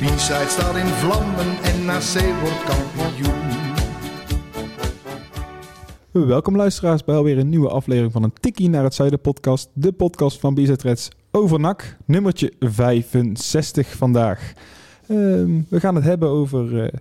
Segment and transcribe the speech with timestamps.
[0.00, 3.38] De B-side staat in vlammen en NAC wordt kampioen.
[6.26, 9.68] Welkom luisteraars bij alweer een nieuwe aflevering van een Tikkie naar het Zuiden podcast.
[9.72, 11.60] De podcast van Reds over
[12.06, 14.52] nummertje 65 vandaag.
[15.06, 16.92] Ehm, we gaan het hebben over eh,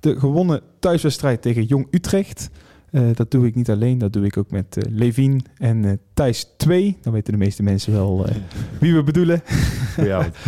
[0.00, 2.50] de gewonnen thuiswedstrijd tegen Jong Utrecht.
[2.90, 5.92] Eh, dat doe ik niet alleen, dat doe ik ook met eh Levien en eh,
[6.14, 6.96] Thijs 2.
[7.02, 8.26] Dan weten de meeste mensen wel
[8.80, 9.42] wie we bedoelen.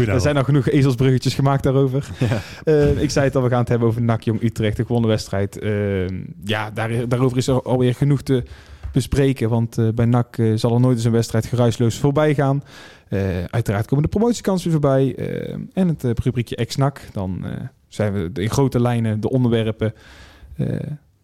[0.07, 2.09] Er zijn al genoeg ezelsbruggetjes gemaakt daarover.
[2.65, 5.11] Eh, ik zei het al, we gaan het hebben over NAC Jong Utrecht, de gewonnen
[5.11, 5.59] wedstrijd.
[5.59, 6.09] Eh,
[6.45, 8.42] ja, daar, daarover is er alweer genoeg te
[8.92, 9.48] bespreken.
[9.48, 12.62] Want bij NAC zal er nooit eens een wedstrijd geruisloos voorbij gaan.
[13.51, 15.14] Uiteraard komen de promotiekansen weer voorbij.
[15.17, 17.01] eh, en het rubriekje ex-NAC.
[17.12, 17.45] Dan
[17.89, 19.92] zijn we in grote lijnen de onderwerpen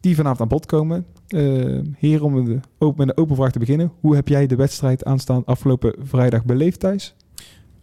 [0.06, 1.06] die vanavond aan bod komen.
[1.28, 3.92] Eh hier om de, open, met een open vraag te beginnen.
[4.00, 7.14] Hoe heb jij de wedstrijd aanstaan afgelopen vrijdag beleefd, Thijs?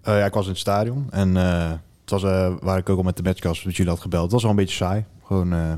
[0.02, 2.98] Eh, ja, ik was in het stadion en eh, het was eh, waar ik ook
[2.98, 4.24] al met de matchcast met jullie had gebeld.
[4.24, 5.06] Het was wel een beetje saai.
[5.24, 5.74] Gewoon, eh,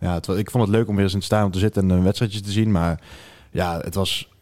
[0.00, 1.90] ja, het, ik vond het leuk om weer eens in het stadion te zitten en
[1.90, 2.70] een wedstrijdje te zien.
[2.70, 3.00] Maar
[3.50, 4.32] ja, het was,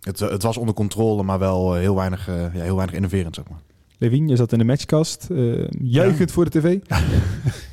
[0.00, 3.34] het, het was onder controle, maar wel eh, heel weinig, eh, ja, heel weinig innoverend,
[3.34, 3.60] zeg maar.
[3.98, 5.28] Levien, je zat in de matchkast.
[5.30, 6.78] eh juichend voor de tv.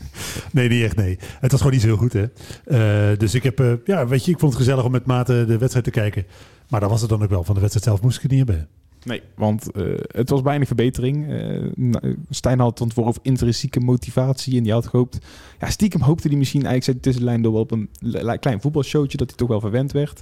[0.52, 1.18] Nee, niet echt, nee.
[1.40, 2.26] Het was gewoon niet zo heel goed, hè.
[2.66, 5.48] Eh, dus ik heb, eh, ja, weet je, ik vond het gezellig om met Maarten
[5.48, 6.26] de wedstrijd te kijken.
[6.70, 7.44] Maar dat was het dan ook wel.
[7.44, 8.68] Van de wedstrijd zelf moest ik het niet hebben.
[9.04, 11.28] Nee, want eh, het was bijna verbetering.
[11.76, 14.58] Nou, Stijn had het over intrinsieke motivatie.
[14.58, 15.18] En die had gehoopt...
[15.60, 19.18] Ja, stiekem hoopte hij misschien eigenlijk zei hij tussenlijn door wel op een klein voetbalshowtje...
[19.18, 20.22] dat hij toch wel verwend werd.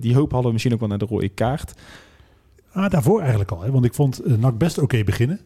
[0.00, 1.74] Die hoop hadden we misschien ook wel naar de rode kaart.
[2.72, 3.70] Ah, daarvoor eigenlijk al, hè.
[3.70, 5.40] Want ik vond NAC best oké beginnen.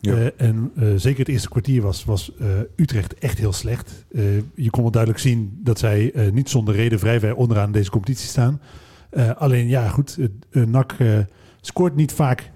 [0.00, 0.14] Ja.
[0.16, 4.04] Eh, en eh, zeker het eerste kwartier was, was eh, Utrecht echt heel slecht.
[4.12, 4.22] Eh,
[4.54, 7.90] je kon wel duidelijk zien dat zij eh, niet zonder reden vrij ver onderaan deze
[7.90, 8.60] competitie staan.
[9.10, 10.18] Eh, alleen ja, goed,
[10.50, 11.18] uh, NAC eh,
[11.60, 12.50] scoort niet vaak.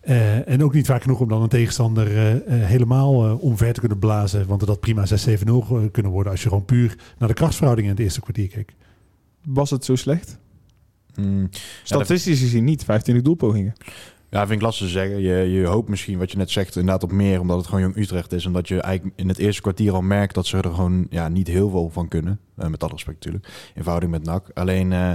[0.00, 2.06] eh, en ook niet vaak genoeg om dan een tegenstander
[2.48, 4.46] helemaal eh, omver te kunnen blazen.
[4.46, 7.90] Want dat had prima 6-7-0 ge- kunnen worden als je gewoon puur naar de krachtsverhoudingen
[7.90, 8.74] in het eerste kwartier keek.
[9.44, 10.38] Was het zo slecht?
[11.14, 11.48] Mm,
[11.82, 12.84] Statistisch gezien niet.
[12.84, 13.72] 25 doelpogingen.
[14.34, 15.20] Ja, vind ik lastig te zeggen.
[15.20, 17.96] Je, je hoopt misschien, wat je net zegt, inderdaad op meer, omdat het gewoon Jong
[17.96, 18.44] Utrecht is.
[18.44, 21.28] En dat je eigenlijk in het eerste kwartier al merkt dat ze er gewoon ja,
[21.28, 22.40] niet heel veel van kunnen.
[22.56, 24.50] Eh, met alle respect natuurlijk, in verhouding met NAC.
[24.54, 24.92] Alleen...
[24.92, 25.12] eh,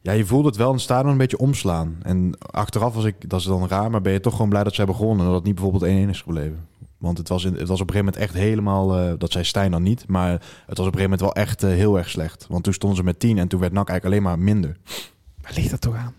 [0.00, 1.96] Ja, je voelde het wel in het stadion een beetje omslaan.
[2.02, 4.72] En achteraf was ik, dat is dan raar, maar ben je toch gewoon blij dat
[4.72, 5.20] ze hebben gewonnen.
[5.24, 6.66] En dat het niet bijvoorbeeld 1-1 is gebleven.
[6.98, 9.44] Want het was, in, het was op een gegeven moment echt helemaal, eh, dat zei
[9.44, 12.46] Stijn dan niet, maar het was op een gegeven moment wel echt heel erg slecht.
[12.48, 14.76] Want toen stonden ze met 10 en toen werd NAC eigenlijk alleen maar minder.
[15.40, 16.14] Waar ligt dat toch aan?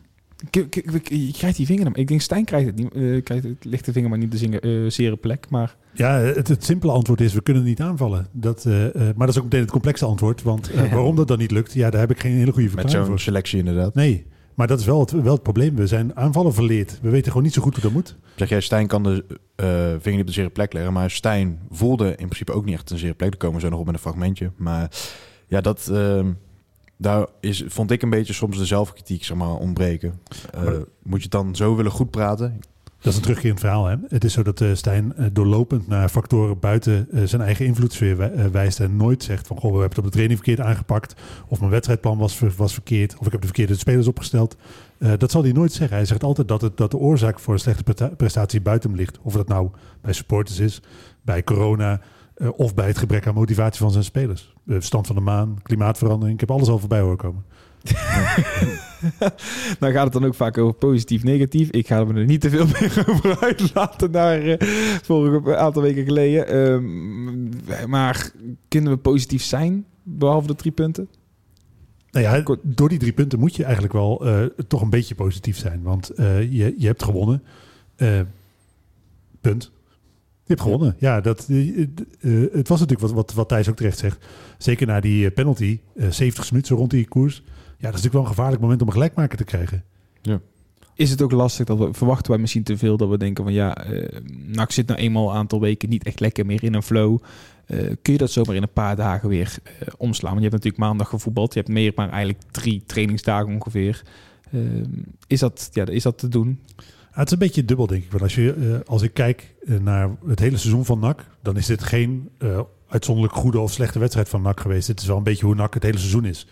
[0.51, 1.97] Je krijgt die vinger.
[1.97, 2.93] Ik denk Stijn krijgt het niet.
[2.93, 5.49] eh, krijgt het, ligt de vinger maar niet de zingen, eh, zere plek.
[5.49, 8.27] Maar Ja, het, het simpele antwoord is, we kunnen niet aanvallen.
[8.31, 10.41] Dat, eh, eh, maar dat is ook meteen het complexe antwoord.
[10.43, 12.91] Want waarom dat dan niet lukt, ja, daar heb ik geen hele goede Met verklaring
[13.05, 13.19] zo'n voor.
[13.19, 13.95] selectie inderdaad.
[13.95, 15.75] Nee, maar dat is wel het, wel het probleem.
[15.75, 16.99] We zijn aanvallen verleerd.
[17.01, 18.15] We weten gewoon niet zo goed hoe dat moet.
[18.35, 19.25] Zeg jij, Stijn kan de
[19.55, 19.67] eh,
[19.99, 20.93] vinger niet op de zere plek leggen.
[20.93, 23.29] Maar Stijn voelde in principe ook niet echt een zere plek.
[23.29, 24.51] Daar komen we zo nog op met een fragmentje.
[24.57, 24.91] Maar
[25.47, 26.25] ja, dat, eh,
[27.01, 30.19] daar is, vond ik een beetje soms de zelfkritiek zeg maar, ontbreken.
[30.53, 30.73] Eh, Maar-
[31.03, 32.59] moet je het dan zo willen goed praten?
[33.01, 33.85] Dat is een terugkerend verhaal.
[33.85, 33.95] Hè?
[34.07, 38.51] Het is zo dat eh, Stijn eh, doorlopend naar factoren buiten zijn eigen invloedssfeer wij-
[38.51, 41.15] wijst en nooit zegt van goh, we hebben het op de training verkeerd aangepakt
[41.47, 44.55] of mijn wedstrijdplan was, ver- was verkeerd of ik heb de verkeerde spelers opgesteld.
[45.17, 45.97] Dat zal hij nooit zeggen.
[45.97, 48.99] Hij zegt altijd dat, het, dat de oorzaak voor een slechte presta- prestatie buiten hem
[48.99, 49.19] ligt.
[49.21, 49.69] Of dat nou
[50.01, 50.81] bij supporters is,
[51.21, 52.01] bij corona
[52.39, 54.53] eh, of bij het gebrek aan motivatie van zijn spelers.
[54.63, 56.33] De stand van de maan, klimaatverandering.
[56.33, 57.43] Ik heb alles al voorbij horen komen.
[59.79, 61.69] dan gaat het dan ook vaak over positief, negatief.
[61.69, 64.67] Ik ga er niet te veel meer over uitlaten naar eh,
[65.03, 66.47] vorige aantal weken geleden.
[66.47, 68.31] Ehm, maar
[68.67, 71.09] kunnen we positief zijn, behalve de drie punten?
[72.11, 75.57] Nou ja, door die drie punten moet je eigenlijk wel eh, toch een beetje positief
[75.57, 75.81] zijn.
[75.81, 77.43] Want eh, je, je hebt gewonnen.
[77.95, 78.19] Eh,
[79.41, 79.71] punt.
[80.49, 80.95] Je hebt gewonnen.
[80.99, 81.87] Ja, dat, eh, eh,
[82.51, 84.25] het was natuurlijk wat, wat, wat Thijs ook terecht zegt.
[84.57, 87.35] Zeker na die eh, penalty, eh 70 minuten zo rond die koers.
[87.35, 89.83] Ja, dat is natuurlijk wel een gevaarlijk moment om een gelijkmaker te krijgen.
[90.95, 93.53] Is het ook lastig dat we verwachten wij misschien te veel dat we denken van
[93.53, 93.77] ja,
[94.47, 97.19] nou ik zit nou eenmaal een aantal weken niet echt lekker meer in een flow.
[97.69, 99.57] Eh, kun je dat zomaar in een paar dagen weer
[99.97, 100.31] omslaan?
[100.31, 101.53] Want je hebt natuurlijk maandag gevoetbald.
[101.53, 104.01] Je hebt meer maar eigenlijk drie trainingsdagen ongeveer.
[104.51, 104.59] Eh,
[105.27, 106.59] is, dat, ja, is dat te doen?
[107.11, 108.11] Het is een beetje dubbel, denk ik.
[108.11, 111.57] Want als, je, eh, als ik kijk eh, naar het hele seizoen van NAC, dan
[111.57, 114.87] is dit geen eh, uitzonderlijk goede of slechte wedstrijd van NAC geweest.
[114.87, 116.47] Het is wel een beetje hoe NAC het hele seizoen is.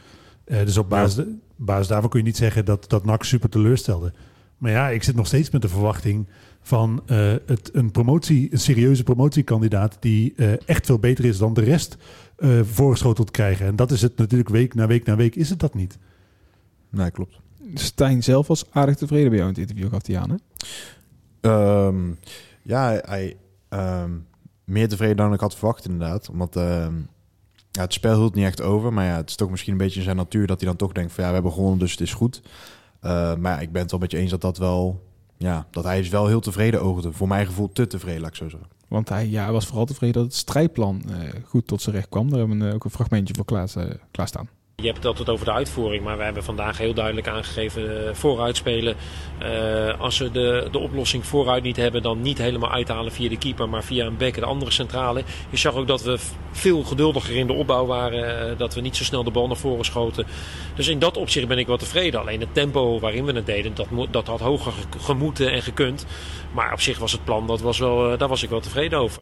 [0.45, 1.25] Dus op basis,
[1.55, 4.13] basis daarvan kun je niet zeggen dat, dat NAC super teleurstelde.
[4.57, 6.27] Maar ja, ik zit nog steeds met de verwachting
[6.61, 7.03] van
[7.45, 11.97] het, een promotie, een serieuze promotiekandidaat die echt veel beter is dan de rest
[12.61, 13.65] voorgeschoteld krijgen.
[13.65, 15.97] En dat is het natuurlijk week na week na week is het dat niet.
[16.89, 17.39] Nee, klopt.
[17.73, 20.29] Stijn zelf was aardig tevreden bij jou in het interview, gaf hij aan.
[20.29, 20.37] Hè?
[21.41, 22.13] Ehm,
[22.61, 23.37] ja, hij
[23.69, 24.11] ehm,
[24.63, 26.29] meer tevreden dan ik had verwacht inderdaad.
[26.29, 26.95] Omdat ehm,
[27.71, 28.93] ja, het spel hield niet echt over.
[28.93, 30.91] Maar ja, het is toch misschien een beetje in zijn natuur dat hij dan toch
[30.91, 32.41] denkt van ja, we hebben gewonnen, dus het is goed.
[32.99, 35.05] Eh, maar ja, ik ben het wel met je eens dat dat wel...
[35.37, 37.11] Ja, dat hij is wel heel tevreden oogde.
[37.11, 38.69] Voor mijn gevoel te tevreden, laat ik zo zeggen.
[38.87, 42.09] Want hij ja, hij was vooral tevreden dat het strijdplan eh, goed tot zijn recht
[42.09, 42.29] kwam.
[42.29, 43.69] Daar hebben we eh, ook een fragmentje voor klaar,
[44.11, 44.49] klaarstaan.
[44.81, 48.13] Je hebt het altijd over de uitvoering, maar we hebben vandaag heel duidelijk aangegeven eh,
[48.13, 48.95] vooruit spelen.
[49.39, 53.37] Eh, als we de, de oplossing vooruit niet hebben, dan niet helemaal uithalen via de
[53.37, 55.23] keeper, maar via een bek en de andere centrale.
[55.49, 56.17] Je zag ook dat we
[56.51, 59.57] veel geduldiger in de opbouw waren, eh, dat we niet zo snel de bal naar
[59.57, 60.25] voren schoten.
[60.75, 62.19] Dus in dat opzicht ben ik wel tevreden.
[62.19, 66.05] Alleen het tempo waarin we het deden, dat, dat had hoger ge- gemoeten en gekund.
[66.53, 68.99] Maar op zich was het plan, dat was wel, eh, daar was ik wel tevreden
[68.99, 69.21] over.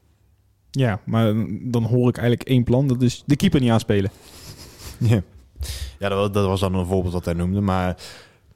[0.71, 2.87] Ja, maar dan hoor ik eigenlijk één plan.
[2.87, 4.11] Dat is de keeper niet aanspelen.
[4.99, 5.21] Ja,
[5.99, 7.61] ja dat, dat was dan een voorbeeld wat hij noemde.
[7.61, 7.97] Maar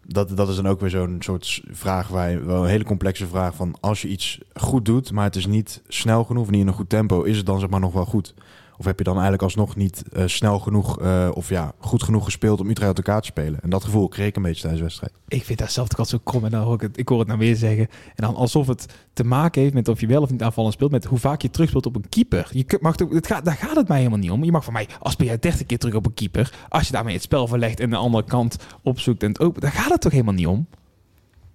[0.06, 3.56] dat, dat is dan ook weer zo'n soort vraag waar wel een hele complexe vraag
[3.56, 6.74] van als je iets goed doet, maar het is niet snel genoeg, niet in een
[6.74, 8.34] goed tempo, is het dan zeg maar nog wel goed?
[8.80, 12.24] Of heb je dan eigenlijk alsnog niet eh, snel genoeg eh, of ja, goed genoeg
[12.24, 13.60] gespeeld om Utrecht uit elkaar te spelen?
[13.62, 15.14] En dat gevoel kreeg ik een beetje tijdens de wedstrijd.
[15.28, 16.46] Ik vind dat zelf toch altijd zo krom.
[16.46, 17.88] En dan hoor ik, het, ik hoor het nou weer zeggen.
[18.16, 20.92] En dan alsof het te maken heeft met of je wel of niet aanvallend speelt.
[20.92, 22.50] Met hoe vaak je terugspeelt op een keeper.
[22.52, 24.44] Je mag toch, het gaat, daar gaat het mij helemaal niet om.
[24.44, 26.54] Je mag van mij, als speel jij 30 keer terug op een keeper.
[26.70, 29.62] Als je daarmee het spel verlegt en de andere kant opzoekt en het open.
[29.62, 30.68] Daar gaat het toch helemaal niet om?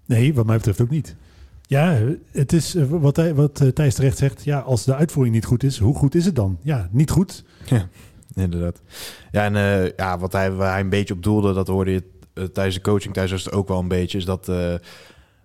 [0.07, 1.17] Nee, wat mij betreft ook niet.
[1.67, 1.99] Ja,
[2.33, 4.45] het is eh, wat, wat eh, Thijs terecht zegt.
[4.45, 6.59] Ja, als de uitvoering niet goed is, hoe goed is het dan?
[6.63, 7.45] Ja, niet goed.
[8.35, 8.81] Inderdaad.
[9.31, 12.03] Ja, en eh, ja, wat hij, waar hij een beetje op doelde, dat hoorde je
[12.53, 14.53] tijdens de coaching, was het ook wel een beetje, is dat,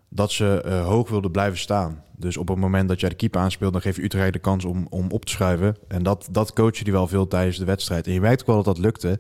[0.10, 2.04] dat ze hoog wilden blijven staan.
[2.18, 4.66] Dus op het moment dat jij de keeper aanspeelt, dan geef je Utrecht de kans
[4.66, 5.76] om, om op te schuiven.
[5.88, 8.08] En dat, dat coachen die wel veel tijdens de wedstrijd.
[8.08, 9.20] En je merkt ook wel dat dat lukte.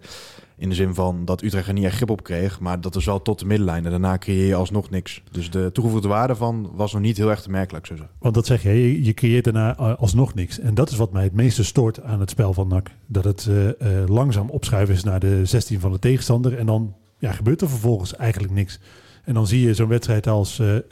[0.59, 2.59] In de zin van dat Utrecht er niet echt grip op kreeg.
[2.59, 3.85] Maar dat is wel tot de middenlijn.
[3.85, 5.23] En daarna creëer je alsnog niks.
[5.31, 7.93] Dus de toegevoegde waarde van was nog niet heel erg te merkelijk, zo.
[8.19, 10.59] Want dat zeg je, je, je creëert daarna eh, alsnog niks.
[10.59, 12.91] En dat is wat mij het meeste stoort aan het spel van NAC.
[13.05, 16.57] Dat het eh, eh, langzaam opschuiven is naar de 16 van de tegenstander.
[16.57, 18.79] En dan ja, gebeurt er vervolgens eigenlijk niks.
[19.29, 20.83] En dan zie je zo'n wedstrijd als eh, eh,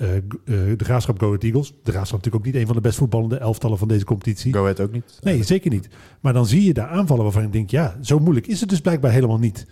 [0.45, 1.73] de Graafschap Go Ahead Eagles.
[1.83, 4.53] De Graafschap natuurlijk ook niet een van de best voetballende elftallen van deze competitie.
[4.53, 5.19] Go Ahead ook niet.
[5.21, 5.89] Nee, zeker niet.
[6.19, 8.81] Maar dan zie je daar aanvallen waarvan je denkt, ja, zo moeilijk is het dus
[8.81, 9.67] blijkbaar helemaal niet.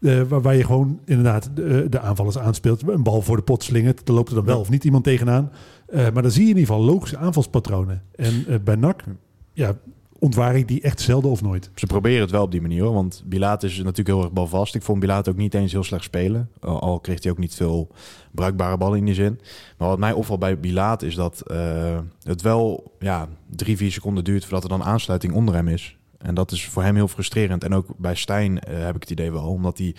[0.00, 3.62] Eh, waar, waar je gewoon inderdaad de, de aanvallers aanspeelt, een bal voor de pot
[3.62, 5.52] slingert, er loopt er dan wel of niet iemand tegenaan.
[5.92, 8.02] Maar dan zie je in ieder geval logische aanvalspatronen.
[8.14, 9.04] En bij NAC,
[9.52, 9.76] ja,
[10.20, 11.70] ontwaar ik die echt zelden of nooit.
[11.74, 12.92] Ze proberen het wel op die manier hoor.
[12.92, 14.74] Want Bilaat is natuurlijk heel erg balvast.
[14.74, 16.50] Ik vond Bilaat ook niet eens heel slecht spelen.
[16.60, 17.88] Al kreeg hij ook niet veel
[18.30, 19.40] bruikbare ballen in die zin.
[19.78, 24.24] Maar wat mij opvalt bij Bilaat is dat eh, het wel ja, drie, vier seconden
[24.24, 25.96] duurt voordat er dan aansluiting onder hem is.
[26.18, 27.64] En dat is voor hem heel frustrerend.
[27.64, 29.48] En ook bij Stijn eh, heb ik het idee wel.
[29.48, 29.94] Omdat hij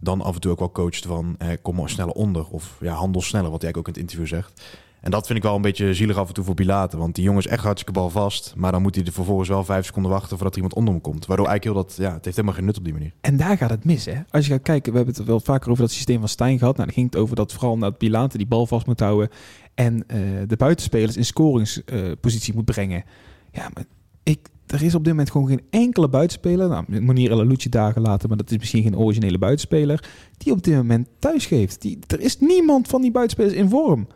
[0.00, 2.46] dan af en toe ook wel coacht van eh, kom maar sneller onder.
[2.50, 4.62] Of ja, handel sneller, wat hij ook in het interview zegt.
[5.00, 6.98] En dat vind ik wel een beetje zielig af en toe voor Bilaten.
[6.98, 8.52] Want die jongen is echt hartstikke bal vast.
[8.56, 11.02] Maar dan moet hij er vervolgens wel vijf seconden wachten voordat er iemand onder hem
[11.02, 11.26] komt.
[11.26, 13.12] Waardoor eigenlijk heel dat, ja, het heeft helemaal geen nut op die manier.
[13.20, 14.20] En daar gaat het mis, hè?
[14.30, 16.76] Als je gaat kijken, we hebben het wel vaker over dat systeem van Stijn gehad.
[16.76, 19.28] Nou, dan ging het over dat vooral naar Pilaten die bal vast moet houden.
[19.74, 23.04] En eh, de buitenspelers in scoringspositie moet brengen.
[23.52, 23.84] Ja, maar
[24.22, 26.68] ik, er is op dit moment gewoon geen enkele buitenspeler.
[26.68, 30.10] Nou, Monier El Lucci dagen later, maar dat is misschien geen originele buitenspeler.
[30.36, 31.80] Die op dit moment thuis geeft.
[31.80, 34.08] Die, er is niemand van die buitenspelers in vorm.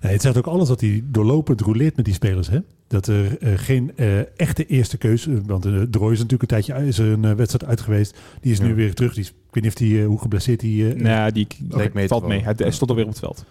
[0.00, 2.48] Nee, het zegt ook alles dat hij doorlopend roleert met die spelers.
[2.48, 2.58] Hè?
[2.88, 5.40] Dat er eh, geen eh, echte eerste keuze...
[5.46, 8.18] Want uh, Drooi is natuurlijk een tijdje is er een eh, wedstrijd uit geweest.
[8.40, 8.64] Die is Ja.
[8.64, 9.14] nu weer terug.
[9.14, 10.70] Die is, ik weet niet of die, eh, hoe geblesseerd hij...
[10.94, 12.42] eh, Nou, die mee te valt mee.
[12.42, 13.44] Hij, hij stond alweer op het veld.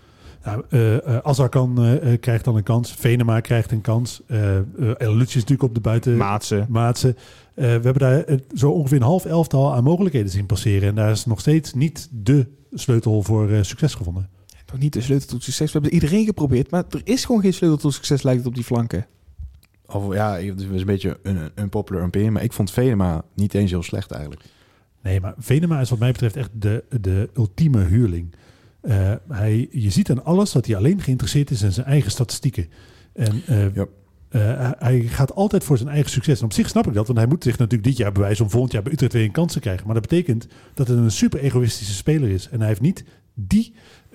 [0.44, 2.92] Nou, eh eh, Azar kan, eh, eh, krijgt dan een kans.
[2.92, 4.22] Venema krijgt een kans.
[4.28, 4.64] eh eh,
[4.98, 6.18] El is natuurlijk op de buiten...
[6.18, 6.66] Maatsen.
[6.70, 7.16] Maatsen.
[7.54, 10.90] Eh, we hebben daar eh, zo ongeveer een half elftal aan mogelijkheden zien passeren.
[10.90, 14.30] En daar is nog steeds niet de sleutel voor eh, succes gevonden.
[14.72, 15.66] Nog niet de sleutel tot succes.
[15.72, 18.56] We hebben iedereen geprobeerd, maar er is gewoon geen sleutel tot succes, lijkt het op
[18.56, 19.06] die flanken.
[19.86, 22.34] Of ja, het is een beetje een, een popular opinion.
[22.34, 24.42] Maar ik vond Venema niet eens heel slecht eigenlijk.
[25.02, 28.34] Nee, maar Venema is wat mij betreft echt de, de ultieme huurling.
[28.82, 32.68] Eh, hij, je ziet aan alles dat hij alleen geïnteresseerd is in zijn eigen statistieken.
[33.14, 33.86] En eh, Ja.
[34.30, 36.40] eh, hij- gaat altijd voor zijn eigen succes.
[36.40, 38.52] En op zich snap ik dat, want hij moet zich natuurlijk dit jaar bewijzen om
[38.52, 39.86] volgend jaar bij Utrecht weer een kans te krijgen.
[39.86, 42.50] Maar dat betekent dat het een super egoïstische speler is.
[42.50, 43.04] En hij heeft niet
[43.34, 43.74] die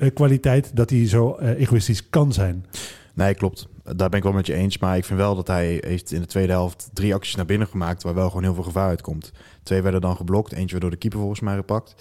[0.09, 2.67] kwaliteit dat hij zo eh, egoïstisch kan zijn.
[3.15, 3.69] Nee, klopt.
[3.83, 4.79] daar ben ik wel met je eens.
[4.79, 7.69] Maar ik vind wel dat hij heeft in de tweede helft drie acties naar binnen
[7.69, 8.03] gemaakt...
[8.03, 9.33] waar wel gewoon heel veel gevaar uitkomt.
[9.63, 10.53] Twee werden dan geblokt.
[10.53, 11.95] Eentje werd door de keeper volgens mij gepakt.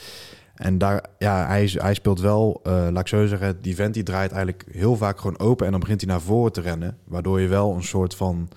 [0.55, 3.61] En daar, ja, hij, hij speelt wel, uh, laat ik zo zeggen...
[3.61, 5.65] die vent die draait eigenlijk heel vaak gewoon open...
[5.65, 6.97] en dan begint hij naar voren te rennen.
[7.03, 8.49] Waardoor je wel een soort van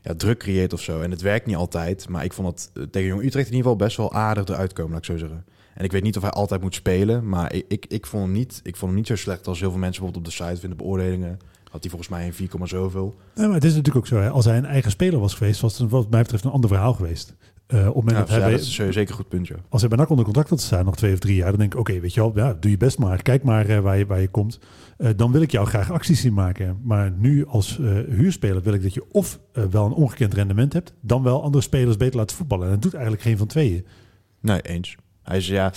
[0.00, 1.00] ja, druk creëert of zo.
[1.00, 2.08] En het werkt niet altijd.
[2.08, 4.72] Maar ik vond het eh, tegen Jong Utrecht in ieder geval best wel aardig eruit
[4.72, 5.44] komen, laat ik zo zeggen.
[5.80, 7.28] En ik weet niet of hij altijd moet spelen.
[7.28, 9.70] Maar ik, ik, ik, vond, hem niet, ik vond hem niet zo slecht als heel
[9.70, 11.38] veel mensen bijvoorbeeld op de site vinden beoordelingen.
[11.70, 13.16] Had hij volgens mij een 4, zoveel.
[13.34, 14.16] Ja, maar het is natuurlijk ook zo.
[14.16, 14.30] Hè.
[14.30, 16.92] Als hij een eigen speler was geweest, was het wat mij betreft een ander verhaal
[16.92, 17.34] geweest.
[17.68, 19.56] Uh, op moment ja, dat, hij ja, dat is zeker een goed puntje.
[19.68, 21.72] als hij bij NAC onder contract had staan, nog twee of drie jaar, dan denk
[21.72, 23.22] ik, oké, weet je wel, ja, doe je best maar.
[23.22, 24.58] Kijk maar eh, waar, je, waar je komt.
[25.00, 26.80] Eh, dan wil ik jou graag acties zien maken.
[26.82, 30.72] Maar nu als eh, huurspeler wil ik dat je of eh, wel een ongekend rendement
[30.72, 32.66] hebt, dan wel andere spelers beter laten voetballen.
[32.66, 33.86] En dat doet eigenlijk geen van tweeën.
[34.40, 34.96] Nee, eens.
[35.30, 35.72] Hij is, ja,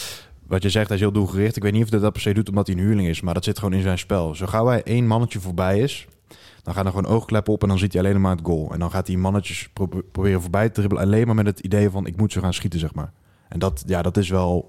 [0.48, 1.56] wat je zegt, hij is heel doelgericht.
[1.56, 3.34] Ik weet niet of hij dat per se doet omdat hij een huurling is, maar
[3.34, 4.36] dat zit gewoon in zijn spel.
[4.36, 6.08] Zo gauw hij één mannetje voorbij is,
[6.64, 8.74] dan gaan er gewoon oogkleppen op en dan ziet hij alleen maar het goal.
[8.74, 11.90] En dan gaat hij mannetjes pro- proberen voorbij te dribbelen, alleen maar met het idee
[11.90, 13.12] van ik moet ze gaan schieten, zeg maar.
[13.50, 14.68] En dat, ja, dat is wel,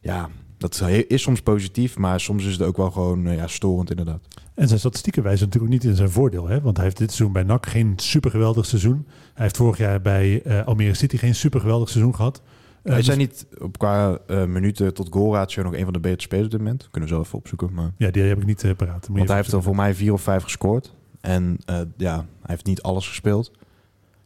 [0.00, 0.28] ja,
[0.58, 4.20] dat is soms positief, maar soms is het ook wel gewoon eh, ja, storend inderdaad.
[4.54, 6.48] En zijn statistieken wijzen natuurlijk niet in zijn voordeel.
[6.48, 6.60] Hè?
[6.60, 9.06] Want hij heeft dit seizoen bij NAC geen super geweldig seizoen.
[9.08, 12.42] Hij heeft vorig jaar bij eh, Almere City geen super geweldig seizoen gehad.
[12.84, 15.92] Eh, Hij dus- zijn niet op qua eh, minuten tot goal ratio nog een van
[15.92, 16.88] de betere spelers op dit moment.
[16.90, 17.90] Kunnen we zo even opzoeken, maar...
[17.96, 19.08] Ja, die heb ik niet eh, paraat.
[19.10, 20.94] Want hij heeft er voor mij vier of vijf gescoord.
[21.20, 21.58] En
[21.96, 23.52] ja, hij heeft niet alles gespeeld.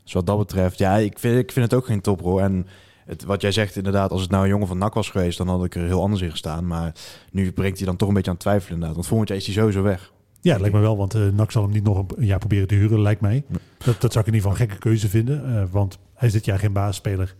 [0.04, 2.40] Dus wat dat betreft, ja, ik vind, ik vind het ook geen toprol.
[2.40, 2.66] En
[3.04, 5.48] het, wat jij zegt inderdaad, als het nou een jongen van NAC was geweest, dan
[5.48, 6.66] had ik er heel anders in gestaan.
[6.66, 6.94] Maar
[7.32, 8.94] nu brengt hij dan toch een beetje aan twijfelen inderdaad.
[8.96, 10.12] Want volgend jaar is hij sowieso weg.
[10.40, 12.74] Ja, lijkt me wel, want eh NAC zal hem niet nog een- jaar proberen te
[12.74, 13.44] huren, lijkt mij.
[13.78, 16.44] Dat, dat zou ik in ieder geval een gekke keuze vinden, want hij is dit
[16.44, 17.34] jaar geen basisspeler.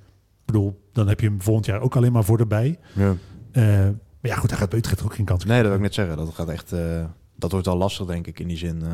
[0.49, 2.79] Ik bedoel, dan heb je hem volgend jaar ook alleen maar voor erbij.
[2.95, 3.17] Ja.
[3.53, 3.63] Eh,
[4.21, 5.95] maar ja, goed, hij gaat bij Utrecht ook geen kans Nee, dat wil ik net
[5.95, 6.17] zeggen.
[6.17, 7.05] Dat gaat echt, eh,
[7.37, 8.83] dat wordt al lastig denk ik in die zin.
[8.83, 8.93] eh.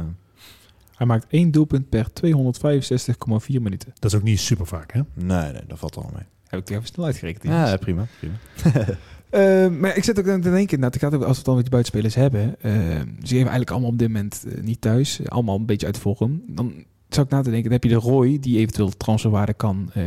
[0.97, 3.93] Hij maakt één doelpunt per 265,4 minuten.
[3.99, 5.01] Dat is ook niet super vaak, hè?
[5.15, 6.25] nee, nee, dat valt al mee.
[6.47, 7.43] Heb ik er even snel uitgerekend.
[7.45, 8.07] Ja, prima.
[8.19, 8.35] prima.
[9.31, 11.55] Eh, maar ik zit ook aan te denken, nou, gaat over, als we het dan
[11.55, 12.61] met die buitenspelers hebben.
[12.61, 15.21] eh, ze geven eigenlijk allemaal op dit moment niet thuis.
[15.29, 16.43] Allemaal een beetje uit vorm.
[16.47, 16.73] Dan
[17.09, 20.05] zou ik na te denken, dan heb je de Roy, die eventueel transferwaarde kan, eh,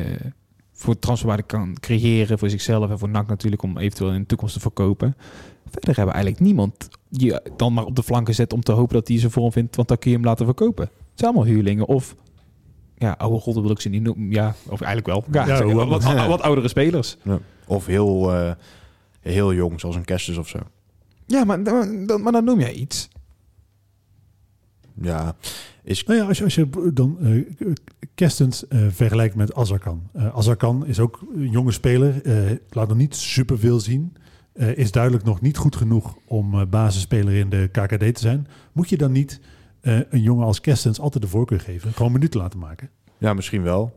[0.79, 4.53] voor transferwaarde kan creëren voor zichzelf en voor NAC natuurlijk, om eventueel in de toekomst
[4.53, 5.15] te verkopen.
[5.63, 8.71] Verder hebben we eigenlijk niemand die je dan maar op de flanken zet om te
[8.71, 10.83] hopen dat hij zijn vorm vindt, want dan kun je hem laten verkopen.
[10.85, 12.15] Het zijn allemaal huurlingen of...
[12.97, 14.31] Ja, oude golden wil ik ze niet noemen.
[14.31, 15.23] Ja, of eigenlijk wel.
[15.45, 17.17] Ja, Ja, wat, wat, wat oudere spelers.
[17.67, 18.51] Of heel, eh,
[19.21, 20.59] heel jong, zoals een Kerstens of zo.
[21.25, 23.09] Ja, maar, maar, dan- maar dan noem jij iets.
[25.01, 25.35] Ja,
[25.87, 27.67] is Nou ja, als je, als je dan eh
[28.15, 30.09] Kerstens eh, vergelijkt met Azarkan.
[30.13, 32.21] Eh Azarkan is ook een jonge speler,
[32.69, 34.15] laat nog niet superveel zien.
[34.53, 38.47] Is duidelijk nog niet goed genoeg om basisspeler in de KKD te zijn.
[38.71, 39.39] Moet je dan niet
[39.81, 41.93] een jongen als Kerstens altijd de voorkeur geven?
[41.93, 42.89] Gewoon minuten laten maken?
[43.17, 43.93] Ja, misschien wel.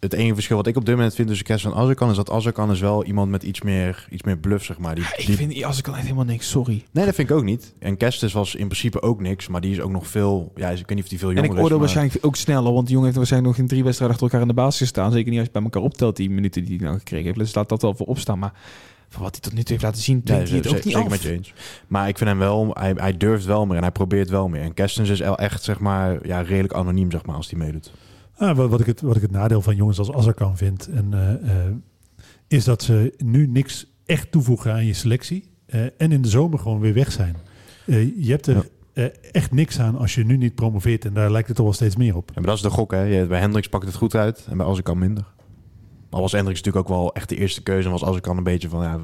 [0.00, 2.30] Het enige verschil wat ik op dit moment vind tussen Kerst en Azarkan is dat
[2.30, 4.94] Azarkan is wel iemand met iets meer, iets meer bluff, zeg maar.
[4.94, 6.84] Die, Ik die- vind als ik kan echt helemaal niks, sorry.
[6.92, 7.74] Nee, dat vind ik ook niet.
[7.78, 10.52] En Kerstens was in principe ook niks, maar die is ook nog veel...
[10.56, 11.62] Ja, ik weet niet of die veel En jonger ik is.
[11.62, 14.30] oordeel maar- waarschijnlijk ook sneller, want die jongen heeft waarschijnlijk nog in drie wedstrijden achter
[14.32, 15.12] elkaar in de basis gestaan.
[15.12, 17.38] Zeker niet als je bij elkaar optelt die minuten die hij nou gekregen heeft.
[17.38, 18.38] Dus laat dat wel voor opstaan.
[18.38, 18.52] Maar
[19.08, 20.82] van wat hij tot nu toe heeft laten zien, Nee, dwingt hij het ook niet
[20.82, 21.08] zeker af.
[21.08, 21.52] met je eens.
[21.88, 24.62] Maar ik vind hem wel, hij, hij durft wel meer en hij probeert wel meer.
[24.62, 27.92] En Kerstens is echt, zeg maar, ja, redelijk anoniem, zeg maar, als hij meedoet.
[28.40, 31.08] Ah, wat, wat, ik het, wat ik het nadeel van jongens als Azarkan vind, en,
[31.12, 31.32] eh,
[31.66, 31.72] eh,
[32.48, 35.48] is dat ze nu niks echt toevoegen aan je selectie.
[35.66, 37.36] eh, en in de zomer gewoon weer weg zijn.
[37.86, 39.10] Eh, je hebt er Ja.
[39.32, 41.04] echt niks aan als je nu niet promoveert.
[41.04, 42.28] En daar lijkt het toch wel steeds meer op.
[42.28, 43.02] Ja, maar dat is de gok, hè.
[43.02, 45.24] Je- Bij Hendricks pakt het goed uit en bij Azarkan minder.
[46.10, 48.68] Al was Hendricks natuurlijk ook wel echt de eerste keuze en was Azarkan een beetje
[48.68, 48.98] van, ja,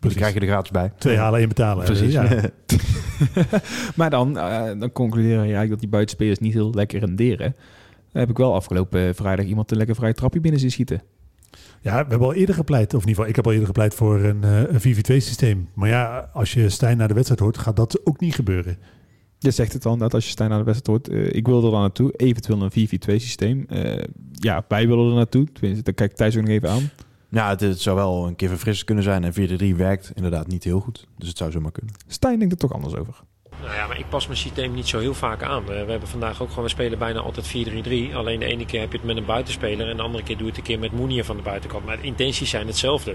[0.00, 0.18] Precies.
[0.18, 0.92] krijg je er gratis bij.
[0.98, 1.84] Twee halen, één betalen.
[1.84, 2.12] Precies.
[2.12, 2.28] Ja.
[3.96, 7.54] Maar dan, eh, dan concludeer je eigenlijk dat die buitenspelers niet heel lekker renderen.
[8.12, 11.02] Heb ik wel afgelopen vrijdag iemand een lekker vrij trapje binnen zien schieten.
[11.80, 13.94] Ja, we hebben al eerder gepleit, of in ieder geval, ik heb al eerder gepleit
[13.94, 15.68] voor een, eh, een 4v2-systeem.
[15.74, 18.78] Maar ja, als je Stijn naar de wedstrijd hoort, gaat dat ook niet gebeuren.
[19.38, 21.18] Je zegt het dan, dat als je Stijn naar de wedstrijd hoort.
[21.18, 23.64] eh, ik wil er dan naartoe, eventueel een 4v2 systeem.
[23.68, 25.46] Eh, ja, wij willen er naartoe.
[25.52, 26.90] Tenminste, daar kijkt Thijs ook nog even aan.
[27.30, 29.24] Ja, het, het zou wel een keer verfrissend kunnen zijn.
[29.24, 31.06] En 4-3 werkt inderdaad niet heel goed.
[31.18, 31.94] Dus het zou zomaar kunnen.
[32.06, 33.14] Stijn denkt er toch anders over.
[33.62, 35.64] Nou ja, maar ik pas mijn systeem niet zo heel vaak aan.
[35.64, 38.14] We hebben vandaag ook gewoon, we spelen bijna altijd 4-3-3.
[38.14, 40.44] Alleen de ene keer heb je het met een buitenspeler en de andere keer doe
[40.44, 41.84] je het een keer met Moenier van de buitenkant.
[41.84, 43.14] Maar de intenties zijn hetzelfde.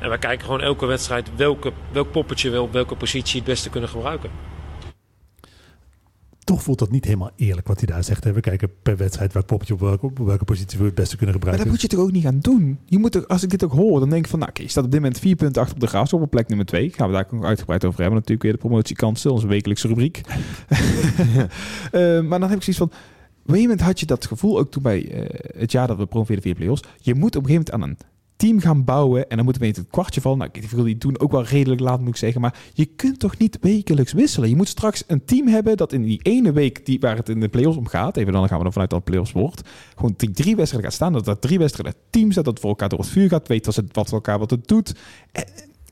[0.00, 3.70] En wij kijken gewoon elke wedstrijd welke, welk poppetje we op welke positie het beste
[3.70, 4.30] kunnen gebruiken.
[6.44, 8.24] Toch voelt dat niet helemaal eerlijk wat hij daar zegt.
[8.24, 11.34] We kijken per wedstrijd welk poppetje op welke, op welke positie we het beste kunnen
[11.34, 11.64] Maar gebruiken.
[11.64, 12.78] dat moet je toch ook niet gaan doen?
[12.86, 14.68] Je moet toch, als ik dit ook hoor, dan denk ik van, nou oké, je
[14.68, 16.92] staat op dit moment vier punten achter op de graafschap op plek nummer twee.
[16.92, 18.18] Gaan we daar ook nog uitgebreid over hebben.
[18.18, 20.20] Natuurlijk weer de promotiekansen, onze wekelijkse rubriek.
[21.92, 24.58] Eh, maar dan heb ik zoiets van, op een gegeven moment had je dat gevoel
[24.58, 26.82] ook toen bij eh, het jaar dat we promoveerden via play-offs.
[27.00, 28.10] Je moet op een gegeven moment aan een
[28.42, 30.38] team gaan bouwen en dan moet ineens het kwartje vallen.
[30.38, 32.40] Nou, ik wil die toen ook wel redelijk laat, moet ik zeggen.
[32.40, 34.48] Maar je kunt toch niet wekelijks wisselen?
[34.48, 37.40] Je moet straks een team hebben dat in die ene week die, waar het in
[37.40, 40.14] de play-offs om gaat, even dan gaan we er vanuit dat het play-offs wordt, gewoon
[40.16, 41.12] die drie wedstrijden gaat staan.
[41.12, 43.76] Dat dat drie wedstrijden team staat, dat voor elkaar door het vuur gaat, weet wat,
[43.76, 44.94] het, wat elkaar wat het doet.
[45.32, 45.44] En,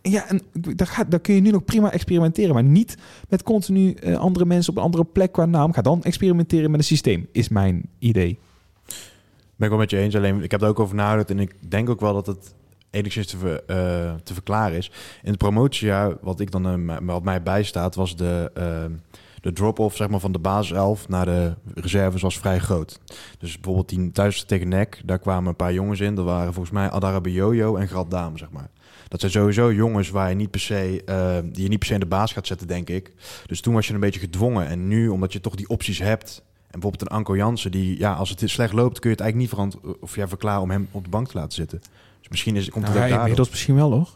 [0.02, 2.96] ja, en daar, gaat, daar kun je nu nog prima experimenteren, maar niet
[3.28, 5.72] met continu eh, andere mensen op een andere plek qua naam.
[5.72, 8.38] Ga dan experimenteren met een systeem, is mijn idee.
[9.60, 10.16] Ben ik wel met je eens.
[10.16, 12.54] Alleen ik heb er ook over nagedacht en ik denk ook wel dat het
[12.90, 14.90] enigszins te, eh, te verklaren is.
[15.22, 18.84] In het promotiejaar, wat ik dan eh, wat mij bijstaat, was de, eh,
[19.40, 23.00] de drop-off zeg maar, van de basiself naar de reserves was vrij groot.
[23.38, 26.14] Dus bijvoorbeeld die thuis tegen NEC, daar kwamen een paar jongens in.
[26.14, 28.70] Dat waren volgens mij Adarabe Jojo en Grad Dame, zeg maar.
[29.08, 31.02] Dat zijn sowieso jongens waar je niet per se,
[31.52, 33.12] die je niet per se in de baas gaat zetten, denk ik.
[33.46, 34.66] Dus toen was je een beetje gedwongen.
[34.66, 38.12] En nu, omdat je toch die opties hebt, en bijvoorbeeld een Anko Jansen, die, ja,
[38.12, 40.88] als het slecht loopt, kun je het eigenlijk niet verant of jij verklaren om hem
[40.90, 41.78] op de bank te laten zitten.
[42.18, 43.20] Dus misschien is, komt het Nou, ook ja, daardoor.
[43.20, 44.08] inmiddels misschien wel hoor.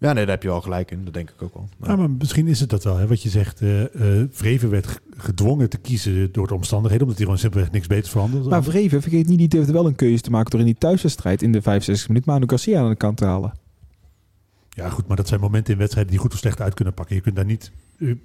[0.00, 1.04] Ja, nee, daar heb je wel gelijk in.
[1.04, 1.68] Dat denk ik ook wel.
[1.82, 2.96] Ja, maar misschien is het dat wel.
[2.96, 3.06] Hè?
[3.06, 7.26] Wat je zegt, eh eh Vreven werd gedwongen te kiezen door de omstandigheden, omdat hij
[7.26, 8.48] gewoon simpelweg niks beters veranderde.
[8.48, 11.42] Maar Vreven, vergeet niet, die durfde wel een keuze te maken door in die thuiswedstrijd
[11.42, 13.52] in de 65 minuten Manu Garcia aan de kant te halen.
[14.68, 17.16] Ja, goed, maar dat zijn momenten in wedstrijden die goed of slecht uit kunnen pakken.
[17.16, 17.70] Je kunt daar niet,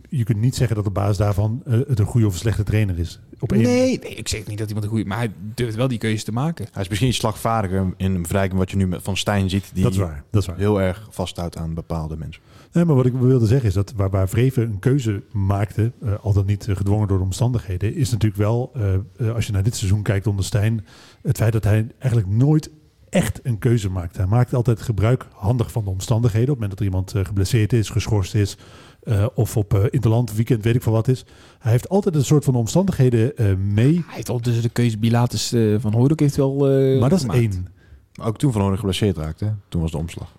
[0.09, 2.63] je kunt niet zeggen dat op basis daarvan eh, het een goede of een slechte
[2.63, 3.19] trainer is.
[3.39, 5.87] Op één- Nee, nee, ik zeg niet dat iemand een goede, maar hij durft wel
[5.87, 6.67] die keuze te maken.
[6.71, 9.83] Hij is misschien iets slagvaardiger in vergelijking wat je nu met Van Stijn ziet, die
[9.83, 10.23] dat is waar.
[10.29, 10.57] Dat is waar.
[10.57, 12.41] heel erg vasthoudt aan bepaalde mensen.
[12.71, 16.13] Nee, maar wat ik wilde zeggen is dat waar, waar Vreven een keuze maakte, eh,
[16.21, 18.71] al dan niet eh, gedwongen door de omstandigheden, is natuurlijk wel,
[19.33, 20.85] als je naar dit seizoen kijkt onder Stijn,
[21.21, 22.69] het feit dat hij eigenlijk nooit
[23.09, 24.17] echt een keuze maakt.
[24.17, 26.53] Hij maakt altijd gebruik handig van de omstandigheden.
[26.53, 28.57] Op het moment dat er iemand geblesseerd is, geschorst is,
[29.05, 31.25] eh, of op uh, interland, weekend, weet ik veel wat is.
[31.59, 33.93] Hij heeft altijd een soort van omstandigheden eh, mee.
[33.93, 37.25] Hij heeft ondertussen de keuze Bilatus eh, van Hooydonk heeft wel eh, maar dat is
[37.25, 37.39] gemaakt.
[37.39, 37.67] één.
[38.15, 40.35] Maar ook toen Van Hoorn geblesseerd raakte, toen was de omslag.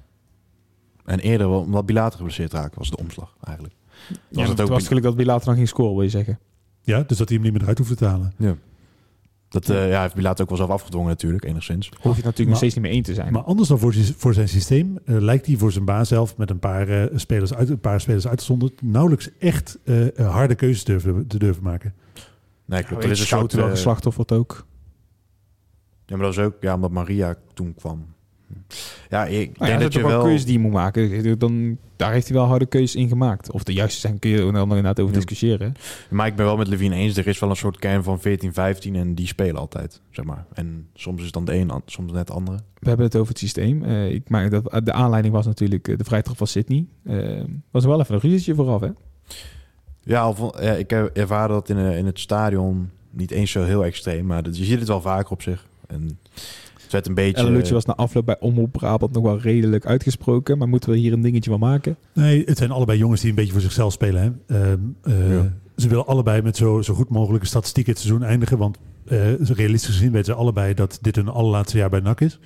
[1.04, 3.76] En eerder, wel, omdat Bilater geblesseerd raakte, was de omslag eigenlijk.
[4.08, 6.38] Ja, Was het ook was het geluk dat Bilater dan ging scoren, wil je zeggen.
[6.82, 8.32] Ja, dus dat hij hem niet meer eruit hoeft te halen.
[9.54, 11.88] Dat eh, ja, heeft Bilater ook wel zelf afgedwongen natuurlijk, enigszins.
[11.88, 13.32] Hoef je het natuurlijk nog steeds niet mee eens te zijn.
[13.32, 16.36] Maar anders dan voor, zijn- voor zijn systeem eh, lijkt hij voor zijn baas zelf
[16.36, 20.54] met een paar, eh, spelers, uit, een paar spelers uitgezonderd nauwelijks echt eh, eh, harde
[20.54, 21.94] keuzes durven, te durven maken.
[22.64, 23.04] Nee, Ja, klopt.
[23.04, 23.52] Er is een soort...
[23.52, 24.66] wel eh, geslachtofferd ook.
[26.06, 28.06] ja, maar dat was ook ja, omdat Maria toen kwam.
[29.10, 30.18] Ja, ik Nou denk ja, dat je wel wel...
[30.20, 31.38] een keuze die je moet maken.
[31.38, 33.50] Dan, daar heeft hij wel harde keuzes in gemaakt.
[33.50, 35.20] Of de juiste zijn, kun je er dan inderdaad over Ja.
[35.20, 35.74] discussiëren.
[36.10, 37.16] Maar ik ben wel met Levine eens.
[37.16, 40.46] Er is wel een soort kern van 14, 15 en die spelen altijd, zeg maar.
[40.52, 42.56] En soms is het dan de een, soms net de andere.
[42.78, 43.82] We hebben het over het systeem.
[43.84, 46.86] Eh, ik maak dat, de aanleiding was natuurlijk eh, de vrijtrap van Sydney.
[47.04, 47.40] Eh
[47.70, 48.88] was wel even een ruzietje vooraf, hè?
[50.02, 53.84] Ja, van- ja ik heb ervaren dat in, in het stadion niet eens zo heel
[53.84, 54.26] extreem.
[54.26, 55.66] Maar dat, je ziet het wel vaker op zich.
[55.86, 56.18] En
[56.84, 57.36] het werd een beetje...
[57.36, 60.58] Ellen Lutje was na afloop bij Omroep Brabant nog wel redelijk uitgesproken.
[60.58, 61.96] Maar moeten we hier een dingetje van maken?
[62.12, 64.44] Nee, het zijn allebei jongens die een beetje voor zichzelf spelen.
[64.46, 64.56] Hè.
[64.56, 65.52] Ehm, eh, Ja.
[65.76, 68.58] Ze willen allebei met zo, zo goed mogelijke statistieken het seizoen eindigen.
[68.58, 72.38] Want eh, realistisch gezien weten ze allebei dat dit hun allerlaatste jaar bij NAC is.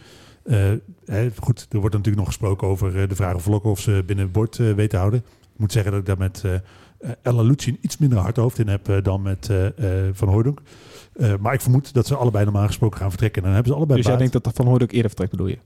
[0.45, 0.73] Eh,
[1.05, 4.31] hè, goed, er wordt natuurlijk nog gesproken over eh, de vraag of Lokhoff ze binnen
[4.31, 5.21] bord eh weet te houden.
[5.53, 6.45] Ik moet zeggen dat ik daar met
[7.23, 9.67] Ella Lucci een iets minder hard hoofd in heb eh, dan met eh,
[10.07, 10.61] eh, Van Hooydonk.
[11.13, 13.39] Eh, maar ik vermoed dat ze allebei normaal gesproken gaan vertrekken.
[13.43, 15.47] En dan hebben ze allebei dus jij denkt dat dat van Hooydonk eerder vertrekt, bedoel
[15.47, 15.59] je?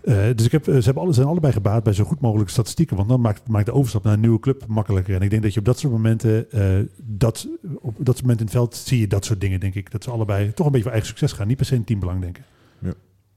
[0.00, 2.52] Eh, dus ik heb, eh, ze hebben alle, zijn allebei gebaat bij zo goed mogelijke
[2.52, 2.96] statistieken.
[2.96, 5.14] Want dan maakt, maakt de overstap naar een nieuwe club makkelijker.
[5.14, 6.60] En ik denk dat je op dat soort momenten, eh,
[7.02, 7.48] dat,
[7.80, 9.90] op dat soort momenten in het veld zie je dat soort dingen, denk ik.
[9.90, 11.46] Dat ze allebei toch een beetje voor eigen succes gaan.
[11.46, 12.44] Niet per se in teambelang denken.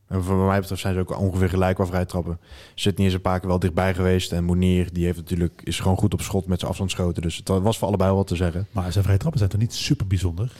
[0.09, 2.39] En voor mij betreft zijn ze ook ongeveer gelijk qua vrij trappen.
[2.75, 4.31] Sydney is een paar keer wel dichtbij geweest.
[4.31, 7.21] En Monier die heeft natuurlijk, is gewoon goed op schot met zijn afstandsschoten.
[7.21, 8.67] Dus het was voor allebei wel wat te zeggen.
[8.71, 10.51] Maar zijn vrije trappen zijn toch niet super bijzonder?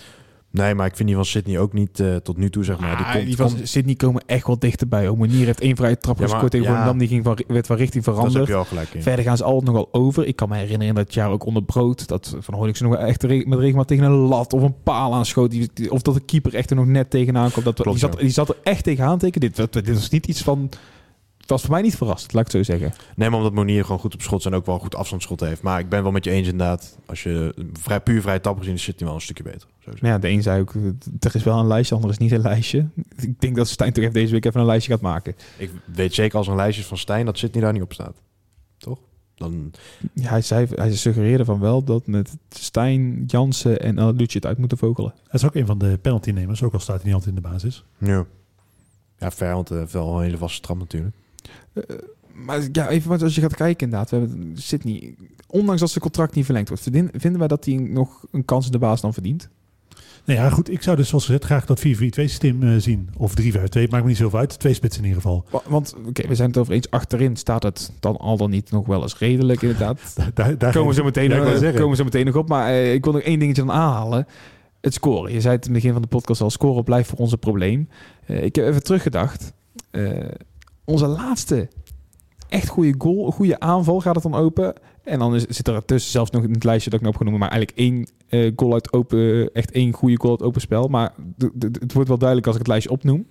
[0.51, 2.91] Nee, maar ik vind die van Sydney ook niet eh, tot nu toe, zeg maar.
[2.91, 5.07] Ah, die komt, die van komt- Sydney komen echt wel dichterbij.
[5.07, 6.71] Omenier heeft één vrije trap Ja, gescoord tegen ja.
[6.71, 6.97] Volendam.
[6.97, 8.47] Die ging van, werd van richting heb veranderd.
[8.47, 9.01] je al gelijk in.
[9.01, 10.25] Verder gaan ze altijd nog wel over.
[10.27, 12.07] Ik kan me herinneren dat jaar ook onder brood.
[12.07, 15.13] Dat Van Hooydonk ze nog wel echt met regelmaat tegen een lat of een paal
[15.13, 15.51] aanschoot.
[15.51, 17.63] Die, die- of dat de keeper echt er nog net tegenaan kwam.
[17.63, 18.21] Dat, Klopt, die, zat, ja.
[18.21, 19.41] die zat er echt tegenaan teken.
[19.41, 20.69] Dit, dit was niet iets van...
[21.49, 22.93] Het was voor mij niet verrast, laat ik het zo zeggen.
[23.15, 25.61] Nee, maar omdat Monier gewoon goed op schot is en ook wel goed afstandschot heeft.
[25.61, 26.97] Maar ik ben wel met je eens inderdaad.
[27.05, 29.67] Als je vrij, puur vrij tapper gezien is, zit hij wel een stukje beter.
[29.85, 30.73] Maar ja, de een zei ook,
[31.19, 32.87] er is wel een lijstje, de ander is niet een lijstje.
[33.15, 35.35] Ik denk dat Stijn toch even deze week even een lijstje gaat maken.
[35.57, 37.93] Ik weet zeker als er een lijstje is van Stijn dat Sydney daar niet op
[37.93, 38.21] staat.
[38.77, 38.99] Toch?
[39.35, 39.71] dan
[40.13, 44.57] Ja, hij, zei, hij suggereerde van wel dat met Stijn, Jansen en Lucci het uit
[44.57, 45.13] moeten vogelen.
[45.13, 47.49] Hij is ook een van de penaltynemers, ook al staat hij niet altijd in de
[47.49, 47.83] basis.
[47.97, 48.25] ja,
[49.17, 51.15] ja ver, want uh, wel een hele vaste trap natuurlijk.
[51.73, 51.83] Eh,
[52.33, 54.09] maar ja, even wat als je gaat kijken inderdaad.
[54.09, 55.15] We hebben Sydney,
[55.47, 58.71] ondanks dat zijn contract niet verlengd wordt, vinden wij dat hij nog een kans in
[58.71, 59.49] de baas dan verdient?
[60.25, 60.69] Nou ja, goed.
[60.71, 63.09] Ik zou dus zoals gezegd graag dat 4-4-2 systeem eh, zien.
[63.17, 63.43] Of 3-5-2,
[63.89, 64.59] maakt me niet zoveel uit.
[64.59, 65.45] Twee spitsen in ieder geval.
[65.49, 66.89] Wa- Want oké, we zijn het over eens.
[66.89, 70.15] Achterin staat het dan al dan niet nog wel eens redelijk inderdaad.
[70.33, 72.47] Daar, daar komen we zo meteen, nog- komen we zo meteen nog op.
[72.47, 74.27] Maar eh, ik wil nog één dingetje dan aanhalen.
[74.81, 75.33] Het scoren.
[75.33, 76.49] Je zei het in het begin van de podcast al.
[76.49, 77.89] Scoren blijft voor ons een probleem.
[78.25, 79.53] Ik heb even teruggedacht.
[80.89, 81.69] Onze laatste
[82.49, 84.73] echt goede goal, goede aanval gaat het dan open.
[85.03, 87.27] En dan is, zit er tussen zelfs nog in het lijstje dat ik nog heb.
[87.27, 90.87] Maar eigenlijk één eh, goal uit open, echt één goede goal uit open spel.
[90.87, 91.13] Maar
[91.59, 93.27] het wordt wel duidelijk als ik het lijstje opnoem.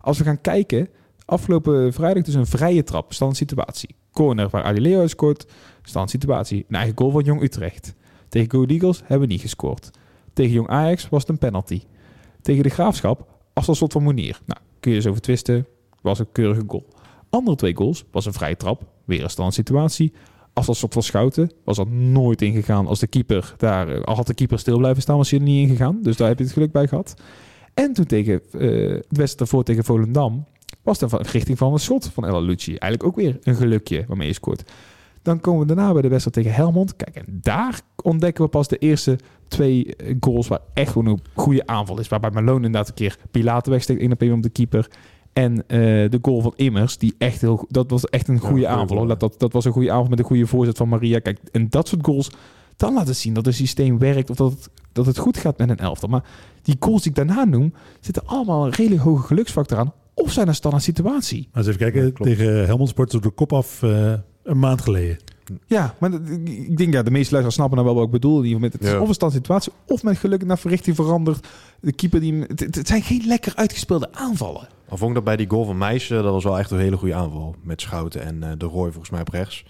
[0.00, 0.88] Als we gaan kijken,
[1.24, 3.94] afgelopen vrijdag dus een vrije trap, stand situatie.
[4.12, 5.46] Corner waar Adileo scoort,
[5.82, 6.64] stand situatie.
[6.68, 7.94] Een eigen goal van Jong Utrecht.
[8.28, 9.90] Tegen Go Eagles hebben we niet gescoord.
[10.32, 11.82] Tegen Jong Ajax was het een penalty.
[12.42, 14.40] Tegen de Graafschap, afstandsschot van Monier.
[14.46, 15.66] Nou, kun je eens over twisten,
[16.04, 16.86] was een keurige goal.
[17.30, 20.12] Andere twee goals was een vrije trap, weer een stand situatie.
[20.52, 24.34] Afstandsschot van Schouten was er nooit ingegaan als de keeper daar, eh, al had de
[24.34, 25.98] keeper stil blijven staan, was hij er niet ingegaan.
[26.02, 27.14] Dus daar heb je het geluk bij gehad.
[27.74, 30.44] En toen tegen eh de wedstrijd tegen Volendam
[30.82, 32.76] was dan van richting van een schot van El Lucci.
[32.76, 34.72] Eigenlijk ook weer een gelukje waarmee je scoort.
[35.22, 36.96] Dan komen we daarna bij de wedstrijd tegen Helmond.
[36.96, 41.22] Kijk, en daar ontdekken we pas de eerste twee eh, goals waar echt gewoon een
[41.34, 42.08] goede aanval is.
[42.08, 44.90] Waarbij Malone inderdaad een keer Pilaten wegsteekt, één op op de keeper.
[45.34, 45.78] En eh,
[46.10, 49.06] de goal van Immers, die echt heel, dat was echt een goede goeie aanval.
[49.06, 51.18] Dat, dat, dat was een goede aanval met een goede voorzet van Maria.
[51.18, 52.30] Kijk, en dat soort goals,
[52.76, 55.70] dan laten zien dat het systeem werkt of dat het, dat het goed gaat met
[55.70, 56.08] een elftal.
[56.08, 56.24] Maar
[56.62, 59.92] die goals die ik daarna noem, zitten allemaal een redelijk hoge geluksfactor aan.
[60.14, 61.48] Of zijn een standaard situatie.
[61.52, 62.04] Maar eens even kijken.
[62.04, 65.16] Ja, tegen Helmond Sport op de kop af eh, een maand geleden.
[65.66, 66.12] Ja, maar
[66.44, 68.38] ik denk ja, de meeste luisteraars snappen nou wel wat ik bedoel.
[68.42, 69.00] In ieder geval Met het is Ja.
[69.00, 71.46] of een standaard situatie, of met geluk naar verrichting veranderd.
[71.80, 72.44] De keeper die...
[72.54, 74.68] Het zijn geen lekker uitgespeelde aanvallen.
[74.94, 76.96] Al vond ik dat bij die goal van Meijsen, dat was wel echt een hele
[76.96, 77.54] goede aanval.
[77.62, 79.64] Met Schouten en eh, de Roy volgens mij op rechts.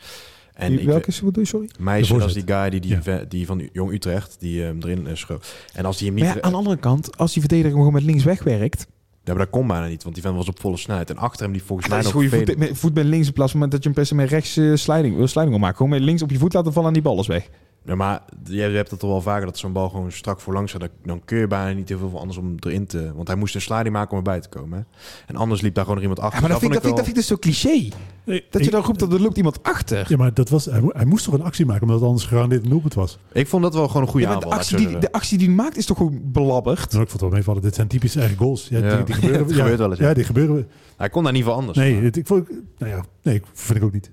[0.55, 1.69] En Die- ik, welke is je, sorry?
[1.79, 3.03] Meijsen, is die guy die, die, Ja.
[3.03, 5.55] ve- die van Jong Utrecht, die hem erin uh, schoot.
[5.73, 6.25] En als die hem niet...
[6.25, 8.87] Maar ja, aan de andere kant, als die verdediger gewoon met links wegwerkt...
[9.25, 11.11] Ja, maar dat kon bijna niet, want die vent was op volle snelheid.
[11.11, 12.15] En achter hem die volgens Dan mij nog...
[12.15, 14.57] goede voet, voet met links in plaats van dat je hem per se met rechts
[14.57, 15.77] eh, sliding, wil sliding wil maken.
[15.77, 17.49] Gewoon met links op je voet laten vallen en die bal is weg.
[17.87, 20.73] Ja, maar je, hebt het toch wel vaker dat zo'n bal gewoon strak voor langs
[20.73, 20.89] gaat.
[21.05, 23.13] Dan, kun je bijna niet heel veel anders om erin te...
[23.15, 24.79] Want hij moest een sliding maken om erbij te komen.
[24.79, 24.85] Hè?
[25.27, 26.43] En anders liep daar gewoon nog iemand achter.
[26.43, 28.43] Ja, maar dat vind, ik, dat, vind, ik- dat vind ik dus zo cliché.
[28.51, 30.07] Dat je dan roept dat er loopt iemand achter.
[30.09, 32.27] Ja, maar dat was, hij, mo- hij moest toch een actie maken, omdat het anders
[32.27, 33.19] gegarandeerd een doelpunt was.
[33.33, 35.47] Ik vond dat wel gewoon een goede Ja, maar de, actie die, de actie die
[35.47, 36.91] hij maakt is toch gewoon belabberd?
[36.93, 37.63] Nou, ik vond het wel meevallen.
[37.63, 38.69] Dit zijn typische eigen goals.
[38.69, 38.97] Ja, Ja.
[38.97, 40.09] Die, die gebeuren, Het ja, gebeurt wel eens, ja.
[40.09, 40.69] Ja, die gebeuren.
[40.97, 41.79] Hij kon daar niet voor anders.
[41.79, 44.11] Nee, dit, ik vond, nou ja, nee, vind ik ook niet.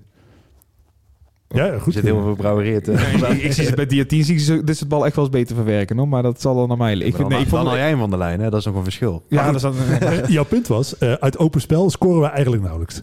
[1.54, 1.92] Ja, ja, er goed.
[1.92, 2.88] zit heel veel brouwereerd.
[2.88, 3.20] eh.
[3.20, 5.24] Nee, ik, ik zie ze bij Diatien zie ik ze dit soort bal echt wel
[5.24, 6.08] eens beter verwerken, hoor.
[6.08, 7.06] maar dat zal dan naar mij liggen.
[7.06, 8.50] Ik dan, vind, nee, ik dan vond, al jij hem van de lijn, hè?
[8.50, 9.22] dat is nog een verschil.
[9.28, 12.62] ja, dat is dan, Eh, Jouw punt was, eh, uit open spel scoren we eigenlijk
[12.62, 13.00] nauwelijks.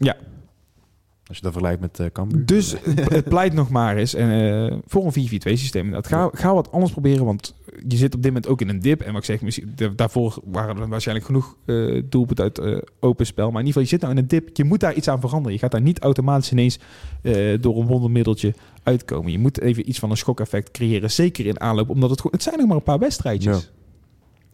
[1.30, 2.46] Als je dat vergelijkt met eh Cambuur.
[2.46, 4.30] Dus het pleit nog maar eens en,
[4.72, 5.92] eh, voor een 4-4-2 systeem.
[5.92, 7.56] Dat ga, ga wat anders proberen, want
[7.88, 9.02] je zit op dit moment ook in een dip.
[9.02, 9.60] En wat ik zeg,
[9.96, 13.52] daarvoor waren er waarschijnlijk genoeg eh doelpunten uit eh, open spel.
[13.52, 14.58] Maar in ieder geval, je zit nou in een dip.
[14.58, 15.54] Je moet daar iets aan veranderen.
[15.54, 16.80] Je gaat daar niet automatisch ineens
[17.22, 19.32] eh, door een wondermiddeltje uitkomen.
[19.32, 21.12] Je moet even iets van een schokeffect creëren.
[21.12, 23.58] Zeker in aanloop, omdat het, het zijn nog maar een paar wedstrijdjes.
[23.62, 23.68] Ja.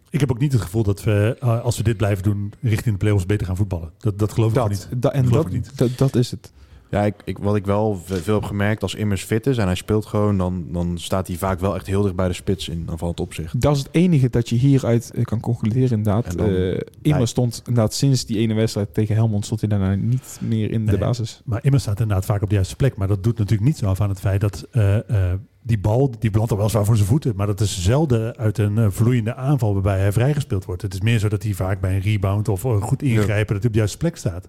[0.10, 2.98] Ik heb ook niet het gevoel dat we, als we dit blijven doen, richting de
[2.98, 3.92] play-offs beter gaan voetballen.
[3.98, 4.90] Dat, dat geloof ik Dat, niet.
[4.98, 5.78] da- en Geloof dat, ik niet.
[5.78, 6.52] dat, dat is het.
[6.96, 9.66] Ja, ik, ik, wat ik wel ve- veel heb gemerkt, als Immers fit is en
[9.66, 12.70] hij speelt gewoon, dan, dan staat hij vaak wel echt heel dicht bij de spits
[12.70, 13.62] in aanvallend opzicht.
[13.62, 16.38] Dat is het enige dat je hieruit eh, kan concluderen inderdaad.
[16.38, 20.38] Dan- Eh Immer stond inderdaad sinds die ene wedstrijd tegen Helmond stond hij daarna niet
[20.42, 21.42] meer in de basis.
[21.46, 22.96] Maar Immers staat inderdaad vaak op de juiste plek.
[22.98, 26.12] Maar dat doet natuurlijk niet zo af aan het feit dat eh, eh, die bal,
[26.20, 27.34] die belandt er wel zwaar voor zijn voeten.
[27.36, 30.82] Maar dat is zelden uit een vloeiende aanval waarbij hij vrijgespeeld wordt.
[30.82, 33.58] Het is meer zo dat hij vaak bij een rebound of eh, goed ingrijpen, dat
[33.58, 34.48] hij op de juiste plek staat.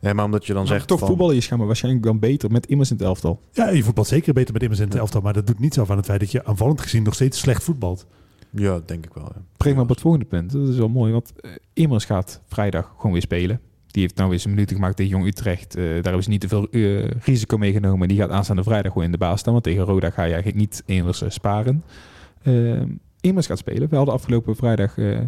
[0.00, 2.50] Ja, maar omdat je dan Maar zegt toch van, voetballen je schijnbaar waarschijnlijk dan beter
[2.50, 3.40] met Immers in het elftal.
[3.52, 5.20] Ja, je voetbalt zeker beter met Immers in het elftal.
[5.20, 7.38] Maar dat doet niet zo af aan het feit dat je aanvallend gezien nog steeds
[7.38, 8.06] slecht voetbalt.
[8.50, 9.30] Ja, denk ik wel.
[9.34, 9.42] Ja.
[9.56, 10.52] Breng maar op het volgende punt.
[10.52, 13.60] Dat is wel mooi, want eh, Immers gaat vrijdag gewoon weer spelen.
[13.86, 15.76] Die heeft nou weer zijn minuten gemaakt tegen Jong Utrecht.
[15.76, 18.08] Eh, daar hebben ze niet te veel eh, risico mee genomen.
[18.08, 19.52] Die gaat aanstaande vrijdag gewoon in de baas staan.
[19.52, 21.84] Want tegen Roda ga je eigenlijk niet Immers sparen.
[22.42, 22.82] Eh,
[23.20, 23.88] Immers gaat spelen.
[23.88, 25.18] We hadden afgelopen vrijdag eh,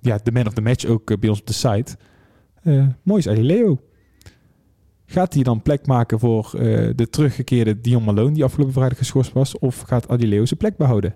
[0.00, 1.96] ja, de man of the match ook bij ons op de site.
[2.62, 3.80] Eh mooi is Leo.
[5.10, 9.32] Gaat hij dan plek maken voor eh, de teruggekeerde Dion Malone die afgelopen vrijdag geschorst
[9.32, 9.58] was?
[9.58, 11.14] Of gaat Adileo zijn plek behouden?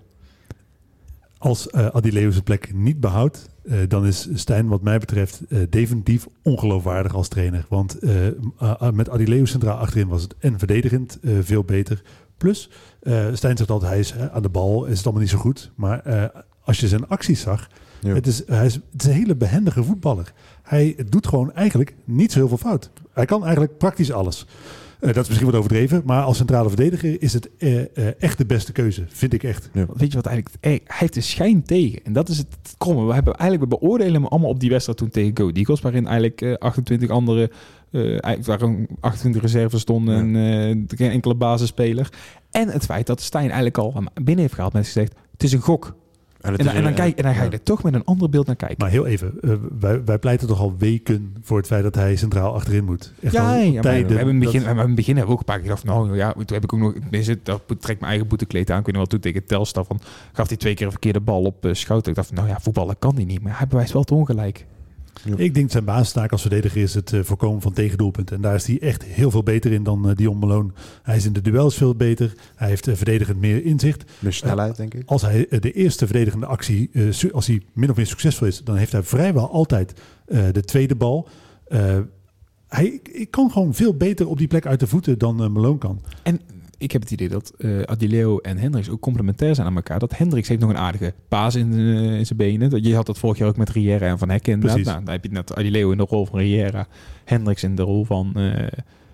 [1.37, 6.27] Als eh Adileo zijn plek niet behoudt, eh, dan is Stijn wat mij betreft definitief
[6.43, 7.65] ongeloofwaardig als trainer.
[7.69, 12.01] Want uh, met Adileu centraal achterin was het en verdedigend uh, veel beter.
[12.37, 12.69] Plus,
[13.03, 15.71] uh, Stijn zegt altijd, hij is aan de bal, is het allemaal niet zo goed.
[15.75, 16.31] Maar
[16.63, 17.69] als je zijn acties zag,
[18.03, 18.13] ja.
[18.13, 20.33] het, is, hij is, het is een hele behendige voetballer.
[20.63, 22.91] Hij doet gewoon eigenlijk niet zo heel veel fout.
[23.13, 24.45] Hij kan eigenlijk praktisch alles.
[25.03, 27.85] Uh, dat is misschien wat overdreven, maar als centrale verdediger is het uh, uh,
[28.19, 29.69] echt de beste keuze, vind ik echt.
[29.73, 29.85] Ja.
[29.93, 30.55] Weet je wat eigenlijk?
[30.61, 32.03] Hij heeft de schijn tegen.
[32.03, 33.05] En dat is het kromme.
[33.05, 36.07] We hebben eigenlijk we beoordelen hem allemaal op die wedstrijd toen tegen Go Eagles, waarin
[36.07, 37.51] eigenlijk 28 andere,
[38.41, 40.67] waarin 28 reserves stonden ja.
[40.67, 42.09] en geen enkele basisspeler.
[42.51, 45.61] En het feit dat Stijn eigenlijk al binnen heeft gehaald met gezegd: het is een
[45.61, 45.95] gok.
[46.43, 48.45] En, en, en, dan kijk, en dan ga je er toch met een ander beeld
[48.45, 48.77] naar kijken.
[48.79, 52.15] Maar heel even, uh, wij, wij pleiten toch al weken voor het feit dat hij
[52.15, 53.13] centraal achterin moet.
[53.21, 54.85] Echt ja, ja maar we hebben in het begin, dat...
[54.85, 56.79] in begin hebben we ook een paar keer gedacht, nou ja, toen heb ik ook
[56.79, 58.79] nog, deze, dat trek ik mijn eigen boetekleed aan.
[58.79, 59.99] Ik weet nog wel toen tegen Telstar van,
[60.33, 62.09] gaf hij twee keer een verkeerde bal op uh, Schouten.
[62.09, 64.65] Ik dacht, nou ja, voetballen kan hij niet, maar hij bewijst wel het ongelijk.
[65.23, 65.37] Ja.
[65.37, 68.35] Ik denk zijn basistaak als verdediger is het uh, voorkomen van tegendoelpunten.
[68.35, 70.71] En daar is hij echt heel veel beter in dan uh, Dion Malone.
[71.03, 72.33] Hij is in de duels veel beter.
[72.55, 74.11] Hij heeft uh, verdedigend meer inzicht.
[74.19, 75.03] Meer snelheid, denk ik.
[75.05, 76.91] Als hij de eerste verdedigende actie,
[77.31, 79.93] als hij min of meer succesvol is, dan heeft hij vrijwel altijd
[80.25, 81.27] de tweede bal.
[82.67, 86.01] hij ik kan gewoon veel beter op die plek uit de voeten dan Malone kan.
[86.23, 86.41] En
[86.83, 89.99] ik heb het idee dat uh, Adileo en Hendricks ook complementair zijn aan elkaar.
[89.99, 92.83] Dat Hendricks heeft nog een aardige paas in, uh, in zijn benen.
[92.83, 94.83] Je had dat vorig jaar ook met Riera en Van Hekken inderdaad.
[94.83, 96.87] Nou, dan heb je net Adileo in de rol van Riera,
[97.25, 98.67] Hendricks in de rol van, uh,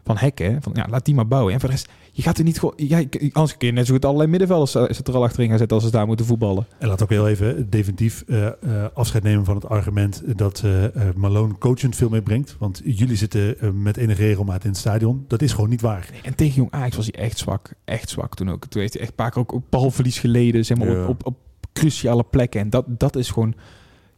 [0.04, 0.62] van Hekken.
[0.62, 1.54] Van, ja, laat die maar bouwen.
[1.54, 2.74] En voor de rest, je gaat er niet gewoon...
[2.78, 5.86] Ja, anders kun je net zo goed allerlei middenvelders er al achterin gaan zetten als
[5.86, 6.68] ze daar moeten voetballen.
[6.78, 10.84] En laat ook heel even definitief uh, uh, afscheid nemen van het argument dat uh,
[11.16, 12.56] Malone coachend veel meer brengt.
[12.60, 15.26] Want jullie zitten met enige regelmaat in het stadion.
[15.28, 16.08] Dat is gewoon niet waar.
[16.12, 17.74] Nee, en tegen Jong Ajax was hij echt zwak.
[17.86, 18.66] Echt zwak toen ook.
[18.66, 20.66] Toen heeft hij echt een paar keer ook, balverlies geleden.
[20.66, 21.04] Zeg maar, ja.
[21.04, 21.38] op, op, op
[21.74, 22.62] cruciale plekken.
[22.62, 23.54] En dat, dat is gewoon...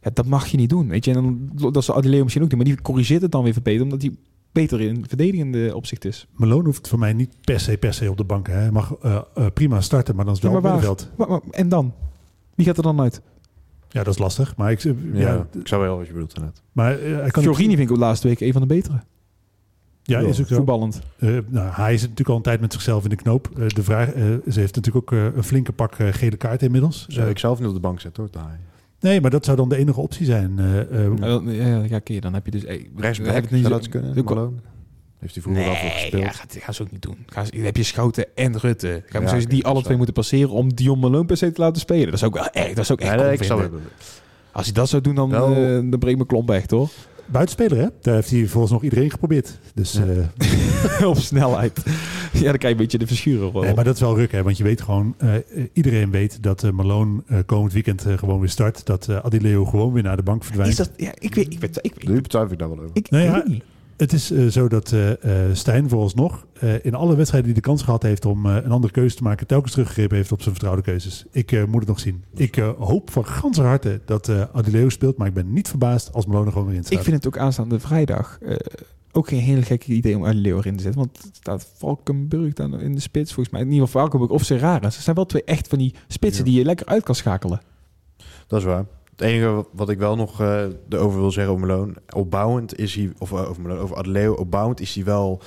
[0.02, 0.88] Ja, dat mag je niet doen.
[0.88, 2.58] Weet je, en dan, dat ze Adileo misschien ook doen.
[2.58, 3.82] Maar die corrigeert het dan weer verbeterd.
[3.82, 4.10] Omdat hij
[4.52, 6.26] beter in verdedigende opzicht is.
[6.32, 8.46] Malone hoeft voor mij niet per se per se op de bank.
[8.46, 8.54] Hè.
[8.54, 11.10] Hij mag uh, uh, prima starten, maar dan is het wel ja, middenveld.
[11.50, 11.94] En dan?
[12.54, 13.20] Wie gaat er dan uit?
[13.88, 14.56] Ja, dat is lastig.
[14.56, 16.62] Maar ik, ja, ja, ik zou wel wat je bedoelt net.
[16.72, 19.02] Maar uh, hij kan Fiorini vind ik de laatste week een van de betere.
[20.02, 20.54] Ja, is ook zo.
[20.54, 21.00] voetballend.
[21.18, 23.50] Uh, nou, hij is natuurlijk al een tijd met zichzelf in de knoop.
[23.56, 27.06] Uh, de vraag, uh, ze heeft natuurlijk ook een flinke pak gele kaart inmiddels.
[27.08, 28.60] Zou ik zelf niet op de bank zetten hoor, daar.
[29.02, 30.56] Nee, maar dat zou dan de enige optie zijn.
[31.46, 32.62] ja, ja, oké, dan heb je dus...
[32.62, 34.24] Hey, Rechtsback, zou dat kunnen?
[34.24, 34.52] Malone?
[35.22, 36.22] Heeft hij vroeger nee, al voor gespeeld?
[36.22, 37.16] Ja, gaat, gaan ze ook niet doen.
[37.26, 39.02] Gaan ze, heb je Schouten en Rutte.
[39.06, 42.04] Gaan ja, die alle twee moeten passeren om Dion Malone per se te laten spelen.
[42.04, 42.68] Dat is ook wel erg.
[42.68, 43.70] Dat is ook echt nee, nee, ik zou
[44.52, 46.90] Als hij dat zou doen, dan, nou, uh, dan breekt mijn klomp echt hoor.
[47.32, 47.86] Buitenspeler, hè?
[48.00, 49.58] Daar heeft hij volgens nog iedereen geprobeerd.
[49.74, 50.04] Dus ja.
[51.00, 51.82] uh, op snelheid.
[52.32, 53.52] ja, dan kan je een beetje de verschuren.
[53.52, 54.42] Nee, maar dat is wel ruk, hè?
[54.42, 55.34] Want je weet gewoon, uh,
[55.72, 58.86] iedereen weet dat uh, Malone komend weekend gewoon weer start.
[58.86, 60.72] Dat Adileo gewoon weer naar de bank verdwijnt.
[60.72, 60.90] Is dat?
[60.96, 62.08] Ja, ik weet, ik weet, ik weet.
[62.08, 62.90] Nu betwijfel ik daar wel over.
[62.92, 63.44] Ik, nou ja,
[64.02, 65.10] het is uh, zo dat uh,
[65.52, 69.16] Stijn vooralsnog uh, in alle wedstrijden die de kans gehad heeft om een andere keuze
[69.16, 71.24] te maken, telkens teruggegrepen heeft op zijn vertrouwde keuzes.
[71.30, 72.24] Ik moet het nog zien.
[72.34, 76.50] Ik hoop van ganse harte dat Adileo speelt, maar ik ben niet verbaasd als Malone
[76.50, 76.98] gewoon weer in staat.
[76.98, 78.38] Ik vind het ook aanstaande vrijdag
[79.12, 82.80] ook geen hele gekke idee om Adileo erin te zetten, want het staat Valkenburg dan
[82.80, 83.64] in de spits volgens mij.
[83.64, 84.90] In ieder geval Valkenburg of Serrara.
[84.90, 86.50] Ze zijn wel twee echt van die spitsen ja.
[86.50, 87.60] die je lekker uit kan schakelen.
[88.46, 88.84] Dat is waar.
[89.22, 93.12] Het enige wat ik wel nog uh, erover wil zeggen over Malone, opbouwend is hij,
[93.18, 95.42] of uh, over Malone, over Adeleo, opbouwend is hij wel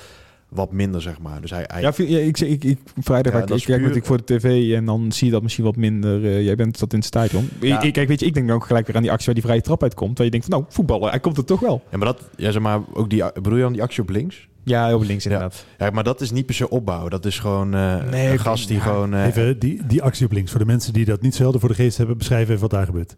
[0.48, 1.40] wat minder, zeg maar.
[1.40, 1.80] Dus hij, hij...
[1.80, 3.96] Ja, ja, ik, ik, ik, vrijdag ja, ik, kijk puur...
[3.96, 6.20] ik voor de tv en dan zie je dat misschien wat minder.
[6.20, 7.48] Uh, jij bent dat in het stadion.
[7.60, 7.82] Ja.
[7.82, 9.44] Ik, kijk, weet je, ik denk dan ook gelijk weer aan die actie waar die
[9.44, 10.16] vrije trap uitkomt.
[10.16, 11.82] Waar je denkt van, nou, voetballen, hij komt er toch wel.
[11.90, 14.48] Ja, maar dat, ja, zeg maar, ook die, bedoel je dan die actie op links?
[14.64, 15.64] Ja, op links inderdaad.
[15.78, 17.08] Ja, ja maar dat is niet per se opbouw.
[17.08, 19.14] Dat is gewoon uh, nee, een gast die gewoon...
[19.14, 20.50] Uh, even, die, die actie op links.
[20.50, 22.86] Voor de mensen die dat niet zelden voor de geest hebben, beschrijven even wat daar
[22.86, 23.16] gebeurt.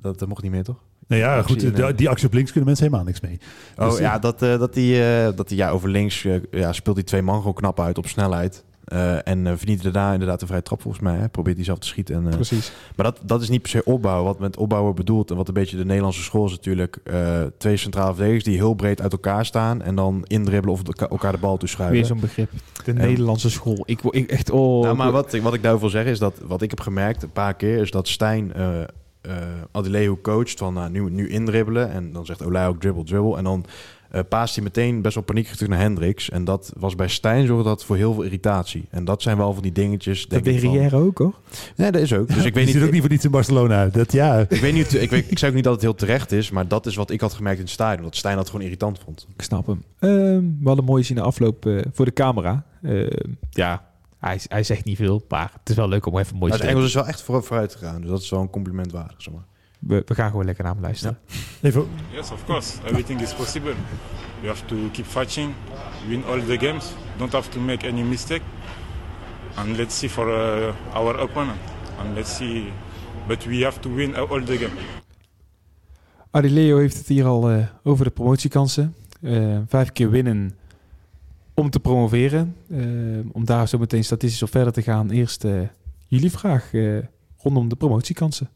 [0.00, 0.76] Dat, dat mocht niet meer, toch?
[1.08, 3.38] Nou ja, goed, die, die actie op links kunnen mensen helemaal niks mee.
[3.76, 6.72] Oh dus, ja, dat, uh, dat die, uh, dat die ja, over links uh, ja,
[6.72, 8.64] speelt die twee man gewoon knap uit op snelheid.
[8.92, 11.16] Uh, en uh, verdient daarna inderdaad een vrije trap volgens mij.
[11.16, 11.28] Hè?
[11.28, 12.14] Probeert hij zelf te schieten.
[12.14, 12.72] En, uh, Precies.
[12.96, 14.24] Maar dat, dat is niet per se opbouwen.
[14.24, 16.98] Wat met opbouwen bedoelt en wat een beetje de Nederlandse school is natuurlijk...
[17.58, 19.82] twee centrale verdedigers die heel breed uit elkaar staan...
[19.82, 21.96] en dan indribbelen of de, elkaar de bal toeschuiven.
[21.96, 22.50] Weer zo'n begrip.
[22.84, 23.82] De en, Nederlandse school.
[23.84, 24.50] Ik, ik echt...
[24.50, 26.34] Oh, nou, maar wat, wat ik daarover wil zeggen is dat...
[26.46, 27.78] wat ik heb gemerkt een paar keer...
[27.78, 28.52] is dat Stijn
[29.26, 29.32] uh,
[29.72, 31.90] Adileo coacht van nou, nu, nu indribbelen.
[31.90, 33.36] En dan zegt Olij ook dribble, dribble.
[33.36, 33.64] En dan
[34.14, 36.30] uh, paast hij meteen best wel paniek terug naar Hendricks.
[36.30, 38.84] En dat was bij Stijn zorgde dat voor heel veel irritatie.
[38.90, 40.26] En dat zijn wel van die dingetjes.
[40.26, 41.34] Dat deed Riera ook hoor.
[41.76, 42.28] Nee, dat is ook.
[42.28, 42.82] Dus ik weet niet.
[42.82, 43.86] ook niet voor niets in Barcelona.
[43.86, 44.46] Dat ja.
[44.48, 44.94] Ik weet niet.
[44.94, 47.10] Ik, weet, ik zeg ook niet dat het heel terecht is, maar dat is wat
[47.10, 48.04] ik had gemerkt in het stadion.
[48.04, 49.26] Dat Stijn dat gewoon irritant vond.
[49.36, 49.82] Ik snap hem.
[50.00, 50.10] Uh,
[50.60, 52.64] we hadden mooi zien de afloop uh, voor de camera.
[52.82, 53.10] Uh,
[53.50, 53.85] ja,
[54.18, 56.76] hij, hij, zegt niet veel, maar het is wel leuk om even mooi te zeggen.
[56.76, 59.14] Het Engels is wel echt voor, vooruit gegaan, dus dat is wel een compliment waard.
[59.22, 59.44] Zeg maar.
[59.78, 61.18] we, we gaan gewoon lekker naar hem luisteren.
[61.62, 62.76] Even, Yes, of course.
[62.84, 63.74] Everything is possible.
[64.40, 65.54] We have to keep fighting,
[66.08, 66.92] win all the games.
[67.18, 68.42] Don't have to make any mistake.
[69.54, 71.58] And let's see for uh, our opponent.
[71.98, 72.72] And let's see.
[73.26, 74.80] But we have to win all the games.
[76.30, 78.94] Adileo heeft het hier al eh, over de promotiekansen.
[79.22, 80.56] Eh, vijf keer winnen
[81.56, 82.56] om te promoveren.
[82.70, 82.86] Eh,
[83.32, 85.10] om daar zo meteen statistisch op verder te gaan.
[85.10, 85.60] Eerst eh,
[86.06, 86.98] jullie vraag eh,
[87.36, 88.48] rondom de promotiekansen.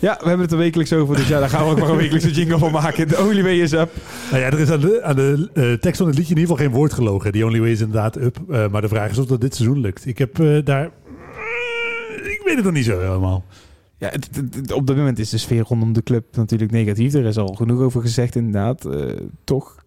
[0.00, 1.96] Ja, we hebben het er wekelijks over, dus ja, daar gaan we ook maar een
[1.96, 3.08] wekelijkse jingle van maken.
[3.08, 3.90] De only way is up.
[4.30, 6.56] nou ja, er is aan de, aan de eh, tekst van het liedje in ieder
[6.56, 7.32] geval geen woord gelogen.
[7.32, 8.38] The only way is inderdaad up.
[8.70, 10.06] Maar de vraag is of dat dit seizoen lukt.
[10.06, 10.84] Ik heb daar...
[12.22, 13.44] ik weet het nog niet zo helemaal.
[13.98, 14.12] Ja,
[14.74, 17.14] op dit moment is de sfeer rondom de club natuurlijk negatief.
[17.14, 18.84] Er is al genoeg over gezegd, inderdaad.
[18.84, 19.10] Eh,
[19.44, 19.84] toch,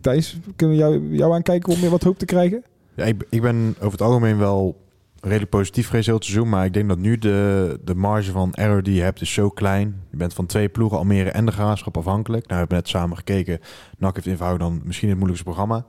[0.00, 2.64] Thijs, kunnen we jou, jou aankijken om meer wat hoop te krijgen?
[2.94, 4.82] Ja, ik, ben over het algemeen wel
[5.20, 6.48] redelijk positief geweest heel het seizoen.
[6.48, 9.48] Maar ik denk dat nu de, de marge van error die je hebt is zo
[9.48, 10.02] klein.
[10.10, 12.46] Je bent van twee ploegen, Almere en de Graafschap, afhankelijk.
[12.46, 13.60] Nou, we hebben net samen gekeken.
[13.98, 15.86] NAC heeft in dan misschien het moeilijkste programma.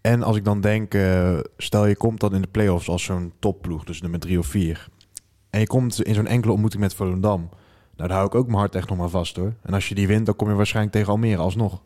[0.00, 3.32] En als ik dan denk, eh, stel je komt dan in de play-offs als zo'n
[3.38, 4.88] topploeg, dus nummer drie of vier.
[5.50, 7.48] En je komt in zo'n enkele ontmoeting met Volendam.
[7.96, 9.52] Nou, daar hou ik ook mijn hart echt nog maar vast hoor.
[9.62, 11.80] En als je die wint, dan kom je waarschijnlijk tegen Almere alsnog.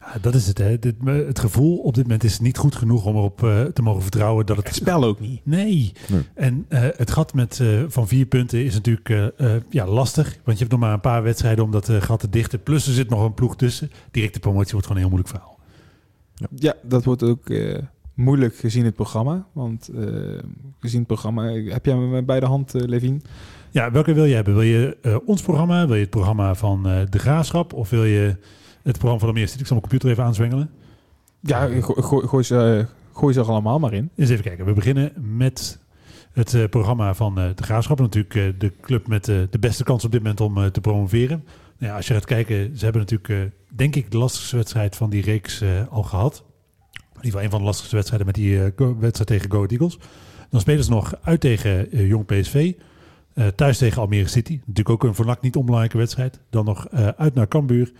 [0.00, 0.58] Ja, dat is het.
[0.58, 0.78] Hè.
[0.78, 4.02] Dit, het gevoel op dit moment is niet goed genoeg om erop eh, te mogen
[4.02, 4.66] vertrouwen dat het...
[4.66, 5.40] Het spel ook niet.
[5.44, 5.92] Nee.
[6.08, 6.22] Nee.
[6.34, 10.26] En eh, het gat met, eh, van vier punten is natuurlijk eh, eh, ja, lastig.
[10.44, 12.62] Want je hebt nog maar een paar wedstrijden om dat gat te dichten.
[12.62, 13.90] Plus er zit nog een ploeg tussen.
[14.10, 15.58] Directe promotie wordt gewoon een heel moeilijk verhaal.
[16.54, 17.78] Ja, dat wordt ook eh,
[18.16, 19.46] moeilijk gezien het programma.
[19.52, 20.04] Want eh,
[20.80, 23.22] gezien het programma, heb jij hem bij de hand, eh, Levin?
[23.70, 24.54] Ja, welke wil je hebben?
[24.54, 25.86] Wil je eh, ons programma?
[25.86, 27.72] Wil je het programma van eh, De Graafschap?
[27.72, 28.36] Of wil je
[28.82, 29.60] het programma van de City?
[29.60, 30.70] Ik zal mijn computer even aanzwengelen.
[31.40, 34.10] Ja, go- gooi, gooi, ze, eh, gooi ze er allemaal maar in.
[34.16, 34.64] Eens even kijken.
[34.64, 35.78] We beginnen met
[36.32, 37.98] het eh, programma van eh, De Graafschap.
[38.00, 40.80] Natuurlijk eh, de club met eh, de beste kans op dit moment om eh, te
[40.80, 41.44] promoveren.
[41.78, 44.96] Nou ja, als je gaat kijken, ze hebben natuurlijk, eh, denk ik, de lastigste wedstrijd
[44.96, 46.44] van die reeks eh, al gehad.
[47.16, 49.98] In ieder geval een van de lastigste wedstrijden met die eh, wedstrijd tegen Go Eagles.
[50.50, 52.72] Dan spelen ze nog uit tegen eh, Jong PSV.
[53.34, 54.52] eh, thuis tegen Almere City.
[54.52, 56.40] Natuurlijk ook een voor NAC niet onbelangrijke wedstrijd.
[56.50, 57.92] Dan nog uit naar Cambuur.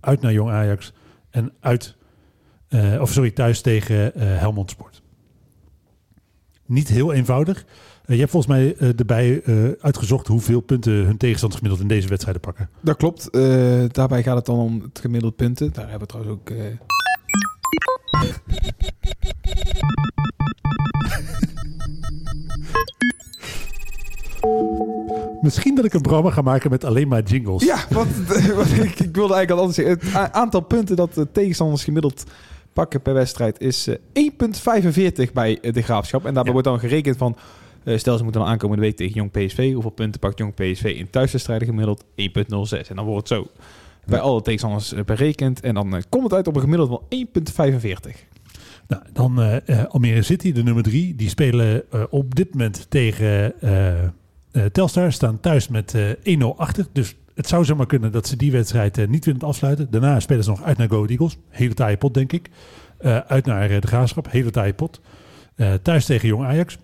[0.00, 0.92] Uit naar Jong Ajax.
[1.30, 1.96] En uit,
[3.00, 5.02] of sorry, thuis tegen Helmond Sport.
[6.66, 7.64] Niet heel eenvoudig.
[8.06, 9.42] Je hebt volgens mij erbij
[9.80, 12.68] uitgezocht hoeveel punten hun tegenstanders gemiddeld in deze wedstrijden pakken.
[12.80, 13.32] Dat klopt.
[13.94, 15.72] Daarbij gaat het dan om het gemiddelde punten.
[15.72, 16.50] Daar hebben we trouwens ook...
[25.40, 27.64] Misschien dat ik een programma ga maken met alleen maar jingles.
[27.64, 28.08] Ja, want,
[28.56, 29.98] want ik, ik wilde eigenlijk al anders zeggen.
[30.06, 32.24] Het a- aantal punten dat de tegenstanders gemiddeld
[32.72, 34.30] pakken per wedstrijd is eh,
[35.26, 36.20] 1,45 bij eh, de graafschap.
[36.24, 36.52] En daarbij Ja.
[36.52, 37.36] wordt dan gerekend van.
[37.84, 39.72] eh, stel ze moeten dan aankomende week tegen Jong PSV.
[39.72, 42.04] Hoeveel punten pakt Jong PSV in thuiswedstrijden gemiddeld?
[42.16, 42.88] 1,06.
[42.88, 43.46] En dan wordt het zo
[44.06, 45.60] bij alle tegenstanders eh, berekend.
[45.60, 47.02] En dan eh, komt het uit op een gemiddeld van
[48.10, 48.10] 1,45.
[48.88, 51.14] Nou, dan eh, Almere City, de nummer drie.
[51.14, 53.52] Die spelen op dit moment tegen
[54.54, 55.12] eh, Telstar.
[55.12, 56.86] Staan thuis met eh 1-0 achter.
[56.92, 59.90] Dus het zou zomaar kunnen dat ze die wedstrijd niet winnen afsluiten.
[59.90, 61.36] Daarna spelen ze nog uit naar Go Eagles.
[61.48, 62.50] Hele taaie pot, denk ik.
[63.26, 64.30] Uit naar de Graafschap.
[64.30, 65.00] Hele taaie pot.
[65.82, 66.78] Thuis tegen Jong Ajax.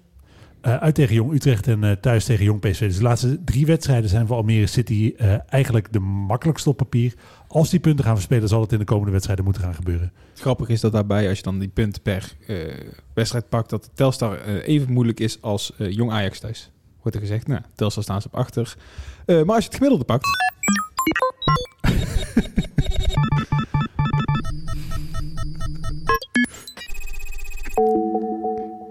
[0.60, 2.80] Eh, uit tegen Jong Utrecht en eh, thuis tegen Jong PSV.
[2.80, 7.14] Dus de laatste drie wedstrijden zijn voor Almere City eh, eigenlijk de makkelijkste op papier.
[7.48, 10.12] Als die punten gaan verspelen, zal het in de komende wedstrijden moeten gaan gebeuren.
[10.34, 12.56] Grappig is dat daarbij, als je dan die punten per eh,
[13.14, 16.70] wedstrijd pakt, dat Telstar even moeilijk is als eh, Jong Ajax thuis.
[17.02, 17.46] Wordt er gezegd.
[17.46, 18.76] Nou, Telstar staan ze op achter.
[19.26, 20.28] Eh, maar als je het gemiddelde pakt...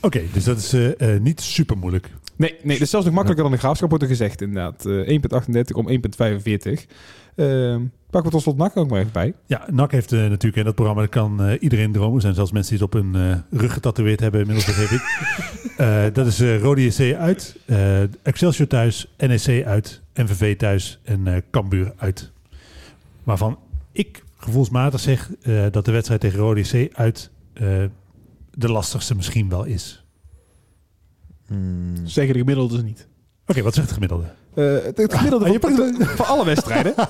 [0.00, 2.10] Oké, dus dat is eh, eh, niet super moeilijk.
[2.36, 4.86] Nee, nee, dat is zelfs nog makkelijker dan de graafschap wordt er gezegd, inderdaad.
[4.86, 6.86] Eh 1,38 om 1,45.
[7.34, 7.82] Ehm
[8.12, 9.34] pakken we tot slot NAC ook maar even bij.
[9.46, 12.14] Ja, NAC heeft eh, natuurlijk in dat programma, dat kan eh, iedereen dromen.
[12.14, 15.02] Er zijn zelfs mensen die het op hun eh, rug getatoeëerd hebben, inmiddels begreep ik.
[15.76, 21.26] Eh, dat is eh Rode JC uit, eh, Excelsior thuis, NEC uit, MVV thuis en
[21.26, 22.30] eh Cambuur uit.
[23.22, 23.58] Waarvan
[23.92, 27.84] ik gevoelsmatig zeg eh, dat de wedstrijd tegen Rode JC uit eh,
[28.50, 30.04] de lastigste misschien wel is.
[31.46, 32.06] Hmm.
[32.06, 33.08] Zeggen de gemiddelde niet.
[33.46, 34.24] Oké, wat zegt het gemiddelde?
[34.54, 36.08] Eh, het, het gemiddelde Ah, je van, pakt het.
[36.08, 36.94] van alle wedstrijden.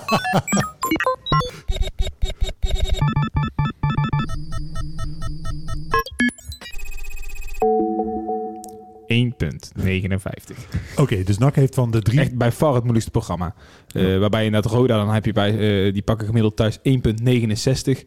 [9.08, 10.56] .59.
[10.96, 12.20] Oké, dus NAC heeft van de drie...
[12.20, 13.54] Echt bij far het moeilijkste programma.
[13.94, 15.50] Eh, waarbij inderdaad Roda, dan heb je bij,
[15.86, 18.04] eh, die pakken gemiddeld thuis 1,69.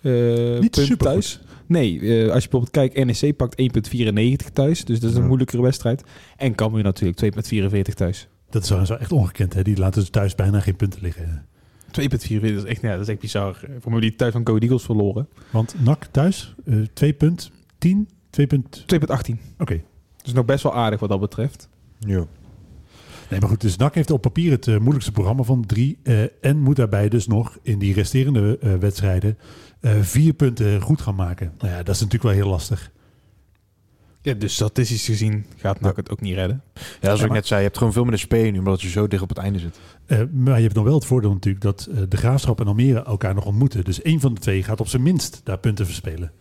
[0.00, 0.98] eh Niet punt supergoed.
[0.98, 1.40] thuis.
[1.66, 4.84] Nee, eh, als je bijvoorbeeld kijkt, NEC pakt 1,94 thuis.
[4.84, 5.26] Dus dat is een Ja.
[5.28, 6.02] moeilijkere wedstrijd.
[6.36, 8.28] En Cambuur natuurlijk 2,44 thuis.
[8.50, 9.54] Dat is wel echt ongekend.
[9.54, 9.62] Hè?
[9.62, 11.46] Die laten dus thuis bijna geen punten liggen.
[11.90, 13.60] 2,44 is echt, ja, dat is echt bizar.
[13.78, 15.28] Voor mij die thuis van Go Eagles verloren.
[15.28, 15.50] 2,18.
[15.52, 18.46] Want NAC thuis, eh 2.10, 2.
[18.46, 18.84] punt-
[19.58, 19.80] Oké.
[20.22, 21.68] Dus nog best wel aardig wat dat betreft.
[21.98, 22.24] Ja.
[23.30, 25.98] Nee, maar goed, dus NAC heeft op papier het eh, moeilijkste programma van drie.
[26.02, 29.44] eh, en moet daarbij dus nog in die resterende eh, wedstrijden eh,
[30.00, 31.52] vier punten goed gaan maken.
[31.58, 32.92] Nou ja, dat is natuurlijk wel heel lastig.
[34.24, 36.62] Ja, dus statistisch gezien gaat NAC het ook niet redden.
[36.74, 38.82] Ja, zoals Ja, ik net zei, je hebt gewoon veel meer de spelen nu, omdat
[38.82, 39.78] je zo dicht op het einde zit.
[40.06, 43.02] Eh, maar je hebt nog wel het voordeel natuurlijk dat eh, de Graafschap en Almere
[43.02, 43.84] elkaar nog ontmoeten.
[43.84, 46.32] Dus één van de twee gaat op zijn minst daar punten verspelen.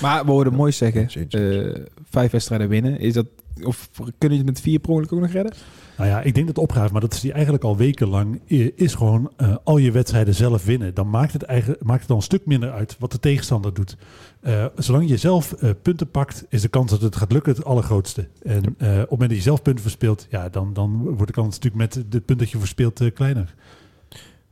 [0.00, 2.98] Maar we hoorden mooi zeggen, eh, vijf wedstrijden winnen.
[2.98, 3.26] Is dat,
[3.62, 5.52] of kunnen je het met vier per ongeluk ook nog redden?
[5.96, 8.40] Nou ja, ik denk dat opgave, maar dat is die eigenlijk al wekenlang,
[8.74, 10.94] is gewoon eh, al je wedstrijden zelf winnen.
[10.94, 13.96] Dan maakt het, eigen, maakt het dan een stuk minder uit wat de tegenstander doet.
[14.40, 17.64] Eh, zolang je zelf eh, punten pakt, is de kans dat het gaat lukken het
[17.64, 18.28] allergrootste.
[18.42, 21.58] En op het moment dat je zelf punten verspeelt, ja, dan, dan wordt de kans
[21.58, 23.54] natuurlijk met het punt dat je verspeelt kleiner.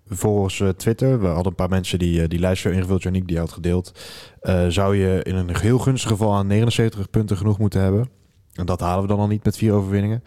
[0.08, 3.52] Volgens Twitter, we hadden een paar mensen die die lijst zo ingevuld, Janiek, die had
[3.52, 3.92] gedeeld.
[4.68, 8.08] zou je in een heel gunstig geval aan 79 punten genoeg moeten hebben.
[8.54, 10.22] En dat halen we dan al niet met vier overwinningen.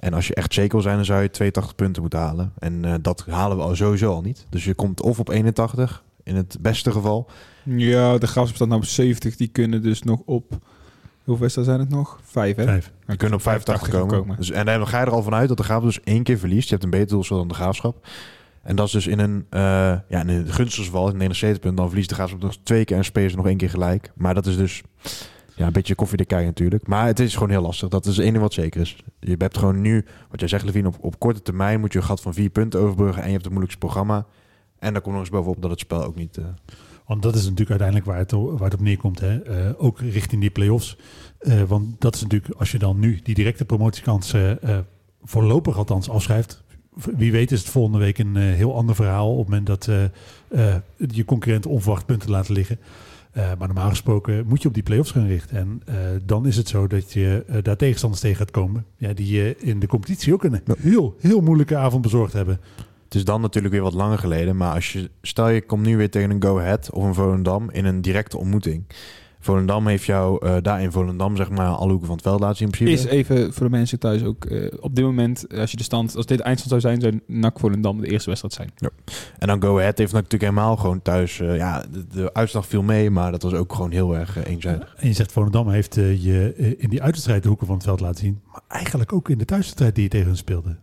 [0.00, 2.52] En als je echt zeker wil zijn, dan zou je 82 punten moeten halen.
[2.58, 4.46] En eh, dat halen we al sowieso al niet.
[4.50, 7.30] Dus je komt of op 81, in het beste geval.
[7.64, 9.36] Ja, de Graafschap staat nou op 70.
[9.36, 10.58] Die kunnen dus nog op...
[11.24, 12.20] Hoeveel wedstrijden zijn het nog?
[12.22, 12.64] Vijf, hè?
[12.64, 12.92] Vijf.
[13.06, 14.18] Je kunt op 85 komen.
[14.18, 14.36] komen.
[14.36, 16.64] Dus, en dan ga je er al vanuit dat de Graafschap dus één keer verliest.
[16.64, 18.06] Je hebt een beter doelstel dan de Graafschap.
[18.62, 19.60] En dat is dus in een, eh
[20.08, 22.96] ja, in een gunstig geval, in 79 punten, dan verliest de Graafschap nog twee keer
[22.96, 24.12] en spelen ze nog één keer gelijk.
[24.14, 24.82] Maar dat is dus
[25.60, 26.86] ja, een beetje koffiedik kijken natuurlijk.
[26.86, 27.88] Maar het is gewoon heel lastig.
[27.88, 28.96] Dat is het enige wat zeker is.
[29.20, 32.04] Je hebt gewoon nu, wat jij zegt Levine, op, op korte termijn moet je een
[32.04, 34.26] gat van vier punten overbruggen en je hebt het moeilijkste programma.
[34.78, 36.36] En daar komt nog eens bovenop dat het spel ook niet...
[36.36, 36.44] eh,
[37.06, 39.20] Want dat is natuurlijk uiteindelijk waar het, waar het op neerkomt.
[39.20, 39.42] Hè?
[39.42, 40.96] Eh, ook richting die play-offs.
[41.38, 44.78] Eh, want dat is natuurlijk, als je dan nu die directe promotiekansen eh,
[45.22, 46.62] voorlopig althans afschrijft.
[47.16, 49.30] Wie weet is het volgende week een heel ander verhaal.
[49.32, 49.84] Op het moment dat
[51.16, 52.78] je concurrent onverwacht punten laten liggen.
[53.30, 55.56] Eh, maar normaal gesproken moet je op die play-offs gaan richten.
[55.56, 58.86] En eh, dan is het zo dat je eh, daar tegenstanders tegen gaat komen.
[58.96, 62.60] Ja, die je in de competitie ook een heel, heel moeilijke avond bezorgd hebben.
[63.04, 64.56] Het is dan natuurlijk weer wat langer geleden.
[64.56, 67.70] Maar als je, stel je komt nu weer tegen een Go Ahead of een Volendam
[67.70, 68.84] in een directe ontmoeting.
[69.42, 72.56] Volendam heeft jou eh, daar in Volendam zeg maar alle hoeken van het veld laten
[72.56, 73.08] zien in principe.
[73.08, 75.82] Is even voor de mensen thuis ook eh, op dit moment, eh, als je de
[75.82, 78.92] stand, als dit eindstand zou zijn, zou NAC Volendam de eerste wedstrijd zijn.
[79.38, 81.36] En dan Go Ahead heeft natuurlijk helemaal gewoon thuis...
[81.36, 84.94] ja, de, de uitslag viel mee, maar dat was ook gewoon heel erg eenzijdig.
[84.96, 88.20] En je zegt Volendam heeft je in die uitwedstrijd de hoeken van het veld laten
[88.20, 88.40] zien.
[88.52, 90.76] Maar eigenlijk ook in de thuiswedstrijd die je tegen hen speelde.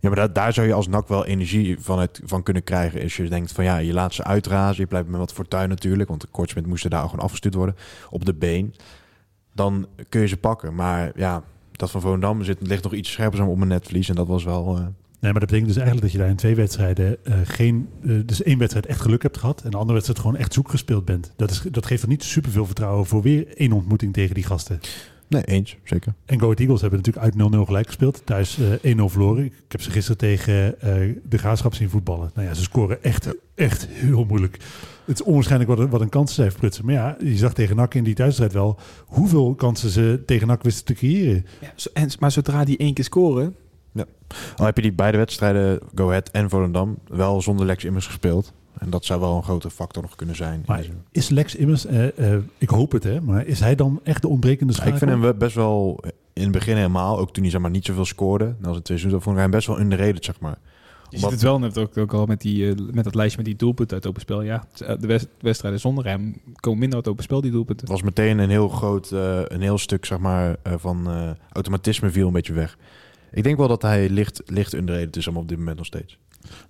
[0.00, 3.02] Ja, maar daar, zou je als NAC wel energie van, het, van kunnen krijgen.
[3.02, 4.82] Als je denkt van ja, je laat ze uitrazen.
[4.82, 6.08] Je blijft met wat fortuin natuurlijk.
[6.08, 7.76] Want de kortsmit moesten daar gewoon afgestuurd worden.
[8.10, 8.74] Op de been.
[9.54, 10.74] Dan kun je ze pakken.
[10.74, 11.42] Maar ja,
[11.72, 14.08] dat van Volendam zit, ligt nog iets scherper op mijn netvlies.
[14.08, 14.76] En dat was wel...
[14.76, 14.84] eh,
[15.20, 17.88] Nee, maar dat betekent dus eigenlijk dat je daar in twee wedstrijden eh, geen...
[18.02, 19.62] eh, dus één wedstrijd echt geluk hebt gehad.
[19.62, 21.32] En de andere wedstrijd gewoon echt zoek gespeeld bent.
[21.36, 24.80] Dat, is, dat geeft er niet superveel vertrouwen voor weer één ontmoeting tegen die gasten.
[25.30, 25.76] Nee, eens.
[25.84, 26.14] Zeker.
[26.26, 28.22] En Go Ahead Eagles hebben natuurlijk uit 0-0 gelijk gespeeld.
[28.24, 29.44] Thuis eh 1-0 verloren.
[29.44, 32.30] Ik heb ze gisteren tegen eh, de Graafschap zien voetballen.
[32.34, 34.56] Nou ja, ze scoren echt, echt heel moeilijk.
[35.04, 36.84] Het is onwaarschijnlijk wat een, wat een kansen zij verprutsen.
[36.84, 38.78] Maar ja, je zag tegen NAC in die thuiswedstrijd wel...
[39.06, 41.46] hoeveel kansen ze tegen NAC wisten te creëren.
[41.60, 43.54] Ja, zo- en, maar zodra die één keer scoren,
[44.56, 48.52] Al heb je die beide wedstrijden, Go Ahead en Volendam, wel zonder Lex Immers gespeeld.
[48.80, 50.62] En dat zou wel een grote factor nog kunnen zijn.
[50.66, 54.22] Maar is Lex Immers, eh, eh, ik hoop het hè, maar is hij dan echt
[54.22, 54.92] de ontbrekende Ja, schakel?
[54.94, 57.84] ik vind hem best wel in het begin helemaal, ook toen hij zeg maar, niet
[57.84, 58.44] zoveel scoorde.
[58.62, 60.58] Als het twee seizoenen, vond ik hem best wel underrated, zeg maar.
[61.10, 63.46] je ziet het wel net ook, ook al met, die, eh, met dat lijstje met
[63.46, 64.42] die doelpunten uit open spel.
[64.42, 67.86] Ja, de wed- wedstrijden zonder hem komen minder uit open spel, die doelpunten.
[67.86, 71.30] Het was meteen een heel groot, eh, een heel stuk zeg maar, eh, van eh,
[71.52, 72.78] automatisme viel een beetje weg.
[73.32, 76.18] Ik denk wel dat hij licht, licht underrated is, allemaal op dit moment nog steeds.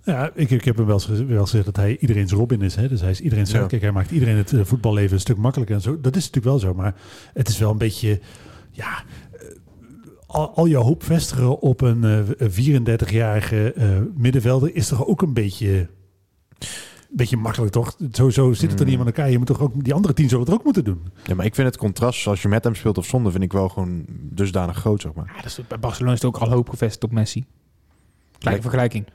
[0.03, 2.61] Ja, ik, ik heb hem wel, eens ge- wel eens gezegd dat hij iedereen's Robin
[2.61, 2.75] is.
[2.75, 2.87] Hè?
[2.87, 3.55] Dus hij is iedereen's Ja.
[3.55, 3.81] sidekick.
[3.81, 5.75] Hij maakt iedereen het eh, voetballeven een stuk makkelijker.
[5.75, 6.01] En zo.
[6.01, 6.73] Dat is natuurlijk wel zo.
[6.77, 6.95] Maar
[7.33, 8.19] het is wel een beetje...
[8.71, 9.39] Ja, eh,
[10.27, 14.75] al, al je hoop vestigen op een eh, 34-jarige eh, middenvelder...
[14.75, 15.87] is toch ook een beetje...
[16.59, 17.97] Een beetje makkelijk, toch?
[18.11, 19.01] Zo, zo zit het er niet Mm.
[19.01, 19.29] aan elkaar.
[19.31, 19.83] Je moet toch ook...
[19.83, 21.01] Die andere tien zullen het ook moeten doen.
[21.23, 23.51] Ja, maar ik vind het contrast, als je met hem speelt of zonder, vind ik
[23.53, 25.25] wel gewoon dusdanig groot, zeg maar.
[25.35, 27.45] Ja, dat is, bij Barcelona is het ook al hoop gevestigd op Messi.
[28.37, 29.05] Kleine vergelijking.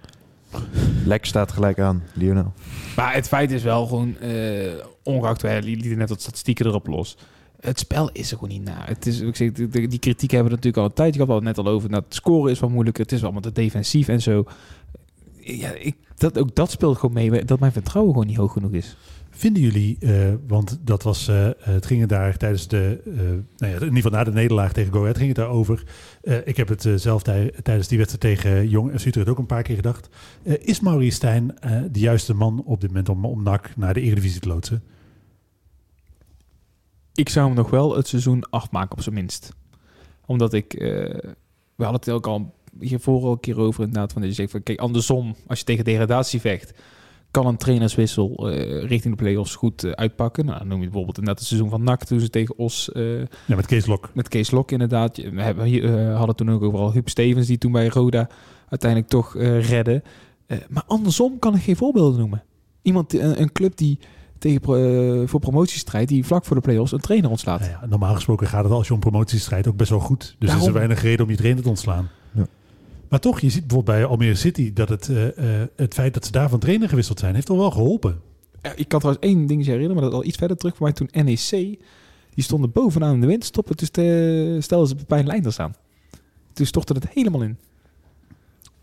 [1.04, 2.52] Lex staat gelijk aan, Lionel.
[2.96, 7.16] Maar het feit is wel gewoon, eh ongeacht wij lieten net wat statistieken erop los.
[7.60, 8.84] Het spel is er gewoon niet na.
[8.84, 11.34] Het is, ik zeg, die kritiek hebben we natuurlijk al een tijdje gehad.
[11.34, 11.90] Het net al over.
[11.90, 13.02] Dat scoren is wat moeilijker.
[13.02, 14.44] Het is wel allemaal te defensief en zo.
[15.40, 18.72] ja, ik, dat, ook dat speelt gewoon mee, dat mijn vertrouwen gewoon niet hoog genoeg
[18.72, 18.96] is.
[19.36, 23.44] Vinden jullie, eh, want dat was, eh, het ging het daar tijdens de, uh, nou
[23.58, 25.84] ja, in ieder geval na de nederlaag tegen Go Ahead ging het daarover.
[26.44, 29.76] ik heb het zelf tijdens die wedstrijd tegen Jong en Utrecht ook een paar keer
[29.76, 30.08] gedacht.
[30.42, 31.54] is Maurice Stijn
[31.90, 34.82] de juiste man op dit moment om, om NAC naar de Eredivisie te loodsen?
[37.14, 39.52] Ik zou hem nog wel het seizoen afmaken op zijn minst.
[40.26, 40.72] Omdat ik,
[41.74, 44.12] we hadden het ook al hiervoor al een keer over inderdaad.
[44.12, 46.72] Van dat je zegt van kijk, andersom, als je tegen degradatie vecht,
[47.36, 50.44] kan een trainerswissel uh, richting de play-offs goed uh, uitpakken.
[50.44, 52.90] Nou, dan noem je bijvoorbeeld net het seizoen van NAC toen ze tegen Os...
[52.92, 54.10] Uh, ja, met Kees Lok.
[54.14, 55.16] Met Kees Lok inderdaad.
[55.16, 58.28] We hebben, hier, hadden toen ook overal Huub Stevens die toen bij Roda
[58.68, 60.02] uiteindelijk toch redden.
[60.68, 62.42] maar andersom kan ik geen voorbeelden noemen.
[62.82, 63.98] Iemand, een, een club die
[64.38, 67.64] tegen voor promotiestrijd die vlak voor de play-offs een trainer ontslaat.
[67.64, 70.36] Ja, normaal gesproken gaat het als je om promotiestrijd ook best wel goed.
[70.38, 72.08] Dus er is er weinig reden om je trainer te ontslaan.
[73.08, 75.24] Maar toch, je ziet bijvoorbeeld bij Almere City dat het, uh,
[75.76, 78.20] het feit dat ze daar van trainer gewisseld zijn, heeft toch wel geholpen.
[78.62, 80.94] Ja, ik kan trouwens één ding herinneren, maar dat al iets verder terug voor mij
[80.94, 81.78] toen NEC,
[82.34, 85.50] die stonden bovenaan in de wind, stoppen, dus de, stelden ze bij een lijn te
[85.50, 85.74] staan.
[86.52, 87.58] Toen stortte het helemaal in.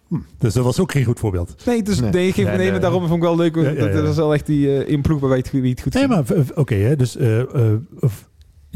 [0.08, 1.66] Hm, dus dat was ook geen goed voorbeeld.
[1.66, 3.56] Nee, dus nee, nee, nee, nee, daarom vond ik wel leuk.
[3.56, 5.94] Ja, ja, dat, is wel echt die uh, in ploeg waar het, wie het goed
[5.94, 6.24] Nee, maar
[6.56, 7.44] oké, dus uh,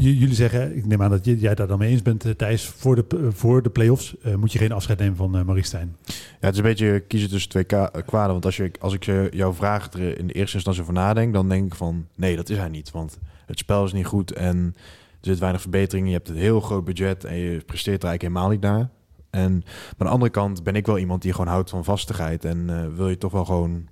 [0.04, 2.94] jullie zeggen, ik neem aan dat jij daar dan mee eens bent, eh, Thijs, voor
[2.94, 5.96] de, eh, voor de play-offs uh, moet je geen afscheid nemen van uh, Marie Stijn.
[6.06, 8.32] Ja, het is een beetje kiezen tussen twee kwaden.
[8.32, 11.48] Want als, je, als ik jouw vraag er in de eerste instantie over nadenk, dan
[11.48, 12.90] denk ik van nee, dat is hij niet.
[12.90, 14.74] Want het spel is niet goed en
[15.20, 16.06] er zit weinig verbetering.
[16.06, 18.88] Je hebt een heel groot budget en je presteert er eigenlijk helemaal niet naar.
[19.30, 19.52] En
[19.98, 22.44] aan de andere kant ben ik wel iemand die gewoon houdt van vastigheid.
[22.44, 23.88] En wil je toch wel gewoon...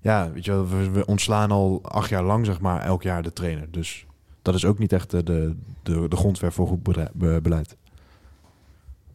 [0.00, 3.70] Ja, weet je we ontslaan al acht jaar lang, zeg maar, elk jaar de trainer.
[3.70, 4.06] Dus
[4.44, 6.82] dat is ook niet echt de, de, de, de grondwerf voor goed
[7.42, 7.76] beleid.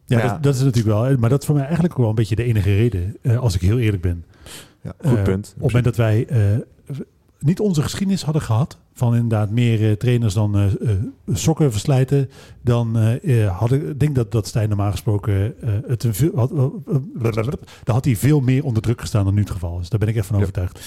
[0.04, 1.18] Ja, Dat, dat, is natuurlijk wel.
[1.18, 3.54] Maar dat is voor mij eigenlijk ook wel een beetje de enige reden, uh, als
[3.54, 4.24] ik heel eerlijk ben.
[4.80, 5.46] Ja, goed uh, punt.
[5.46, 6.96] Op het moment dat wij uh,
[7.38, 10.70] niet onze geschiedenis hadden gehad, van inderdaad meer trainers dan
[11.32, 12.96] sokken verslijten, dan
[13.46, 15.54] had ik denk dat, dat Stijn normaal gesproken
[15.86, 16.50] het een veel, had,
[17.84, 19.88] dan had hij veel meer onder druk gestaan dan nu het geval is.
[19.88, 20.80] Daar ben ik echt van overtuigd.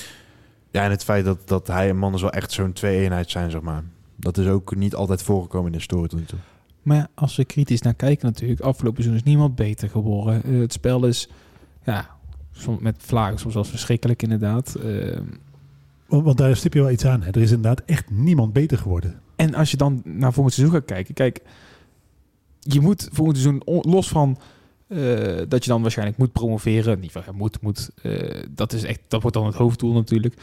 [0.72, 3.62] Ja, en het feit dat, dat hij en mannen zo echt zo'n twee-eenheid zijn, zeg
[3.62, 3.84] maar.
[4.24, 6.40] Dat is ook niet altijd voorgekomen in de story tot nu toe.
[6.82, 10.42] Maar ja, als we kritisch naar kijken natuurlijk, afgelopen seizoen is niemand beter geworden.
[10.46, 11.30] Uh, het spel is,
[11.84, 12.10] ja,
[12.52, 14.76] soms met vlagen soms wel verschrikkelijk inderdaad.
[14.84, 15.20] Uh,
[16.08, 17.22] want, want, daar stip je wel iets aan.
[17.22, 17.30] Hè?
[17.32, 19.22] Er is inderdaad echt niemand beter geworden.
[19.36, 21.42] En als je dan naar volgend seizoen gaat kijken, kijk,
[22.60, 24.38] je moet volgend seizoen los van
[24.88, 27.90] uh, dat je dan waarschijnlijk moet promoveren, niet van moet, moet,
[28.50, 30.36] dat is echt, dat wordt dan het hoofddoel natuurlijk.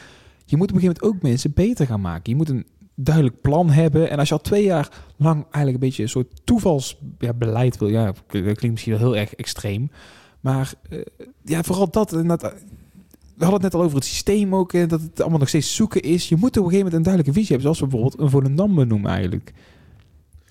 [0.45, 2.31] Je moet op een gegeven moment ook mensen beter gaan maken.
[2.31, 2.65] Je moet een
[2.95, 4.09] duidelijk plan hebben.
[4.09, 7.87] En als je al twee jaar lang eigenlijk een beetje een soort toevalsbeleid ja, wil,
[7.87, 9.91] ja, dat klinkt misschien wel heel erg extreem.
[10.39, 10.99] Maar uh,
[11.45, 12.13] ja, vooral dat.
[12.13, 14.73] En dat we hadden het net al over het systeem ook.
[14.73, 16.29] En dat het allemaal nog steeds zoeken is.
[16.29, 17.75] Je moet op een gegeven moment een duidelijke visie hebben.
[17.75, 19.53] Zoals we bijvoorbeeld een Volendam benoemen eigenlijk.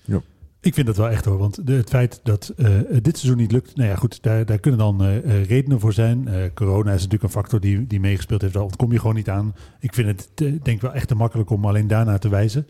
[0.03, 0.21] Ja.
[0.61, 1.37] Ik vind dat wel echt hoor.
[1.37, 2.67] Want de, het feit dat uh,
[3.01, 3.75] dit seizoen niet lukt.
[3.75, 6.29] Nou ja, goed, daar, daar kunnen dan uh, redenen voor zijn.
[6.53, 8.53] Corona is natuurlijk een factor die, die meegespeeld heeft.
[8.53, 9.55] Daar ontkom je gewoon niet aan.
[9.79, 12.67] Ik vind het denk ik wel echt te makkelijk om alleen daarnaar te wijzen.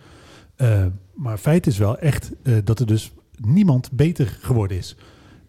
[1.14, 2.32] maar feit is wel echt
[2.64, 4.96] dat er dus niemand beter geworden is.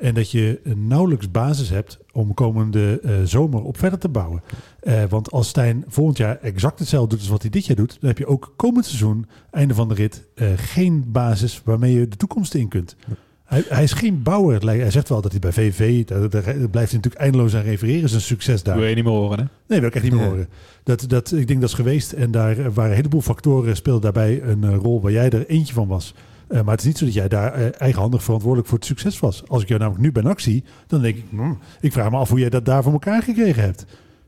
[0.02, 4.42] En dat je nauwelijks basis hebt om komende uh, zomer op verder te bouwen.
[4.82, 7.96] Uh, want als Stijn volgend jaar exact hetzelfde doet als wat hij dit jaar doet,
[8.00, 12.08] dan heb je ook komend seizoen, einde van de rit, uh, geen basis waarmee je
[12.08, 12.96] de toekomst in kunt.
[13.44, 14.66] Hij, hij, is geen bouwer.
[14.66, 18.02] Hij zegt wel dat hij bij VV, daar, daar blijft hij natuurlijk eindeloos aan refereren,
[18.02, 18.76] is een succes daar.
[18.76, 19.44] Wil je niet meer horen, hè?
[19.66, 20.48] Nee, wil ik echt niet meer horen.
[20.82, 24.42] Dat, dat, ik denk dat is geweest en daar waren een heleboel factoren speelden daarbij
[24.42, 26.14] een rol waar jij er eentje van was.
[26.52, 29.20] Uh, maar het is niet zo dat jij daar uh, eigenhandig verantwoordelijk voor het succes
[29.20, 29.48] was.
[29.48, 32.28] Als ik jou namelijk nu ben actie, dan denk ik, mm, ik vraag me af
[32.28, 33.84] hoe jij dat daar voor elkaar gekregen hebt.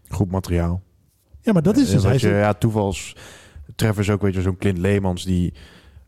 [0.09, 0.83] Goed materiaal.
[1.41, 2.03] Ja, maar dat is dus.
[2.03, 3.17] Hij je, ja, toevals
[3.77, 5.53] treffers ook, weet je, zo'n Clint Leemans die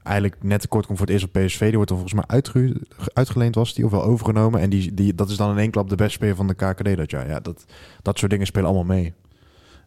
[0.02, 1.60] eigenlijk net tekort komt voor het eerst op PSV.
[1.60, 2.76] Die wordt dan volgens mij uitge
[3.12, 4.60] uitgeleend, was die, of wel overgenomen.
[4.60, 6.96] En die, die, dat is dan in één klap de beste speler van de KKD
[6.96, 7.28] dat jaar.
[7.28, 7.64] Ja, dat,
[8.02, 9.14] dat soort dingen spelen allemaal mee.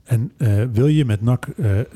[0.04, 1.48] En uh, wil je met NAC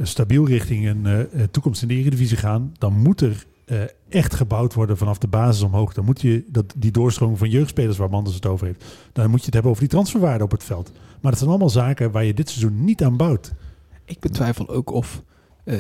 [0.02, 4.98] stabiel richting een toekomst in de Eredivisie gaan, dan moet er uh, echt gebouwd worden
[4.98, 5.94] vanaf de basis omhoog.
[5.94, 8.86] Dan moet je dat, die doorstroming van jeugdspelers waar Manders het over heeft.
[9.14, 10.92] Dan moet je het hebben over die transferwaarde op het veld.
[10.94, 13.54] Maar dat zijn allemaal zaken waar je dit seizoen niet aan bouwt.
[14.06, 15.24] Ik betwijfel ook of,
[15.66, 15.80] uh,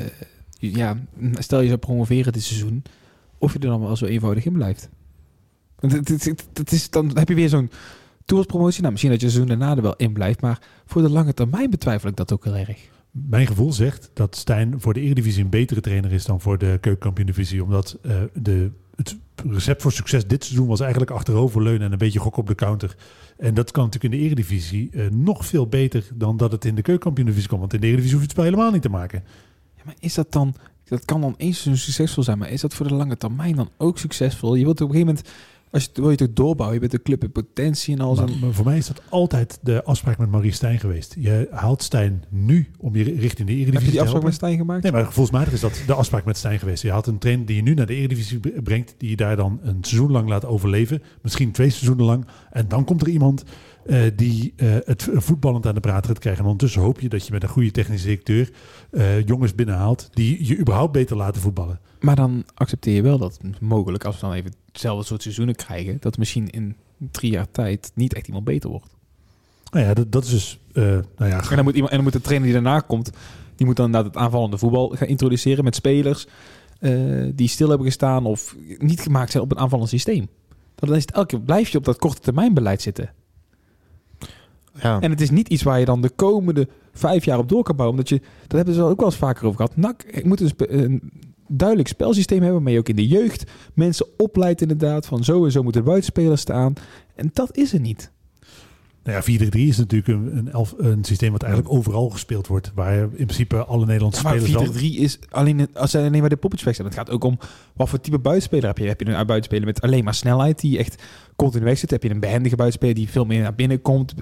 [0.57, 0.97] ja,
[1.33, 2.83] stel je zou promoveren dit seizoen,
[3.37, 4.89] of je er dan wel zo eenvoudig in blijft.
[6.53, 7.71] Dat is, dan heb je weer zo'n
[8.25, 8.79] toevalspromotie.
[8.79, 11.69] Nou, misschien dat je seizoen daarna er wel in blijft, maar voor de lange termijn
[11.69, 15.49] betwijfel ik dat ook heel erg mijn gevoel zegt dat Stijn voor de Eredivisie een
[15.49, 17.63] betere trainer is dan voor de keukenkampioen-divisie.
[17.63, 19.17] Omdat uh, de, het
[19.49, 22.95] recept voor succes dit seizoen was eigenlijk achteroverleunen en een beetje gok op de counter.
[23.37, 26.75] En dat kan natuurlijk in de Eredivisie eh, nog veel beter dan dat het in
[26.75, 27.61] de keukenkampioen-divisie komt.
[27.61, 29.23] Want in de Eredivisie hoef je het spel helemaal niet te maken.
[29.75, 30.55] Ja, maar is dat dan...
[30.83, 33.97] Dat kan dan eens succesvol zijn, maar is dat voor de lange termijn dan ook
[33.97, 34.55] succesvol?
[34.55, 35.33] Je wilt op een gegeven moment...
[35.73, 38.53] Als je, wil je het doorbouwen, je bent een club in potentie en en- maar
[38.53, 41.15] voor mij is dat altijd de afspraak met Marie Stijn geweest.
[41.19, 44.57] Je haalt Stijn nu om je richting de Eredivisie heb je die afspraak met Stijn
[44.57, 44.83] gemaakt?
[44.83, 46.83] Nee, maar gevoelsmatig is dat de afspraak met Stijn geweest.
[46.83, 49.59] Je had een trainer die je nu naar de Eredivisie brengt, die je daar dan
[49.63, 51.01] een seizoen lang laat overleven.
[51.21, 52.25] Misschien twee seizoenen lang.
[52.51, 53.43] En dan komt er iemand
[53.85, 56.41] eh, die eh, het voetballend aan de praat gaat krijgen.
[56.41, 58.49] En ondertussen hoop je dat je met een goede technische directeur
[58.91, 61.79] eh, jongens binnenhaalt die je überhaupt beter laten voetballen.
[61.99, 65.97] Maar dan accepteer je wel dat mogelijk, als we dan even hetzelfde soort seizoenen krijgen,
[65.99, 68.95] dat misschien in drie jaar tijd niet echt iemand beter wordt.
[69.71, 70.59] Nou ja, dat, dat is dus...
[70.73, 73.11] eh, nou ja, En dan moet, iemand, en dan moet de trainer die daarna komt,
[73.55, 76.27] die moet dan inderdaad het aanvallende voetbal gaan introduceren met spelers
[76.79, 76.91] eh,
[77.33, 80.27] die stil hebben gestaan of niet gemaakt zijn op een aanvallend systeem.
[80.75, 83.11] Dan is het elke keer blijf je op dat korte termijn beleid zitten.
[84.81, 85.01] Ja.
[85.01, 87.75] En het is niet iets waar je dan de komende vijf jaar op door kan
[87.75, 87.99] bouwen.
[87.99, 89.75] Omdat je, dat hebben ze ook wel eens vaker over gehad.
[89.75, 91.11] NAC ik moet een
[91.57, 95.05] duidelijk spelsysteem hebben, waarmee je ook in de jeugd mensen opleidt inderdaad.
[95.05, 96.73] Van zo en zo moeten buitenspelers staan.
[97.15, 98.11] En dat is er niet.
[99.03, 102.71] Nou ja, 4-3 is natuurlijk een, een, elf, een systeem wat eigenlijk overal gespeeld wordt.
[102.75, 105.03] Waar in principe alle Nederlandse maar spelers 4-3 wel...
[105.03, 106.87] is alleen, als zij alleen maar de poppetjes zijn.
[106.87, 107.39] Het gaat ook om
[107.73, 108.87] wat voor type buitenspeler heb je.
[108.87, 111.03] Heb je een buitenspeler met alleen maar snelheid die echt
[111.35, 111.91] continu weg zit?
[111.91, 114.13] Heb je een behendige buitenspeler die veel meer naar binnen komt?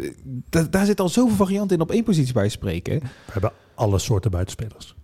[0.49, 2.99] Da- daar zit al zoveel varianten in op één positie bij spreken.
[2.99, 4.95] We hebben alle soorten buitenspelers.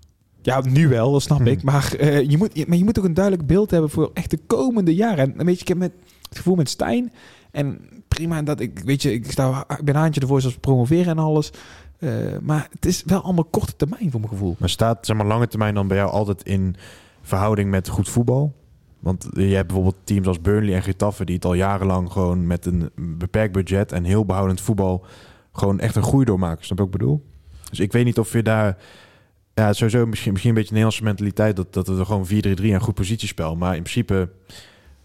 [0.47, 1.47] Ja, nu wel, dat snap Hmm.
[1.47, 1.63] ik.
[1.63, 4.39] Maar, eh, je moet, maar je moet ook een duidelijk beeld hebben voor echt de
[4.47, 5.37] komende jaren.
[5.37, 5.91] En weet je, ik heb met,
[6.29, 7.11] het gevoel met Stijn.
[7.51, 11.19] En prima dat ik, weet je, ik, sta, ik ben haantje ervoor zoals promoveren en
[11.19, 11.51] alles.
[11.99, 12.09] Eh,
[12.41, 14.55] maar het is wel allemaal korte termijn voor mijn gevoel.
[14.59, 16.75] Maar staat zeg maar, lange termijn dan bij jou altijd in
[17.21, 18.53] verhouding met goed voetbal?
[18.99, 21.25] Want je hebt bijvoorbeeld teams als Burnley en Getafe...
[21.25, 23.91] die het al jarenlang gewoon met een beperkt budget...
[23.91, 25.05] en heel behoudend voetbal
[25.51, 26.65] gewoon echt een groei doormaken.
[26.65, 27.23] Snap je wat ik bedoel?
[27.69, 28.77] Dus ik weet niet of je daar...
[29.57, 31.55] Ja, sowieso misschien, misschien een beetje een Nederlandse mentaliteit...
[31.55, 33.55] dat, dat er gewoon 4-3-3 een goed positiespel.
[33.55, 34.29] Maar in principe,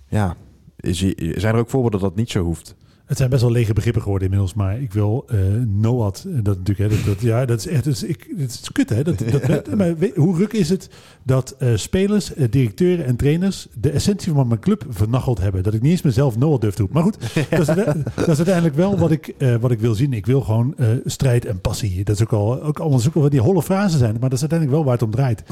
[0.08, 0.36] ja...
[0.76, 2.76] Is, zijn er ook voorbeelden dat dat niet zo hoeft?
[3.12, 6.56] Het zijn best wel lege begrippen geworden inmiddels, maar ik wil eh Noad, eh, dat
[6.58, 9.02] natuurlijk, hè, dat, dat- ja, dat is echt, dat is, ik, dat is kut hè.
[9.02, 10.88] Dat, dat, maar weet- hoe ruk is het
[11.22, 15.62] dat eh, spelers, directeuren en trainers de essentie van mijn club vernacheld hebben?
[15.62, 17.02] Dat ik niet eens mezelf Noad durf te roepen.
[17.02, 17.84] Maar goed, dat is,
[18.14, 20.12] dat is uiteindelijk wel wat ik, wat ik wil zien.
[20.12, 22.04] Ik wil gewoon strijd en passie.
[22.04, 24.40] Dat is ook al, ook allemaal zoeken wat die holle frasen zijn, maar dat is
[24.40, 25.42] uiteindelijk wel waar het om draait.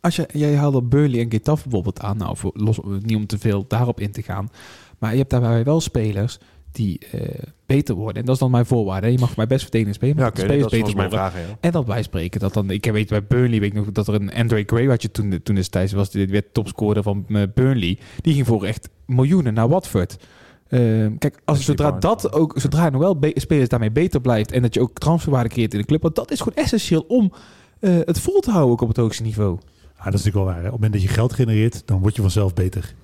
[0.00, 2.16] Als je, jij haalde Burnley en Getafe bijvoorbeeld aan.
[2.16, 4.48] Nou, voor, los, niet om te veel daarop in te gaan.
[4.98, 6.38] Maar je hebt daarbij wel spelers
[6.72, 7.20] die eh,
[7.66, 8.16] beter worden.
[8.20, 9.06] En dat is dan mijn voorwaarde.
[9.06, 9.12] hè.
[9.12, 11.18] Je mag voor mij best verdedigend spelen, maar Ja, oké, spelers dat is beter worden.
[11.18, 11.34] vraag.
[11.34, 11.56] Ja.
[11.60, 12.70] En dat wij spreken dat dan...
[12.70, 15.40] Ik weet bij Burnley weet ik nog dat er een Andre Gray, wat je toen,
[15.42, 17.98] toen destijds was, die werd topscorer van eh, Burnley.
[18.20, 20.16] Die ging voor echt miljoenen naar Watford.
[20.68, 24.62] Ehm, kijk, als zodra dat ook, zodra nog wel be- spelers daarmee beter blijft en
[24.62, 27.32] dat je ook transferwaarde creëert in de club, want dat is gewoon essentieel om
[27.80, 29.58] eh, het vol te houden ook op het hoogste niveau.
[29.96, 30.54] Ah, dat is natuurlijk wel waar.
[30.54, 30.60] Hè.
[30.60, 32.94] Op het moment dat je geld genereert, dan word je vanzelf beter.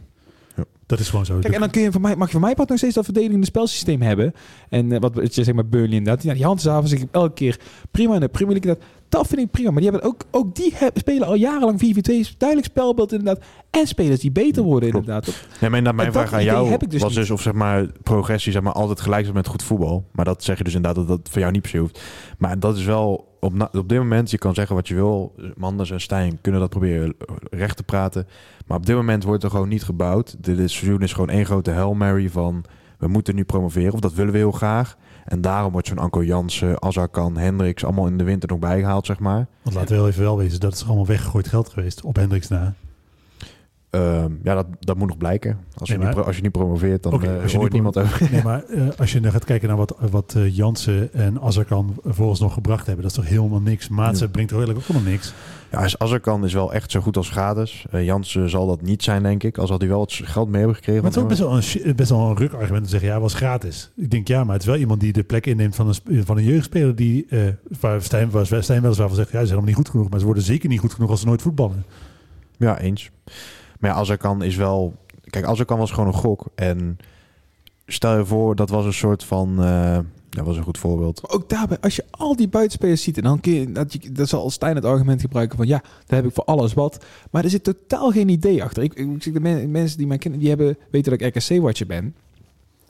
[0.86, 1.38] Dat is gewoon zo.
[1.38, 3.04] Kijk, en dan kun je van mij, mag je van mij part nog steeds dat
[3.04, 4.32] verdedigende spelsysteem hebben.
[4.68, 6.22] En eh, wat je zeg maar Burnley inderdaad.
[6.22, 7.58] Ja, die handzaven zich elke keer
[7.90, 8.70] prima in de Premier League.
[8.72, 8.95] inderdaad.
[9.08, 9.70] Dat vind ik prima.
[9.70, 12.36] Maar die hebben ook, ook die hebben, spelen al jarenlang 4v2.
[12.38, 13.44] Duidelijk spelbeeld inderdaad.
[13.70, 15.06] En spelers die beter worden Klopt.
[15.06, 15.34] inderdaad.
[15.60, 17.18] Nee, maar inderdaad, mijn En vraag aan idee jou heb ik dus was niet.
[17.18, 20.04] dus of zeg maar progressie zeg maar, altijd gelijk is met goed voetbal.
[20.12, 22.00] Maar dat zeg je dus inderdaad dat dat voor jou niet per se hoeft.
[22.38, 25.34] Maar dat is wel op, op dit moment, je kan zeggen wat je wil.
[25.56, 27.14] Manders en Stijn kunnen dat proberen
[27.50, 28.26] recht te praten.
[28.66, 30.36] Maar op dit moment wordt er gewoon niet gebouwd.
[30.38, 32.64] Dit is, seizoen is gewoon één grote Hail Mary van
[32.98, 33.92] we moeten nu promoveren.
[33.92, 34.96] Of dat willen we heel graag.
[35.26, 39.18] En daarom wordt zo'n Anko Jansen, Azarkan, Hendricks allemaal in de winter nog bijgehaald, zeg
[39.18, 39.46] maar.
[39.62, 42.48] Want laten we wel even wel wezen, dat is allemaal weggegooid geld geweest op Hendricks
[42.48, 42.74] na.
[43.96, 45.58] Ehm, ja, dat, dat moet nog blijken.
[45.78, 47.72] Als, Nee, je, niet, maar- als je niet promoveert, dan Oké, eh, als je hoort
[47.72, 48.28] niemand over.
[48.32, 51.94] Nee, maar eh, als je dan gaat kijken naar wat, wat eh, Jansen en Azarkan
[52.04, 53.88] volgens nog gebracht hebben, dat is toch helemaal niks.
[53.88, 54.32] Maatsen Ja.
[54.32, 55.32] brengt toch eigenlijk ook helemaal niks.
[55.70, 57.86] Ja, als Azarkan is wel echt zo goed als gratis.
[57.90, 59.58] Jansen zal dat niet zijn, denk ik.
[59.58, 61.02] Als had hij wel het geld mee hebben gekregen.
[61.02, 61.40] Maar het is ook best
[61.74, 63.90] wel een, best wel een ruk argument te zeggen, ja, was gratis.
[63.96, 66.36] Ik denk, ja, maar het is wel iemand die de plek inneemt van een, van
[66.36, 67.26] een jeugdspeler die,
[67.80, 70.18] waar Stijn, waar Stijn weliswaar van zegt, ja, ze zijn helemaal niet goed genoeg, maar
[70.18, 71.84] ze worden zeker niet goed genoeg als ze nooit voetballen.
[72.56, 73.10] Ja, eens.
[73.80, 74.94] Maar ja, Azarkan is wel...
[75.24, 76.44] Kijk, Azarkan was gewoon een gok.
[76.54, 76.98] En
[77.86, 79.62] stel je voor, dat was een soort van...
[79.62, 79.98] eh,
[80.28, 81.30] dat was een goed voorbeeld.
[81.30, 84.50] Ook daarbij, als je al die buitenspelers ziet, en dan kun dat, je, dat zal
[84.50, 87.04] Stijn het argument gebruiken van ja, daar heb ik voor alles wat.
[87.30, 88.82] Maar er zit totaal geen idee achter.
[88.82, 91.86] Ik, ik, ik- de men- mensen die mij kennen, die hebben, weten dat ik RKC-watcher
[91.86, 92.14] ben.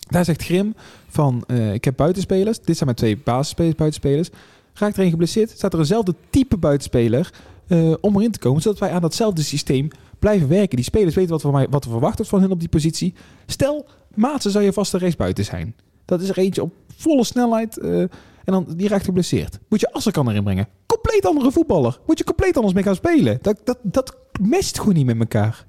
[0.09, 0.74] Daar zegt Grim
[1.09, 2.57] van, eh, ik heb buitenspelers.
[2.57, 4.30] Dit zijn mijn twee basisspelers, buitenspelers.
[4.74, 7.32] Raakt er een geblesseerd, staat er eenzelfde type buitenspeler
[7.66, 8.62] eh, om erin te komen.
[8.62, 9.89] Zodat wij aan datzelfde systeem
[10.27, 10.77] blijven werken.
[10.77, 13.14] Die spelers weten wat, van mij, wat er verwacht wordt van hen op die positie.
[13.47, 15.74] Stel, Maatsen zou je vaste race buiten zijn.
[16.05, 18.11] Dat is er eentje op volle snelheid eh, en
[18.45, 19.59] dan die raakt geblesseerd.
[19.68, 20.68] Moet je Asserkan erin brengen.
[20.87, 21.99] Compleet andere voetballer.
[22.07, 23.39] Moet je compleet anders mee gaan spelen.
[23.43, 25.66] Dat, dat, dat matcht gewoon niet met elkaar.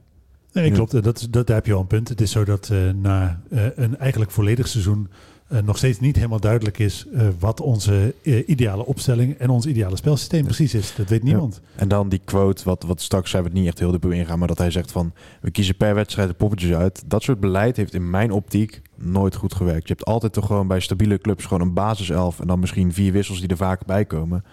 [0.51, 1.03] Nee, klopt.
[1.03, 2.09] Dat, is- dat, daar heb je al een punt.
[2.09, 5.09] Het is zo dat eh, na eh, een eigenlijk volledig seizoen
[5.47, 9.65] eh, nog steeds niet helemaal duidelijk is eh, wat onze eh, ideale opstelling en ons
[9.65, 10.95] ideale spelsysteem precies is.
[10.95, 11.61] Dat weet niemand.
[11.75, 14.39] En dan die quote, wat, wat straks zijn we het niet echt heel diep ingaan,
[14.39, 17.03] maar dat hij zegt van, we kiezen per wedstrijd de poppetjes uit.
[17.05, 19.87] Dat soort beleid heeft in mijn optiek nooit goed gewerkt.
[19.87, 23.11] Je hebt altijd toch gewoon bij stabiele clubs gewoon een basiself en dan misschien vier
[23.11, 24.43] wissels die er vaak bij komen.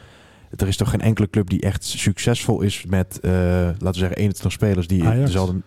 [0.56, 4.52] Er is toch geen enkele club die echt succesvol is met, laten we zeggen, 21
[4.52, 5.24] spelers die Ajax.
[5.24, 5.60] dezelfde...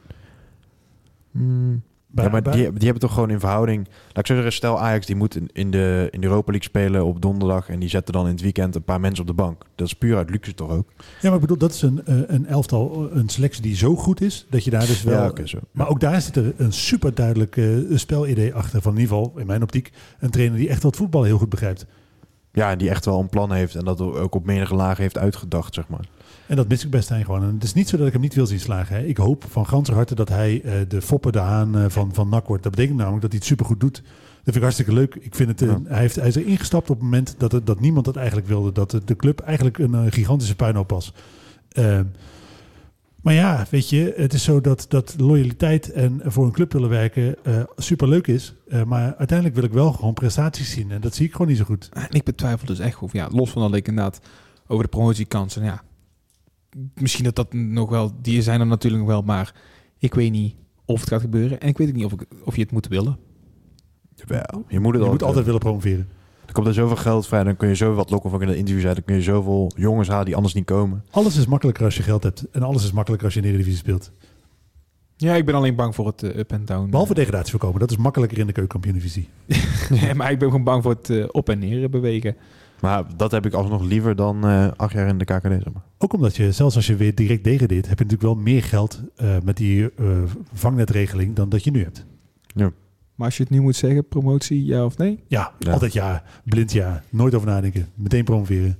[1.31, 1.81] Hmm.
[2.23, 3.87] Ja, maar die, die hebben toch gewoon in verhouding...
[3.87, 6.69] Laat ik zo zeggen, stel Ajax die moet in, in, de, in de Europa League
[6.69, 7.69] spelen op donderdag...
[7.69, 9.63] en die zetten dan in het weekend een paar mensen op de bank.
[9.75, 10.89] Dat is puur uit luxe toch ook?
[10.97, 14.21] Ja, maar ik bedoel, dat is een, eh, een elftal, een selectie die zo goed
[14.21, 15.37] is dat je daar dus wel.
[15.37, 15.59] ja, zo.
[15.71, 18.81] Maar ook daar zit er een super duidelijk eh, spelidee achter.
[18.81, 21.49] Van in ieder geval, in mijn optiek, een trainer die echt wat voetbal heel goed
[21.49, 21.85] begrijpt.
[22.51, 25.17] Ja, en die echt wel een plan heeft en dat ook op meerdere lagen heeft
[25.17, 26.05] uitgedacht, zeg maar.
[26.47, 27.43] En dat mis ik best aan gewoon.
[27.43, 28.95] En het is niet zo dat ik hem niet wil zien slagen.
[28.95, 29.03] Hè.
[29.03, 32.29] Ik hoop van ganser harte dat hij eh, de Foppe de Haan eh, van, van
[32.29, 32.63] NAC wordt.
[32.63, 33.95] Dat betekent namelijk dat hij het supergoed doet.
[33.95, 35.15] Dat vind ik hartstikke leuk.
[35.15, 35.79] Ik vind het, eh, Ja.
[35.87, 38.47] hij, heeft, hij is er ingestapt op het moment dat, het, dat niemand dat eigenlijk
[38.47, 38.71] wilde.
[38.71, 41.13] Dat de, club eigenlijk een gigantische puinhoop was.
[41.69, 42.05] Ehm,
[43.21, 46.89] maar ja, weet je, het is zo dat, dat loyaliteit en voor een club willen
[46.89, 47.35] werken
[47.75, 48.55] superleuk is.
[48.85, 50.91] Maar uiteindelijk wil ik wel gewoon prestaties zien.
[50.91, 51.89] En dat zie ik gewoon niet zo goed.
[51.93, 54.19] En ik betwijfel dus echt of ja, los van dat ik inderdaad
[54.67, 55.83] over de promotiekansen, ja,
[56.93, 59.53] misschien dat dat nog wel, die zijn er natuurlijk nog wel, maar
[59.97, 60.55] ik weet niet
[60.85, 62.87] of het gaat gebeuren en ik weet ook niet of, ik, of je het moet
[62.87, 63.17] willen.
[64.25, 65.59] Wel, je moet het Je ook moet altijd willen.
[65.59, 66.09] promoveren.
[66.45, 68.57] Er komt er zoveel geld vrij, dan kun je zo wat lokken van in het
[68.57, 68.95] interview zijn.
[68.95, 71.03] Dan kun je zoveel jongens halen die anders niet komen.
[71.11, 72.49] Alles is makkelijker als je geld hebt.
[72.51, 74.11] En alles is makkelijker als je in de Eredivisie speelt.
[75.15, 76.89] Ja, ik ben alleen bang voor het eh, up en down.
[76.89, 77.79] Behalve degradatie voorkomen.
[77.79, 79.29] Dat is makkelijker in de keukenkampioen-divisie.
[80.01, 82.35] Nee, maar ik ben gewoon bang voor het eh, op en neer bewegen.
[82.81, 85.83] Maar dat heb ik alsnog liever dan eh, acht jaar in de KKD, zeg maar.
[85.97, 89.01] Ook omdat je, zelfs als je weer direct degradeert, heb je natuurlijk wel meer geld
[89.15, 90.05] eh, met die eh,
[90.53, 92.05] vangnetregeling dan dat je nu hebt.
[93.15, 95.23] Maar als je het nu moet zeggen, promotie, ja of nee?
[95.27, 95.71] Ja, Ja.
[95.71, 96.23] altijd ja.
[96.43, 97.03] Blind ja.
[97.09, 97.87] Nooit over nadenken.
[97.95, 98.77] Meteen promoveren.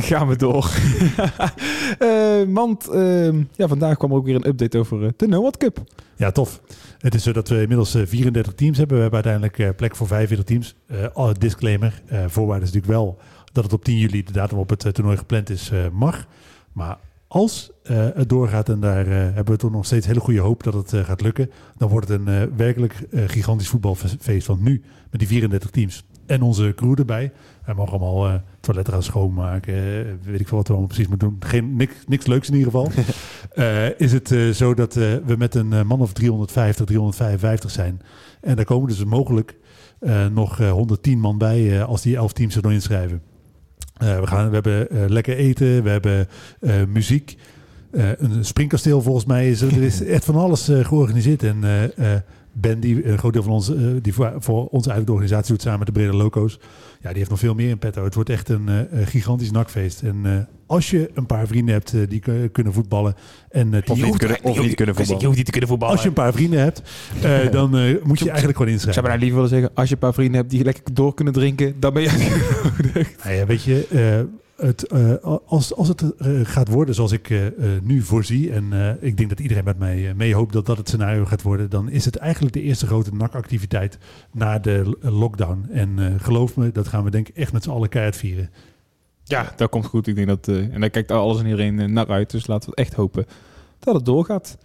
[0.10, 0.70] Gaan we door.
[1.98, 5.40] Eh, want ehm, ja, vandaag kwam er ook weer een update over eh, de No
[5.40, 5.78] What Cup.
[6.16, 6.60] Ja, tof.
[6.98, 8.96] Het is zo dat we inmiddels eh, 34 teams hebben.
[8.96, 10.74] We hebben uiteindelijk eh, plek voor 45 teams.
[10.86, 12.02] Eh disclaimer.
[12.06, 13.18] eh voorwaarde is natuurlijk wel
[13.52, 16.26] dat het op 10 juli, de datum op het eh, toernooi gepland is, eh, mag.
[16.72, 20.40] Maar als eh, het doorgaat en daar eh, hebben we toch nog steeds hele goede
[20.40, 24.44] hoop dat het eh, gaat lukken, dan wordt het een eh, werkelijk eh, gigantisch voetbalfeest
[24.44, 26.04] van nu met die 34 teams.
[26.26, 27.32] En onze crew erbij.
[27.64, 29.74] Wij mogen allemaal toiletten gaan schoonmaken.
[29.74, 31.36] eh, weet ik veel wat we allemaal precies moeten doen.
[31.40, 32.90] Geen, niks, niks leuks in ieder geval.
[33.52, 38.00] Eh, is het eh, zo dat we met een man of 350, 355 zijn.
[38.40, 39.56] En daar komen dus mogelijk
[40.32, 43.22] nog eh, 110 man bij als die 11 teams er nog inschrijven.
[43.98, 46.28] We, gaan, we hebben lekker eten, we hebben
[46.92, 47.36] muziek.
[47.90, 49.82] Een springkasteel volgens mij is er.
[49.82, 51.42] Is echt van alles georganiseerd.
[51.42, 51.64] En
[52.54, 55.52] Ben, die een groot deel van ons, eh, die voor, voor ons eigenlijk de organisatie
[55.52, 56.58] doet samen met de brede loco's.
[57.00, 58.04] Ja, die heeft nog veel meer in petto.
[58.04, 60.02] Het wordt echt een eh, gigantisch nakfeest.
[60.02, 60.32] En eh,
[60.66, 63.14] als je een paar vrienden hebt eh, die kunnen voetballen
[63.50, 65.24] en eh, Of die- niet kunnen, of niet kunnen Je voetballen.
[65.24, 65.94] hoeft niet te kunnen voetballen.
[65.94, 66.82] als je een paar vrienden hebt,
[67.22, 69.02] eh, dan eh, moet je eigenlijk gewoon Ik zou inschrijven.
[69.02, 71.74] bijna liever willen zeggen, als je een paar vrienden hebt die lekker door kunnen drinken,
[71.80, 72.08] dan ben je.
[73.24, 74.20] Nou ja, weet je, eh,
[74.66, 75.14] het, eh,
[75.46, 77.38] als, als het eh, gaat worden zoals ik eh,
[77.82, 81.24] nu voorzie, en ik denk dat iedereen met mij mee hoopt dat dat het scenario
[81.24, 83.98] gaat worden, dan is het eigenlijk de eerste grote NAC-activiteit
[84.32, 85.68] na de lockdown.
[85.72, 88.50] En geloof me, dat gaan we denk ik echt met z'n allen keihard vieren.
[89.24, 90.06] Ja, dat komt goed.
[90.06, 92.30] Ik denk dat, en daar kijkt alles en iedereen naar uit.
[92.30, 93.26] Dus laten we echt hopen
[93.78, 94.58] dat het doorgaat.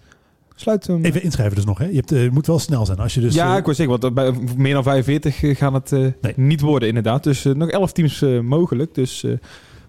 [0.60, 1.06] Sluit hem.
[1.06, 1.86] Even inschrijven dus nog, hè?
[1.86, 2.98] Je hebt, eh, moet wel snel zijn.
[2.98, 5.92] Als je dus, ja, ik wil zeggen, want bij meer dan 45 eh, gaan het
[5.92, 6.34] Nee.
[6.36, 7.24] niet worden inderdaad.
[7.24, 8.94] Dus nog 11 teams mogelijk.
[8.96, 9.26] Dus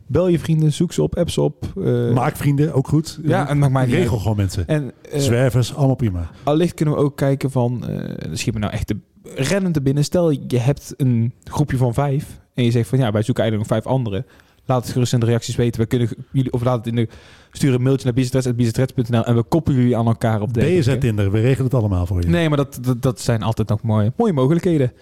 [0.09, 1.67] bel je vrienden, zoek ze op, app ze op.
[1.85, 3.19] eh, maak vrienden, ook goed.
[3.23, 4.21] ja, en mij niet regel uit.
[4.21, 4.67] gewoon mensen.
[4.69, 6.31] En eh, Zwervers, allemaal prima.
[6.43, 8.97] allicht kunnen we ook kijken van, eh schiet me nou echt de
[9.35, 10.05] rennen te binnen.
[10.05, 13.71] Stel, je hebt een groepje van vijf en je zegt van ja, wij zoeken eigenlijk
[13.71, 14.27] nog vijf anderen.
[14.65, 15.81] Laat het gerust in de reacties weten.
[15.81, 17.09] We kunnen jullie, of laat het in de,
[17.51, 20.99] stuur een mailtje naar biznestreds.nl en we koppelen jullie aan elkaar op BZ deze.
[20.99, 22.29] Tinder, we regelen het allemaal voor je.
[22.29, 24.93] Nee, maar dat, dat, dat zijn altijd nog mooie, mooie mogelijkheden.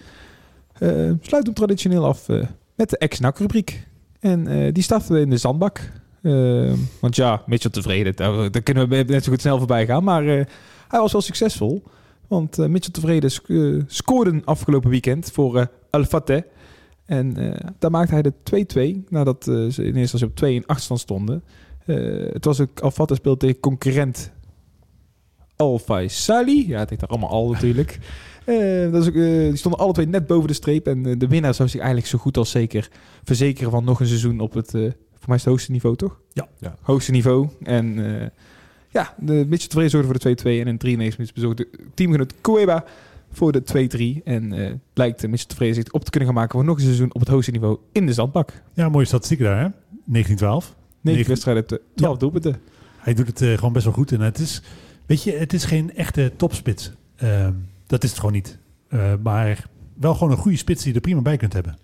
[1.21, 2.27] Sluit hem traditioneel af
[2.75, 3.86] met de ex-NAC-rubriek.
[4.19, 5.91] En eh, die starten we in de zandbak.
[6.21, 8.15] Eh, want ja, Mitchell tevreden,
[8.51, 10.03] daar, kunnen we net zo goed snel voorbij gaan.
[10.03, 10.45] Maar eh,
[10.87, 11.83] hij was wel succesvol.
[12.27, 13.49] Want Mitchell Tevreden sc
[13.87, 16.41] scoorde afgelopen weekend voor uh, Al Fateh.
[17.05, 20.99] En daar maakte hij de 2-2 nadat ze in eerste instantie op 2 in achterstand
[20.99, 21.43] stonden.
[22.33, 24.31] het was ook Al speelde tegen concurrent
[25.55, 26.67] Al Faisali.
[26.67, 27.99] Ja, het heet daar allemaal al natuurlijk.
[28.91, 30.87] Dat is ook, die stonden alle twee net boven de streep.
[30.87, 32.89] En de winnaar zou zich eigenlijk zo goed als zeker
[33.23, 36.19] verzekeren van nog een seizoen op het, voor mij is het hoogste niveau, toch?
[36.33, 36.47] Ja.
[36.59, 36.75] ja.
[36.81, 37.47] Hoogste niveau.
[37.63, 37.95] En
[38.89, 42.83] ja, de Mitchell tevreden zorgde voor de 2-2 en in 93 minuten bezorgde teamgenoot Cueva
[43.31, 44.23] voor de 2-3.
[44.23, 47.13] En uh, lijkt Mitchell tevreden zich op te kunnen gaan maken voor nog een seizoen
[47.13, 48.61] op het hoogste niveau in de zandbak.
[48.73, 49.69] Ja, mooie statistieken daar, hè?
[50.05, 50.75] 1912.
[51.01, 52.13] 9 wedstrijden, 12 ja.
[52.13, 52.61] doelpunten.
[52.97, 54.11] Hij doet het uh, gewoon best wel goed.
[54.11, 54.61] En het is,
[55.05, 56.91] weet je, het is geen echte topspits.
[57.23, 57.47] Uh,
[57.87, 58.59] dat is het gewoon niet.
[58.89, 61.77] Uh, maar wel gewoon een goede spits die je er prima bij kunt hebben.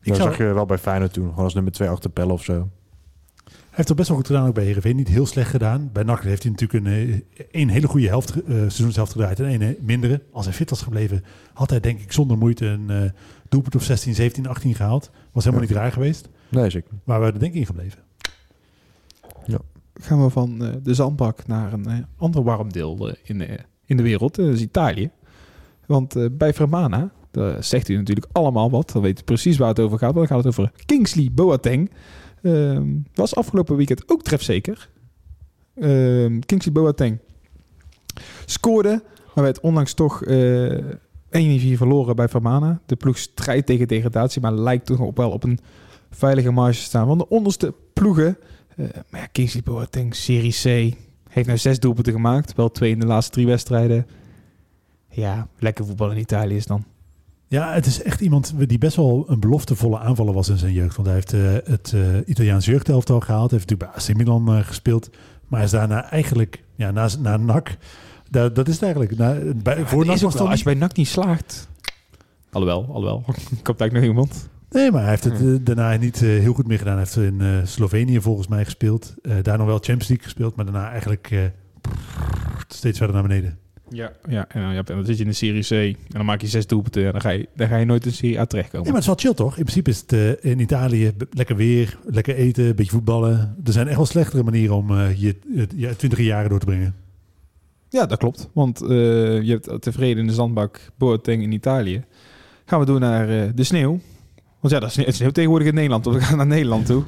[0.00, 0.28] Ik dat zou...
[0.28, 1.28] zag je wel bij Feyenoord toen.
[1.28, 2.68] Gewoon als nummer 2 achter Pelle of zo.
[3.44, 4.96] Hij heeft het best wel goed gedaan ook bij Heerenveen.
[4.96, 5.90] Niet heel slecht gedaan.
[5.92, 9.76] Bij NAC heeft hij natuurlijk een, een hele goede helft, uh, seizoenshelft gedraaid en een
[9.80, 10.22] mindere.
[10.32, 13.10] Als hij fit was gebleven, had hij denk ik zonder moeite een uh,
[13.48, 15.10] doelpunt of 16, 17, 18 gehaald.
[15.32, 15.70] Was helemaal ja.
[15.70, 16.28] niet raar geweest.
[16.48, 16.90] Nee, zeker.
[17.04, 17.98] Maar we er denk ik in gebleven.
[19.46, 19.58] Ja.
[19.94, 24.34] Gaan we van uh, de zandbak naar een ander warm deel in, in de wereld.
[24.34, 25.10] dat is Italië.
[25.92, 28.90] Want bij Fermana, daar zegt u natuurlijk allemaal wat.
[28.92, 30.14] Dan weet u precies waar het over gaat.
[30.14, 31.90] Dan gaat het over Kingsley Boateng.
[32.42, 32.80] Uh,
[33.14, 34.88] was afgelopen weekend ook trefzeker.
[35.74, 37.18] Uh, Kingsley Boateng
[38.44, 39.02] scoorde,
[39.34, 40.80] maar werd onlangs toch uh, 1-4
[41.76, 42.80] verloren bij Vermana.
[42.86, 45.58] De ploeg strijdt tegen degradatie, maar lijkt toch wel op een
[46.10, 47.06] veilige marge te staan.
[47.06, 48.38] Van de onderste ploegen,
[48.76, 50.96] uh, maar Kingsley Boateng, Serie C,
[51.28, 52.54] heeft nou zes doelpunten gemaakt.
[52.54, 54.06] Wel twee in de laatste drie wedstrijden.
[55.12, 56.84] Ja, lekker voetbal in Italië is dan.
[57.52, 60.96] Ja, het is echt iemand die best wel een beloftevolle aanvaller was in zijn jeugd.
[60.96, 63.50] Want hij heeft uh, het uh, Italiaans jeugdelftal gehaald.
[63.50, 65.10] Heeft natuurlijk bij AC Milan uh, gespeeld.
[65.48, 67.76] Maar hij is daarna eigenlijk, ja, na, na NAC,
[68.30, 69.16] dat, dat is het eigenlijk.
[69.16, 71.68] Na, bij, ja, voor NAC was wel, als je bij NAC niet slaagt.
[72.50, 73.24] Alhoewel, alhoewel.
[73.62, 74.48] Komt eigenlijk nog iemand.
[74.70, 76.96] Nee, maar hij heeft het uh, daarna niet uh, heel goed meer gedaan.
[76.96, 79.14] Hij heeft in uh, Slovenië volgens mij gespeeld.
[79.42, 81.52] daar nog wel Champions League gespeeld, maar daarna eigenlijk
[82.68, 83.58] steeds verder naar beneden.
[83.94, 86.66] Ja, ja en dan zit je in de Serie C en dan maak je zes
[86.66, 88.86] doelpunten en dan ga je, dan ga je nooit in Serie A terechtkomen.
[88.86, 89.56] Ja, maar het is wel chill toch?
[89.56, 93.56] In principe is het uh, in Italië lekker weer, lekker eten, een beetje voetballen.
[93.64, 95.36] Er zijn echt wel slechtere manieren om uh, je,
[95.76, 96.94] je twintig jaren door te brengen.
[97.88, 98.48] Ja, dat klopt.
[98.52, 98.88] Want uh,
[99.42, 102.04] je hebt tevreden in de zandbak Boateng in Italië.
[102.64, 104.00] Gaan we door naar de sneeuw.
[104.62, 106.04] Want ja, dat is het sneeuw tegenwoordig in Nederland.
[106.04, 107.02] We gaan naar Nederland toe.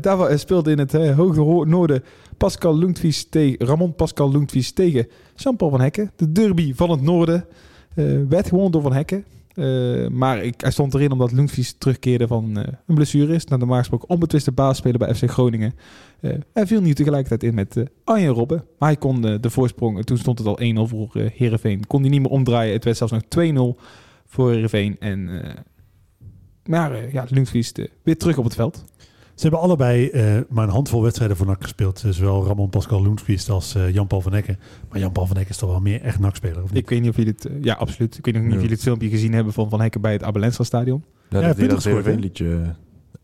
[0.00, 2.02] daar speelde in het hoge noorden
[2.36, 6.10] Pascal Lundqvist tegen Ramon Pascal Lundqvist tegen Jean-Paul van Hekken.
[6.16, 7.44] De derby van het noorden
[7.94, 9.24] uh, werd gewonnen door Van Hekken.
[10.12, 12.56] Maar ik, hij stond erin omdat Lundqvist terugkeerde van
[12.86, 13.44] een blessure is.
[13.44, 15.74] Naar de gesproken onbetwiste baasspeler bij FC Groningen.
[16.52, 18.64] hij viel nu tegelijkertijd in met Arjen Robben.
[18.78, 21.86] Maar hij kon de voorsprong, toen stond het al 1-0 voor Heerenveen.
[21.86, 22.72] Kon hij niet meer omdraaien.
[22.72, 23.22] Het werd zelfs nog
[23.76, 23.80] 2-0
[24.26, 24.96] voor Heerenveen.
[24.98, 25.28] En,
[26.70, 28.84] maar ja, Lundqvist weer terug op het veld.
[29.34, 32.04] Ze hebben allebei uh, maar een handvol wedstrijden voor NAC gespeeld.
[32.10, 34.58] Zowel Ramon Pascal Loensvist als uh, Jan-Paul van Ecken.
[34.88, 37.34] Maar Jan-Paul van Ecken is toch wel meer echt NAC-speler, Ik weet niet of jullie
[37.38, 37.50] het...
[37.62, 38.18] ja, absoluut.
[38.18, 40.64] Ik weet niet of jullie het filmpje gezien hebben van Van Hekken bij het Abelensa
[40.64, 41.04] stadion.
[41.28, 42.74] Ja, dat hij dat een liedje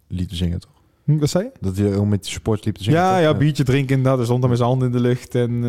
[0.08, 0.70] liet zingen, toch?
[1.04, 1.50] Hm, wat zei je?
[1.60, 3.00] Dat hij ook met de support liep te zingen.
[3.00, 4.16] Ja, ja, biertje drinken inderdaad.
[4.16, 5.34] Hij stond dan met zijn handen in de lucht.
[5.34, 5.62] En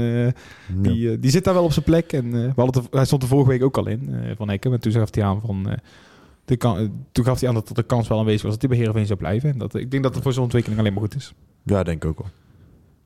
[0.81, 2.13] die, die zit daar wel op zijn plek.
[2.13, 4.69] En we hadden het, hij stond er vorige week ook al in, Van Hekken.
[4.69, 5.79] Maar toen gaf hij aan van
[6.47, 8.77] de kan, toen gaf hij aan dat de kans wel aanwezig was dat hij bij
[8.77, 9.49] Heerenveen zou blijven.
[9.49, 11.33] En dat, ik denk dat het voor zo'n ontwikkeling alleen maar goed is.
[11.63, 12.27] Ja, denk ik ook wel.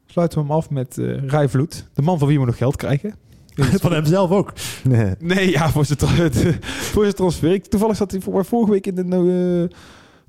[0.06, 1.90] Sluiten we hem af met uh, Rai Vloed.
[1.94, 3.16] De man van wie we nog geld krijgen.
[3.56, 4.54] van hemzelf ook.
[4.84, 6.00] Nee, nee ja, voor zijn,
[6.94, 7.52] voor zijn transfer.
[7.52, 9.78] Ik, toevallig zat hij voor, vorige week in de uh,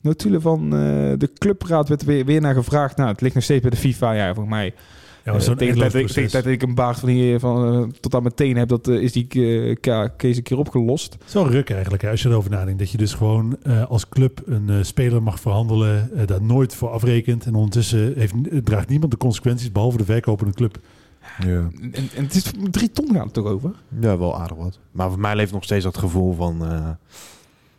[0.00, 0.70] notulen van uh,
[1.18, 1.88] de clubraad.
[1.88, 2.96] werd weer, weer naar gevraagd.
[2.96, 4.12] Nou, het ligt nog steeds bij de FIFA.
[4.12, 4.74] Ja, volgens mij
[5.24, 8.22] ja, uh, tegen, tijd, tegen dat ik een baard van hier van, uh, tot aan
[8.22, 9.26] meteen heb, dat, uh, is die
[9.80, 11.16] case een keer opgelost.
[11.24, 12.78] Zo ruk eigenlijk, hè, als je erover nadenkt.
[12.78, 13.56] Dat je dus gewoon
[13.88, 17.44] als club een speler mag verhandelen, daar nooit voor afrekent.
[17.44, 20.78] En ondertussen heeft, draagt niemand de consequenties, behalve de verkopende club.
[21.38, 21.68] Ja.
[21.80, 23.70] En, en het is drie ton gaat het toch over?
[24.00, 24.78] Ja, wel aardig wat.
[24.92, 26.62] Maar voor mij leeft nog steeds dat gevoel van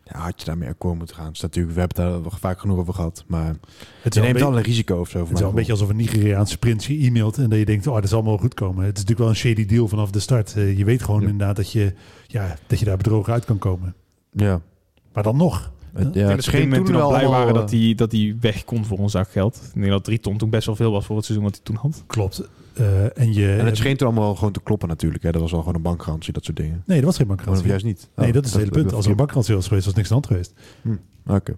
[0.04, 1.32] ja, had je daarmee akkoord moeten gaan.
[1.32, 3.24] Dus natuurlijk, we hebben daar vaak genoeg over gehad.
[3.28, 3.56] Maar
[4.01, 5.20] het je neemt wel een risico of zo.
[5.20, 7.88] Het is wel een beetje alsof een Nigeriaanse prins je e-mailt en dat je denkt,
[7.88, 8.86] oh, dat zal wel goed komen.
[8.86, 10.54] Het is natuurlijk wel een shady deal vanaf de start.
[10.58, 11.28] Uh, je weet gewoon ja.
[11.28, 11.93] inderdaad dat je,
[12.28, 13.95] ja, dat je daar bedrogen uit kan komen.
[14.32, 14.62] Ja.
[15.14, 15.72] Maar dan nog.
[15.96, 19.00] Ja, ja het moment toen al blij waren dat hij, dat hij weg kon voor
[19.00, 19.56] een zak geld.
[19.56, 21.64] Ik denk dat drie ton toen best wel veel was voor het seizoen wat hij
[21.64, 22.04] toen had.
[22.08, 22.50] Klopt.
[22.80, 25.24] Uh, en, je, en het scheen toen allemaal gewoon te kloppen natuurlijk.
[25.24, 25.32] Hè?
[25.32, 26.84] Dat was al gewoon een bankgarantie, dat soort dingen.
[26.86, 27.64] Nee, dat was geen bankgarantie.
[27.64, 28.10] Of juist niet?
[28.16, 28.94] Nee, oh, dat is het hele punt.
[28.94, 30.54] Als er een bankgarantie was geweest, was niks aan de hand geweest.
[30.82, 30.91] Hm,
[31.26, 31.36] Oké.
[31.36, 31.56] Okay.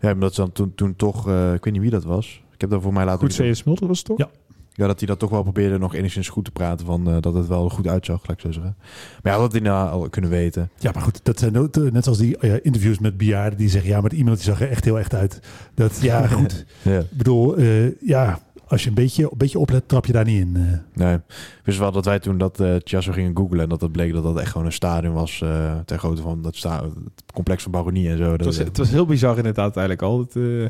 [0.00, 1.28] Ja, maar dat is dan toen, toen toch...
[1.28, 2.42] Uh, ik weet niet wie dat was.
[2.54, 3.20] Ik heb dat voor mij laten...
[3.20, 3.64] Goed, C.S.
[3.64, 4.18] Mulder was het toch?
[4.18, 4.30] Ja.
[4.78, 7.34] Ja, dat hij dat toch wel probeerde nog enigszins goed te praten van eh, dat
[7.34, 8.76] het wel goed uitzag, laat ik zo zeggen.
[9.22, 10.70] Maar ja, dat had hij nou al kunnen weten.
[10.78, 13.68] Ja, maar goed, dat zijn ook, eh, net zoals die eh, interviews met bejaarden die
[13.68, 15.40] zeggen, ja, maar iemand die zag er echt heel echt uit.
[15.74, 16.64] Dat, ja, goed.
[16.82, 16.98] Ja.
[16.98, 20.40] Ik bedoel, eh, ja, als je een beetje, een beetje oplet, trap je daar niet
[20.40, 20.56] in.
[20.56, 21.04] eh.
[21.04, 23.92] Nee, ik wist wel dat wij toen dat eh Chiasso gingen googlen en dat het
[23.92, 27.32] bleek dat dat echt gewoon een stadion was eh ter grootte van dat sta het
[27.34, 28.30] complex van Baronie en zo.
[28.30, 30.18] Het Dat, was, het was heel bizar inderdaad eigenlijk al.
[30.18, 30.66] Het, eh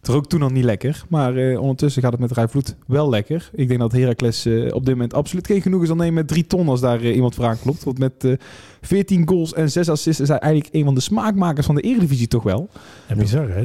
[0.00, 1.04] het rook toen al niet lekker.
[1.08, 3.50] Maar eh, ondertussen gaat het met Rijvloed wel lekker.
[3.52, 6.46] Ik denk dat Heracles eh, op dit moment absoluut geen genoegen zal nemen met drie
[6.46, 7.84] ton als daar eh, iemand voor aanklopt.
[7.84, 8.32] Want met eh
[8.80, 12.28] 14 goals en 6 assists is hij eigenlijk een van de smaakmakers van de Eredivisie
[12.28, 12.68] toch wel.
[13.06, 13.64] En bizar, hè?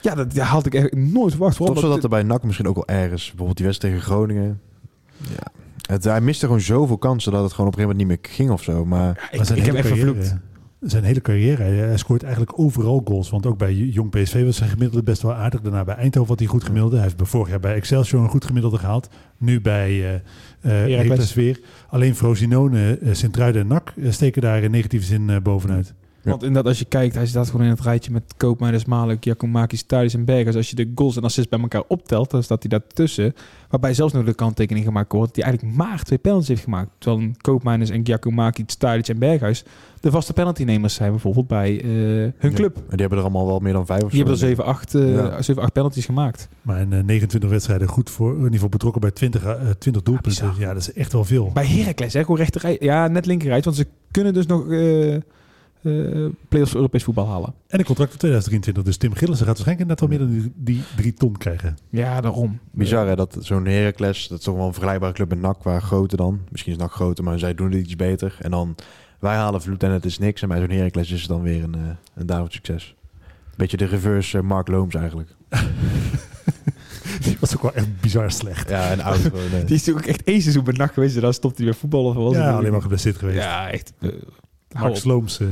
[0.00, 1.56] Ja, dat, dat had ik echt nooit verwacht.
[1.56, 4.60] Toch zo dat er bij NAC misschien ook wel ergens, bijvoorbeeld die wedstrijd tegen Groningen.
[5.16, 5.60] Ja.
[5.82, 8.36] Het, hij miste gewoon zoveel kansen dat het gewoon op een gegeven moment niet meer
[8.36, 8.84] ging of zo.
[8.84, 10.36] Maar ik, heb echt vervloekt.
[10.82, 13.30] Zijn hele carrière, hij, scoort eigenlijk overal goals.
[13.30, 15.60] Want ook bij Jong PSV was zijn gemiddelde best wel aardig.
[15.60, 16.96] Daarna bij Eindhoven had hij goed gemiddelde.
[16.96, 19.08] Hij heeft vorig jaar bij Excelsior een goed gemiddelde gehaald.
[19.38, 21.60] Nu bij eh eh Heracles weer.
[21.88, 25.94] Alleen Frosinone, eh Sint-Truiden en NAC eh, steken daar in negatieve zin eh, bovenuit.
[26.22, 26.30] Ja.
[26.30, 29.82] Want inderdaad, als je kijkt, hij staat gewoon in het rijtje met Koopmeiners, Malik, Giacomakis,
[29.82, 30.56] Thadis en Bergers.
[30.56, 33.34] Als je de goals en assists bij elkaar optelt, dan staat hij daartussen.
[33.70, 36.90] Waarbij zelfs nog de kanttekening gemaakt wordt dat hij eigenlijk maar twee penalties heeft gemaakt.
[36.98, 39.64] Terwijl een Koopmeiners en Giacomakis, Thadis en Berghuis
[40.00, 42.50] de vaste penaltynemers zijn bijvoorbeeld bij eh, hun Ja.
[42.50, 42.76] club.
[42.76, 44.26] En die hebben er allemaal wel meer dan vijf of Die zo.
[44.26, 45.42] hebben er 7, 8, eh, Ja.
[45.42, 46.48] 7, 8 penalties gemaakt.
[46.62, 50.02] Maar in eh, 29 wedstrijden goed voor, in ieder geval betrokken bij 20, eh, 20
[50.02, 50.44] doelpunten.
[50.46, 50.54] bizar.
[50.60, 51.50] Ja, dat is echt wel veel.
[51.54, 52.76] Bij Heracles, hè, gewoon rechterrij.
[52.80, 54.64] Ja, net linkerrijt, want ze kunnen dus nog
[55.82, 57.54] eh eh play-offs voor Europees voetbal halen.
[57.66, 58.82] En een contract voor 2023.
[58.84, 61.76] Dus Tim Gillissen gaat waarschijnlijk net wel meer dan die, die drie ton krijgen.
[61.90, 62.58] Ja, daarom.
[62.70, 65.80] Bizar hè, dat zo'n Heracles, dat is toch wel een vergelijkbare club met NAC, qua
[65.80, 66.40] groter dan.
[66.50, 68.36] Misschien is NAC groter, maar zij doen het iets beter.
[68.40, 68.74] En dan,
[69.18, 70.42] wij halen vloed en het is niks.
[70.42, 72.94] En bij zo'n Heracles is het dan weer een, eh een succes.
[73.56, 75.34] Beetje de reverse eh, Mark Looms eigenlijk.
[77.20, 78.68] Die was ook wel echt bizar slecht.
[78.68, 79.22] Ja, en oud.
[79.22, 79.30] Die
[79.64, 81.14] is natuurlijk ook echt één seizoen bij nacht geweest.
[81.16, 82.16] en Dan stopte hij weer voetballen.
[82.16, 83.38] Of was Ja, alleen maar geblesseerd geweest.
[83.38, 83.92] Ja, echt.
[84.94, 85.40] Slooms.
[85.40, 85.48] eh,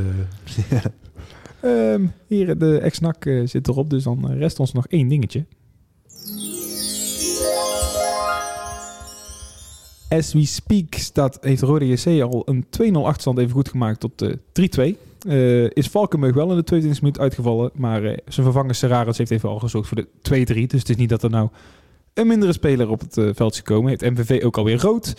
[1.61, 3.91] Ehm, hier, de ex-nak eh, zit erop.
[3.91, 5.45] Dus dan eh, rest ons nog één dingetje.
[10.09, 14.23] As we speak staat, heeft Rode JC al een 2-0 achterstand even goed gemaakt tot
[14.23, 14.33] eh
[14.93, 14.97] 3-2.
[15.29, 17.71] Eh, is Valkenburg wel in de 22e minuut uitgevallen.
[17.75, 20.67] Maar eh, zijn vervanger Serraris heeft even al gezorgd voor de 2-3.
[20.67, 21.49] Dus het is niet dat er nou
[22.15, 23.89] een mindere speler op het veld is gekomen.
[23.89, 25.15] Heeft MVV ook alweer rood.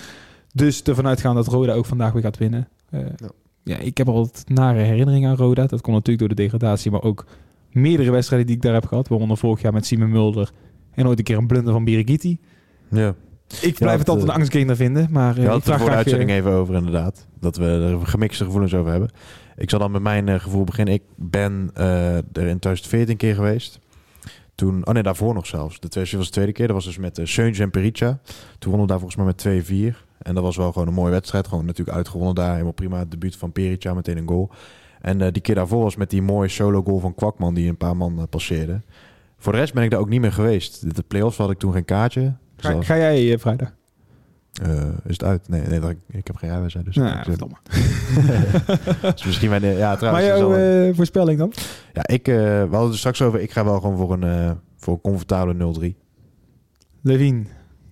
[0.54, 2.68] Dus ervan uitgaan dat Roda ook vandaag weer gaat winnen.
[2.90, 3.30] Eh, Ja.
[3.64, 5.66] Ja, ik heb altijd nare herinneringen aan Roda.
[5.66, 7.26] Dat komt natuurlijk door de degradatie, maar ook
[7.72, 9.08] meerdere wedstrijden die ik daar heb gehad.
[9.08, 10.52] Waaronder vorig jaar met Simon Mulder
[10.92, 12.40] en ooit een keer een blunder van Birigiti.
[12.90, 13.16] ja.
[13.62, 16.30] Ik blijf het altijd een angstgainer vinden, maar had ik het vraag voor de uitzending
[16.30, 17.28] eh, even over inderdaad.
[17.40, 19.10] Dat we er gemixte gevoelens over hebben.
[19.56, 20.94] Ik zal dan met mijn eh, gevoel beginnen.
[20.94, 23.80] Ik ben er in 2014 keer geweest.
[24.56, 25.80] Toen, oh nee, daarvoor nog zelfs.
[25.80, 26.68] De tweede was de tweede keer.
[26.68, 28.20] Dat was dus met uh, Seuntje en Perica.
[28.60, 30.11] Toen wonnen we daar volgens mij met 2-4.
[30.22, 31.48] En dat was wel gewoon een mooie wedstrijd.
[31.48, 32.52] Gewoon natuurlijk uitgewonnen daar.
[32.52, 32.98] Helemaal prima.
[33.00, 34.50] Het debuut van Perica, meteen een goal.
[35.02, 37.78] En eh, die keer daarvoor was met die mooie solo goal van Kwakman die een
[37.78, 38.82] paar man eh, passeerde.
[39.38, 40.96] Voor de rest ben ik daar ook niet meer geweest.
[40.96, 42.34] De play-offs had ik toen geen kaartje.
[42.56, 43.74] Dus ga, ga jij eh, vrijdag?
[45.04, 45.50] is het uit?
[45.50, 46.86] Nee, nee dat, ik heb geen rijbewijs.
[46.86, 47.56] Dus Nou, ik- verdomme.
[49.14, 50.26] dus misschien mijn, ja, Maar trouwens.
[50.28, 51.54] is jouw een- voorspelling dan?
[51.94, 53.40] ja, ik, we hadden het er straks over.
[53.42, 55.98] Ik ga wel gewoon voor een, voor een comfortabele 0-3.
[57.02, 57.44] Levine,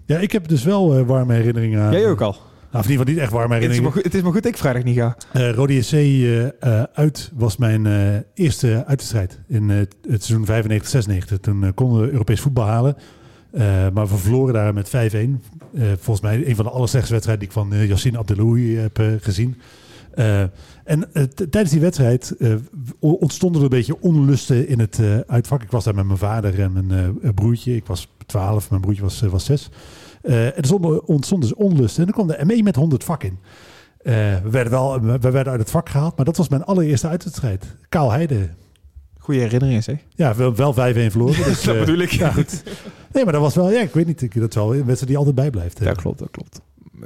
[0.09, 1.91] ja, ik heb dus wel eh, warme herinneringen aan.
[1.91, 2.31] jij ook al.
[2.71, 3.91] Nou, of in ieder geval niet echt warme Het is, maar herinneringen.
[3.91, 5.17] goed, het is maar goed dat ik vrijdag niet ga.
[5.33, 7.85] Eh Rode SC eh, uit was mijn
[8.33, 10.45] eerste uitwedstrijd in het seizoen
[11.35, 11.39] 95-96.
[11.41, 12.95] Toen konden we Europees voetbal halen.
[13.93, 14.91] Maar we verloren daar met 5-1.
[15.73, 19.61] Eh, volgens mij een van de allerslechtste wedstrijden die ik van Yassine Abdeloui heb gezien.
[20.13, 20.41] Eh,
[20.83, 22.53] en eh, tijdens die wedstrijd eh,
[22.99, 25.63] ontstonden er een beetje onlusten in het uitvak.
[25.63, 27.75] Ik was daar met mijn vader en mijn broertje.
[27.75, 29.69] Ik was 12, mijn broertje was, was 6.
[30.21, 32.05] Eh, en er stonden- ontstond dus onlusten.
[32.05, 33.39] En dan kwam de ME met 100 vak in.
[34.03, 37.65] We, werden wel, we werden uit het vak gehaald, maar dat was mijn allereerste uitwedstrijd.
[37.89, 38.49] Kaal Heide.
[39.17, 39.97] Goede herinneringen zeg.
[40.09, 40.75] Ja, wel, wel 5-1
[41.11, 41.43] verloren.
[41.43, 42.11] Dus, dat bedoel ik.
[42.11, 42.63] Ja, goed.
[43.13, 45.17] Nee, maar dat was wel, ja, ik weet niet, dat is wel een wedstrijd die
[45.17, 45.79] altijd bijblijft.
[45.83, 46.61] Ja, klopt, dat klopt.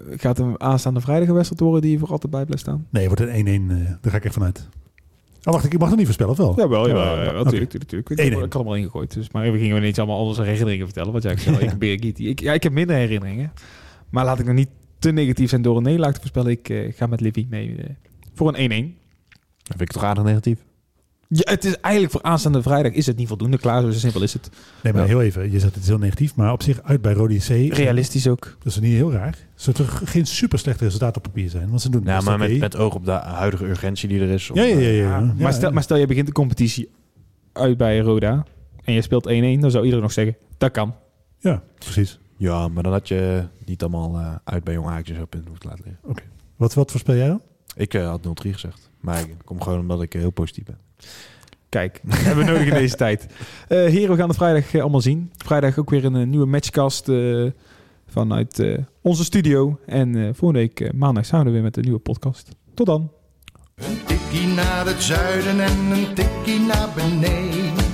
[0.10, 2.88] Gaat een aanstaande vrijdag een wedstrijd worden die je voor altijd bij blijft staan?
[2.90, 4.70] Nee, het wordt een 1-1, eh, daar ga ik echt vanuit.
[5.44, 6.54] Oh, wacht, ik mag nog niet voorspellen, of wel?
[6.58, 7.24] Jawel, Ja, jawel.
[7.24, 8.10] ja, natuurlijk, natuurlijk.
[8.10, 8.22] Ik, 1-1.
[8.32, 9.14] ik had hem al ingegooid.
[9.14, 11.12] Dus, maar we gingen ineens allemaal al onze herinneringen vertellen.
[11.14, 12.02] Wat jij zei, ik ben.
[12.28, 13.52] Ik, ja, ik heb minder herinneringen.
[14.10, 14.70] Maar laat ik nog niet
[15.00, 16.52] te negatief zijn door een nederlaag te voorspellen.
[16.52, 17.90] Ik eh, ga met Livy mee eh,
[18.34, 19.02] voor een 1-1.
[19.64, 20.60] Dat vind ik toch aardig negatief.
[21.36, 23.82] Ja, het is eigenlijk voor aanstaande vrijdag is het niet voldoende klaar.
[23.82, 24.50] Zo simpel is het.
[24.84, 25.08] Nee, maar Ja.
[25.08, 27.48] heel even, je zegt het is heel negatief, maar op zich uit bij Rode C.
[27.74, 28.56] Realistisch ook.
[28.64, 29.38] Dat is niet heel raar.
[29.56, 31.70] Zou toch geen super slecht resultaat op papier zijn?
[31.70, 32.60] Want ze doen het Ja, maar met, oké.
[32.60, 34.50] met oog op de huidige urgentie die er is.
[34.54, 34.78] Ja, ja, ja.
[34.78, 36.90] eh, ja, Ja, maar, stel, maar stel je begint de competitie
[37.54, 38.46] uit bij Roda.
[38.84, 39.32] En je speelt 1-1.
[39.60, 40.96] Dan zou iedereen nog zeggen, dat kan.
[41.40, 42.20] Ja, precies.
[42.38, 45.64] Ja, maar dan had je niet allemaal eh, uit bij Jong Ajax zo punten hoeft
[45.64, 46.24] laten liggen.
[46.56, 47.42] Wat, wat voorspel jij dan?
[47.76, 48.90] Ik eh, had 0-3 gezegd.
[49.00, 50.78] Maar ik kom gewoon omdat ik heel positief ben.
[51.70, 53.28] Kijk, hebben we nodig in deze tijd.
[53.68, 55.32] Eh heren, we gaan het vrijdag eh, allemaal zien.
[55.38, 57.46] Vrijdag ook weer een eh, nieuwe matchcast eh,
[58.08, 59.80] vanuit eh, onze studio.
[59.86, 62.50] En volgende week maandag zijn we er weer met een nieuwe podcast.
[62.74, 63.12] Tot dan.
[63.76, 67.92] Een tikkie naar het zuiden en een tikkie naar beneden.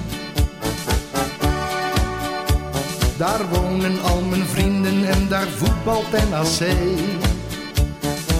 [3.17, 6.69] Daar wonen al mijn vrienden en daar voetbalt NAC.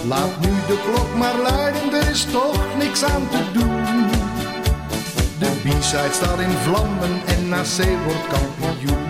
[0.08, 4.19] Laat nu de klok maar luiden, er is toch niks aan te doen.
[5.40, 9.09] De B-side staat in vlammen en NAC wordt kampioen.